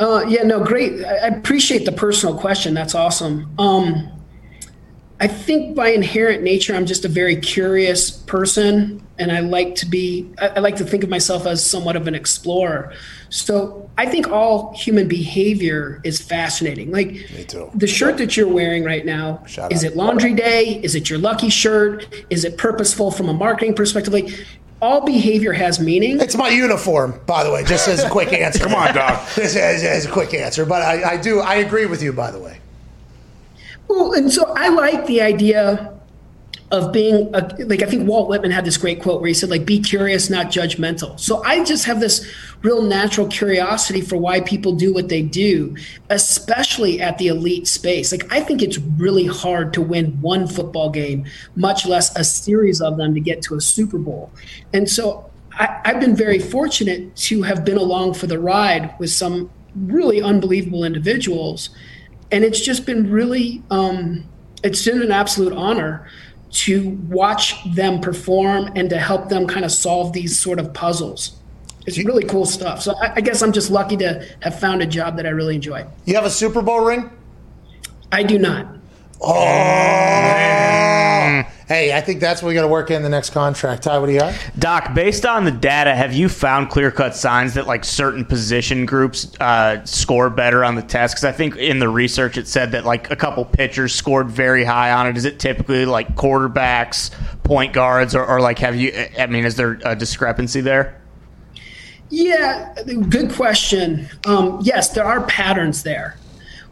[0.00, 1.04] Uh, yeah, no, great.
[1.04, 2.74] I appreciate the personal question.
[2.74, 3.50] That's awesome.
[3.58, 4.12] Um,
[5.20, 9.86] I think by inherent nature, I'm just a very curious person, and I like to
[9.86, 10.30] be.
[10.38, 12.92] I, I like to think of myself as somewhat of an explorer.
[13.28, 16.92] So I think all human behavior is fascinating.
[16.92, 17.28] Like
[17.74, 19.44] the shirt that you're wearing right now.
[19.46, 19.90] Shout is out.
[19.90, 20.80] it laundry day?
[20.84, 22.06] Is it your lucky shirt?
[22.30, 24.12] Is it purposeful from a marketing perspective?
[24.12, 24.46] Like
[24.80, 26.20] all behavior has meaning.
[26.20, 28.64] It's my uniform, by the way, just as a quick answer.
[28.64, 29.26] Come on, Doc.
[29.34, 32.12] This is, as a quick answer, but I, I do I agree with you.
[32.12, 32.58] By the way,
[33.88, 35.97] Well, and so I like the idea
[36.70, 39.48] of being a, like I think Walt Whitman had this great quote where he said
[39.48, 41.18] like be curious not judgmental.
[41.18, 42.30] So I just have this
[42.62, 45.76] real natural curiosity for why people do what they do,
[46.10, 48.12] especially at the elite space.
[48.12, 51.24] Like I think it's really hard to win one football game,
[51.56, 54.30] much less a series of them to get to a Super Bowl.
[54.74, 59.10] And so I, I've been very fortunate to have been along for the ride with
[59.10, 61.70] some really unbelievable individuals
[62.30, 64.24] and it's just been really um,
[64.62, 66.08] it's been an absolute honor
[66.50, 71.36] to watch them perform and to help them kind of solve these sort of puzzles.
[71.86, 72.82] It's really cool stuff.
[72.82, 75.54] So I, I guess i'm just lucky to have found a job that i really
[75.54, 75.86] enjoy.
[76.04, 77.10] You have a Super Bowl ring.
[78.12, 78.77] i do not
[79.20, 79.34] Oh,
[81.66, 83.82] hey, I think that's what we got to work in the next contract.
[83.82, 84.40] Ty, what do you have?
[84.58, 88.86] Doc, based on the data, have you found clear cut signs that like certain position
[88.86, 91.14] groups uh, score better on the test?
[91.14, 94.64] Because I think in the research it said that like a couple pitchers scored very
[94.64, 95.16] high on it.
[95.16, 97.10] Is it typically like quarterbacks,
[97.42, 98.92] point guards, or, or like have you?
[99.18, 101.00] I mean, is there a discrepancy there?
[102.10, 102.72] Yeah,
[103.10, 104.08] good question.
[104.26, 106.16] Um, yes, there are patterns there.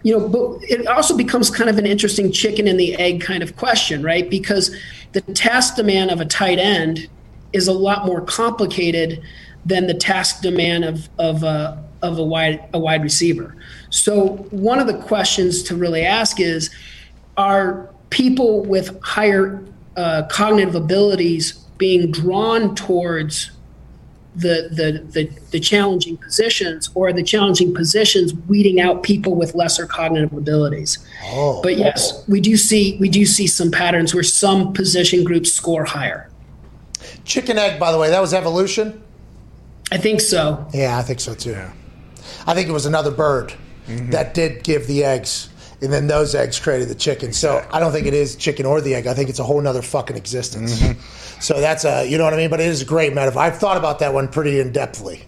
[0.07, 3.43] You know, but it also becomes kind of an interesting chicken and the egg kind
[3.43, 4.31] of question, right?
[4.31, 4.73] Because
[5.11, 7.09] the task demand of a tight end
[7.53, 9.21] is a lot more complicated
[9.65, 13.57] than the task demand of of a of a wide a wide receiver.
[13.91, 16.71] So one of the questions to really ask is,
[17.37, 19.65] are people with higher
[19.97, 23.51] uh, cognitive abilities being drawn towards
[24.37, 29.87] the, the the the challenging positions or the challenging positions weeding out people with lesser
[29.87, 30.99] cognitive abilities.
[31.25, 35.53] Oh, But yes, we do see we do see some patterns where some position groups
[35.53, 36.29] score higher.
[37.25, 37.81] chicken egg.
[37.81, 39.03] By the way, that was evolution.
[39.91, 40.67] I think so.
[40.75, 41.57] Yeah, I think so too.
[42.47, 43.55] I think it was another bird
[43.87, 44.11] mm-hmm.
[44.11, 45.49] that did give the eggs,
[45.83, 47.33] and then those eggs created the chicken.
[47.33, 49.07] So I don't think it is chicken or the egg.
[49.07, 50.81] I think it's a whole nother fucking existence.
[50.81, 51.41] Mm-hmm.
[51.41, 52.51] So that's a, you know what I mean.
[52.51, 53.43] But it is a great metaphor.
[53.43, 55.23] I've thought about that one pretty in depthly.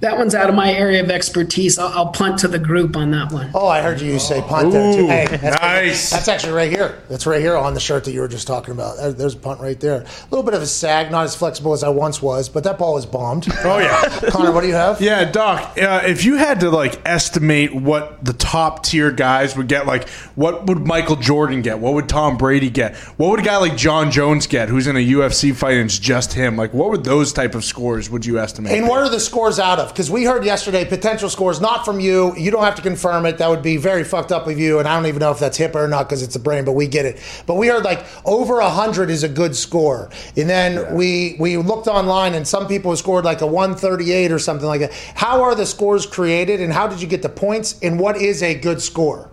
[0.00, 1.78] That one's out of my area of expertise.
[1.78, 3.50] I'll, I'll punt to the group on that one.
[3.54, 5.06] Oh, I heard you say punt there too.
[5.06, 6.10] Hey, that's, nice.
[6.10, 7.02] That's actually right here.
[7.08, 9.16] That's right here on the shirt that you were just talking about.
[9.16, 10.02] There's a punt right there.
[10.02, 12.78] A little bit of a sag, not as flexible as I once was, but that
[12.78, 13.46] ball was bombed.
[13.64, 14.02] Oh yeah.
[14.30, 15.00] Connor, what do you have?
[15.00, 15.78] Yeah, Doc.
[15.78, 20.10] Uh, if you had to like estimate what the top tier guys would get, like
[20.34, 21.78] what would Michael Jordan get?
[21.78, 22.96] What would Tom Brady get?
[23.16, 25.98] What would a guy like Jon Jones get, who's in a UFC fight and it's
[25.98, 26.56] just him?
[26.56, 28.72] Like, what would those type of scores would you estimate?
[28.72, 29.85] And what are the scores out of?
[29.92, 32.34] Because we heard yesterday potential scores, not from you.
[32.36, 33.38] You don't have to confirm it.
[33.38, 34.78] That would be very fucked up of you.
[34.78, 36.72] And I don't even know if that's HIPAA or not because it's the brain, but
[36.72, 37.20] we get it.
[37.46, 40.10] But we heard like over 100 is a good score.
[40.36, 44.66] And then we, we looked online and some people scored like a 138 or something
[44.66, 44.92] like that.
[45.14, 47.78] How are the scores created and how did you get the points?
[47.82, 49.30] And what is a good score?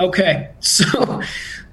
[0.00, 1.22] Okay, so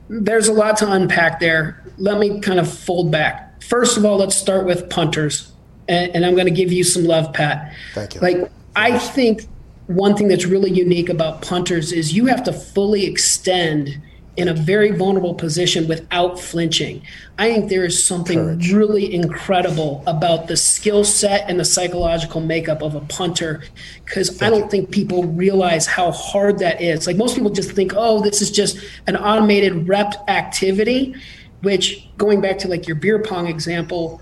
[0.09, 1.83] there's a lot to unpack there.
[1.97, 3.61] Let me kind of fold back.
[3.63, 5.51] First of all, let's start with punters,
[5.89, 7.73] and, and I'm going to give you some love, Pat.
[7.93, 8.21] Thank you.
[8.21, 9.47] Like, I think
[9.87, 13.99] one thing that's really unique about punters is you have to fully extend
[14.37, 17.01] in a very vulnerable position without flinching.
[17.37, 18.71] I think there is something Courage.
[18.71, 23.63] really incredible about the skill set and the psychological makeup of a punter
[24.05, 27.05] because I don't think people realize how hard that is.
[27.05, 31.15] Like most people just think, oh, this is just an automated rep activity.
[31.61, 34.21] which going back to like your beer pong example,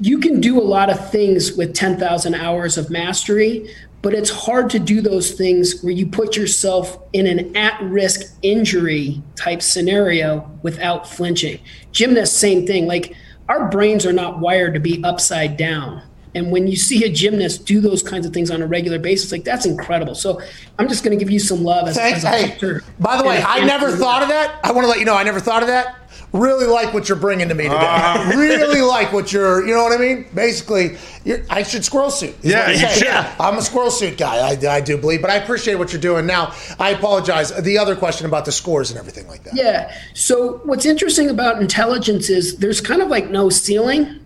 [0.00, 4.68] you can do a lot of things with 10,000 hours of mastery, but it's hard
[4.70, 10.50] to do those things where you put yourself in an at risk injury type scenario
[10.62, 11.58] without flinching.
[11.92, 12.86] Gymnasts, same thing.
[12.86, 13.14] Like
[13.48, 16.02] our brains are not wired to be upside down.
[16.34, 19.30] And when you see a gymnast do those kinds of things on a regular basis,
[19.30, 20.14] like that's incredible.
[20.16, 20.40] So
[20.78, 22.24] I'm just going to give you some love as, Thanks.
[22.24, 24.58] as a Hey, by the way, And I and never thought of that.
[24.64, 26.03] I want to let you know I never thought of that.
[26.34, 27.76] Really like what you're bringing to me today.
[27.76, 28.32] Uh-huh.
[28.36, 30.26] really like what you're, you know what I mean?
[30.34, 32.34] Basically, you're, I should squirrel suit.
[32.42, 32.98] Yeah, I'm you saying.
[32.98, 33.08] should.
[33.08, 34.38] I'm a squirrel suit guy.
[34.38, 36.26] I, I do believe, but I appreciate what you're doing.
[36.26, 37.54] Now, I apologize.
[37.62, 39.54] The other question about the scores and everything like that.
[39.54, 39.94] Yeah.
[40.12, 44.18] So what's interesting about intelligence is there's kind of like no ceiling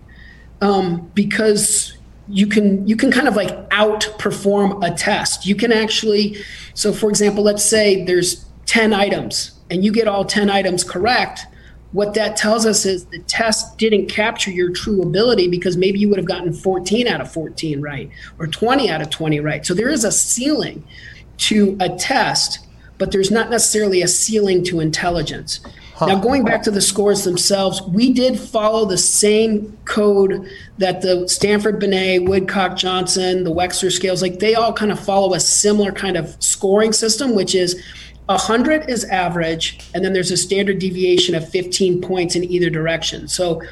[0.63, 1.93] um, because
[2.27, 5.45] you can you can kind of like outperform a test.
[5.45, 6.39] You can actually
[6.73, 11.47] so for example, let's say there's 10 items and you get all 10 items correct.
[11.93, 16.09] What that tells us is the test didn't capture your true ability because maybe you
[16.11, 19.65] would have gotten 14 out of 14 right or 20 out of 20 right.
[19.65, 20.85] So there is a ceiling
[21.39, 22.67] to a test,
[22.99, 25.61] but there's not necessarily a ceiling to intelligence.
[26.01, 30.49] Now, going back to the scores themselves, we did follow the same code
[30.79, 35.35] that the Stanford Binet, Woodcock Johnson, the Wechsler scales, like they all kind of follow
[35.35, 37.83] a similar kind of scoring system, which is
[38.29, 43.27] 100 is average, and then there's a standard deviation of 15 points in either direction.
[43.27, 43.63] So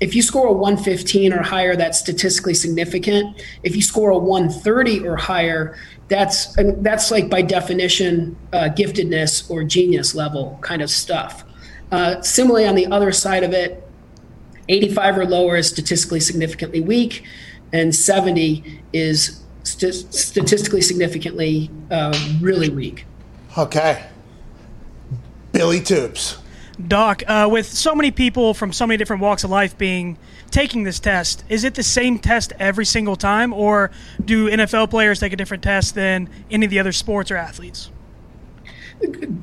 [0.00, 3.42] if you score a 115 or higher, that's statistically significant.
[3.64, 5.76] If you score a 130 or higher,
[6.08, 11.44] that's that's like by definition uh, giftedness or genius level kind of stuff.
[11.90, 13.82] Uh, similarly, on the other side of it,
[14.68, 17.24] 85 or lower is statistically significantly weak,
[17.72, 23.06] and 70 is st- statistically significantly uh, really weak.
[23.56, 24.04] Okay.
[25.52, 26.38] Billy Tubes.
[26.88, 30.18] Doc, uh, with so many people from so many different walks of life being
[30.50, 33.92] taking this test, is it the same test every single time, or
[34.24, 37.90] do NFL players take a different test than any of the other sports or athletes?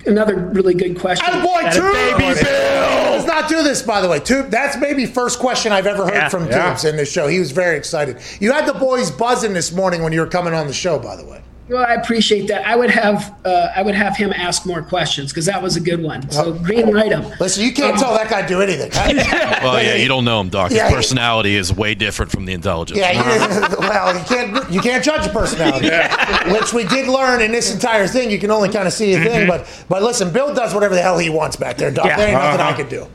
[0.06, 1.26] Another really good question.
[1.42, 1.94] Boy, Tube.
[2.20, 4.20] Let's not do this, by the way.
[4.20, 6.30] Tube, that's maybe first question I've ever heard Yeah.
[6.30, 6.70] from Yeah.
[6.70, 7.28] Tubes in this show.
[7.28, 8.18] He was very excited.
[8.42, 11.16] You had the boys buzzing this morning when you were coming on the show, by
[11.16, 11.42] the way.
[11.72, 12.68] Well, I appreciate that.
[12.68, 15.80] I would have uh, I would have him ask more questions because that was a
[15.80, 16.30] good one.
[16.30, 17.24] So green light him.
[17.40, 18.92] Listen, you can't tell that guy do anything.
[19.62, 20.70] Well, yeah, you don't know him, Doc.
[20.70, 23.00] His Yeah, he- personality is way different from the intelligence.
[23.00, 26.52] Yeah, you, well, you can't you can't judge a personality, yeah.
[26.52, 28.32] which we did learn in this entire thing.
[28.32, 31.02] You can only kind of see a thing, but but listen, Bill does whatever the
[31.02, 32.06] hell he wants back there, Doc.
[32.06, 32.18] Yeah.
[32.18, 32.78] There ain't nothing I Uh-huh.
[32.78, 33.08] can do.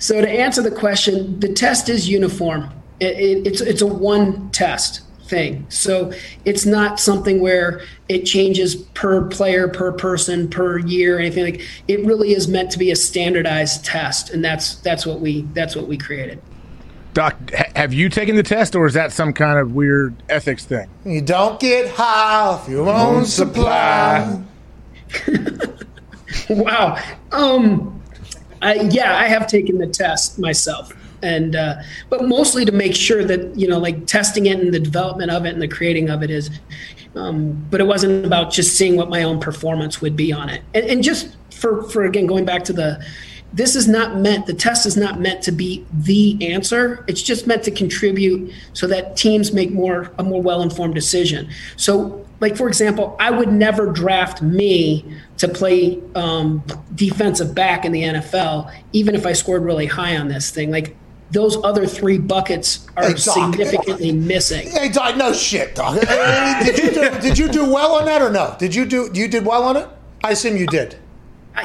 [0.00, 2.70] So to answer the question, the test is uniform.
[3.00, 5.66] It, it, it's it's a one test thing.
[5.68, 6.12] So
[6.44, 11.60] it's not something where it changes per player, per person, per year, anything like.
[11.86, 15.76] It really is meant to be a standardized test, and that's that's what we that's
[15.76, 16.40] what we created.
[17.14, 17.36] Doc,
[17.74, 20.88] have you taken the test, or is that some kind of weird ethics thing?
[21.04, 24.40] You don't get high off your own supply.
[26.48, 27.02] wow.
[27.32, 28.00] Um,
[28.62, 30.92] I, yeah, I have taken the test myself,
[31.22, 31.76] and uh,
[32.08, 35.44] but mostly to make sure that you know, like testing it and the development of
[35.46, 36.50] it and the creating of it is.
[37.16, 40.62] Um, but it wasn't about just seeing what my own performance would be on it,
[40.74, 43.04] and, and just for for again going back to the.
[43.50, 44.44] This is not meant.
[44.44, 47.02] The test is not meant to be the answer.
[47.08, 51.48] It's just meant to contribute so that teams make more a more well informed decision.
[51.76, 55.04] So like for example, I would never draft me
[55.38, 56.62] to play um,
[56.94, 60.70] defensive back in the NFL, even if I scored really high on this thing.
[60.70, 60.96] Like
[61.30, 64.68] those other three buckets are Hey, significantly missing.
[64.68, 65.96] Hey, Doc, no shit, Doc.
[66.08, 68.56] Uh, did, you do, did you do well on that or no?
[68.58, 69.86] Did you do you did well on it?
[70.24, 70.96] I assume you did.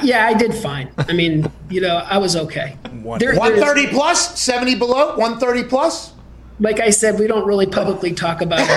[0.02, 0.90] Yeah, I did fine.
[0.98, 2.78] I mean, you know, I was okay.
[2.84, 6.14] There- there is- 130 plus, 70 below, 130 plus.
[6.60, 8.68] like I said, we don't really publicly talk about it.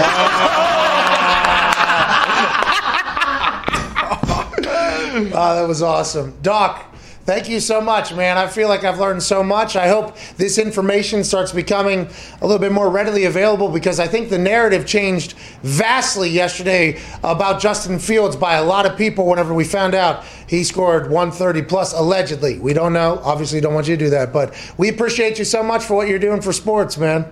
[3.98, 6.34] Oh, that was awesome.
[6.42, 6.94] Doc,
[7.27, 8.39] thank you so much, man.
[8.39, 9.77] I feel like I've learned so much.
[9.77, 12.09] I hope this information starts becoming
[12.40, 17.61] a little bit more readily available because I think the narrative changed vastly yesterday about
[17.61, 21.93] Justin Fields by a lot of people whenever we found out he scored 130 plus
[21.93, 22.61] allegedly.
[22.61, 23.20] We don't know.
[23.24, 26.09] Obviously, don't want you to do that, but we appreciate you so much for what
[26.09, 27.27] you're doing for sports, man.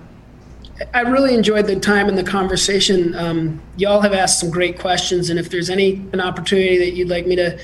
[0.93, 3.15] I really enjoyed the time and the conversation.
[3.15, 7.09] Um, y'all have asked some great questions, and if there's any an opportunity that you'd
[7.09, 7.61] like me to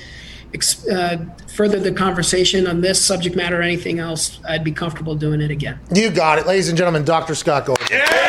[0.91, 1.17] uh,
[1.55, 5.51] further the conversation on this subject matter or anything else, I'd be comfortable doing it
[5.51, 5.79] again.
[5.93, 7.05] You got it, ladies and gentlemen.
[7.05, 7.35] Dr.
[7.35, 7.79] Scott Gold.
[7.79, 8.21] Can't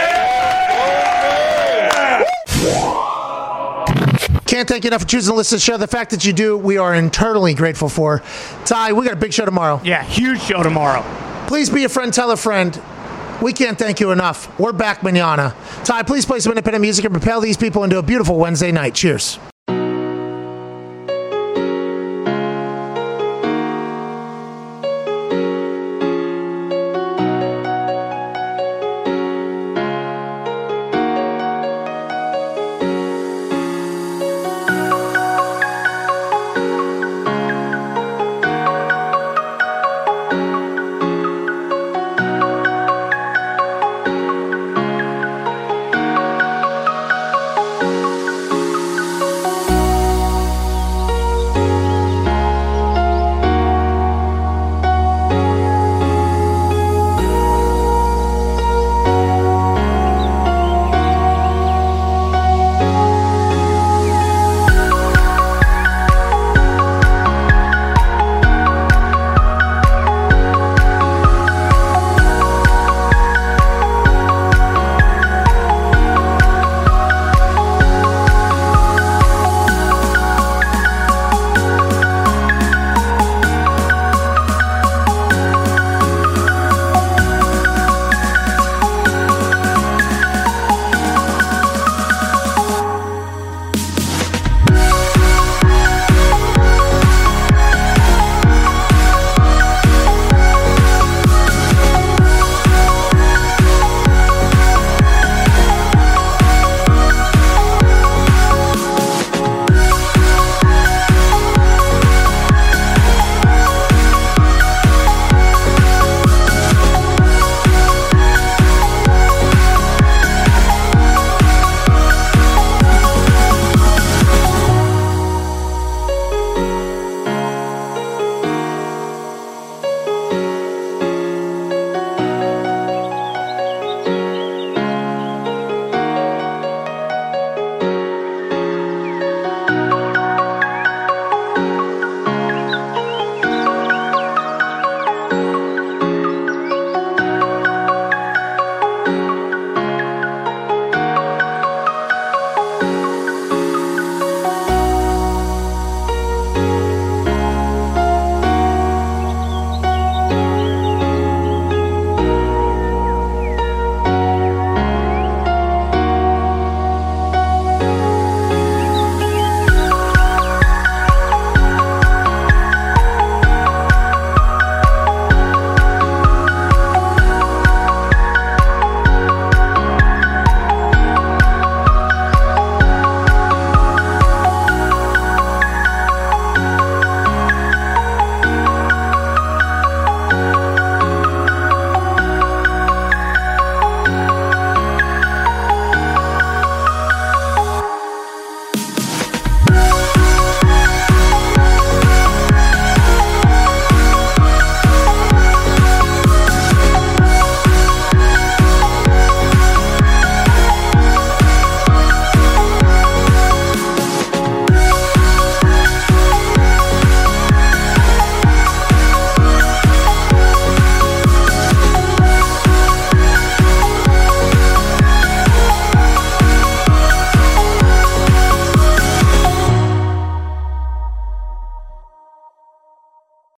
[4.47, 5.77] can't thank you enough for choosing to listen to the show.
[5.79, 8.23] The fact that you do, we are internally grateful for.
[8.65, 9.81] Ty, we got a big show tomorrow.
[9.83, 11.03] Yeah, huge show tomorrow.
[11.49, 12.81] Please be a friend, tell a friend.
[13.43, 14.57] We can't thank you enough.
[14.61, 15.57] We're back manana.
[15.85, 18.95] Ty, please play some independent music and propel these people into a beautiful Wednesday night.
[18.95, 19.39] Cheers.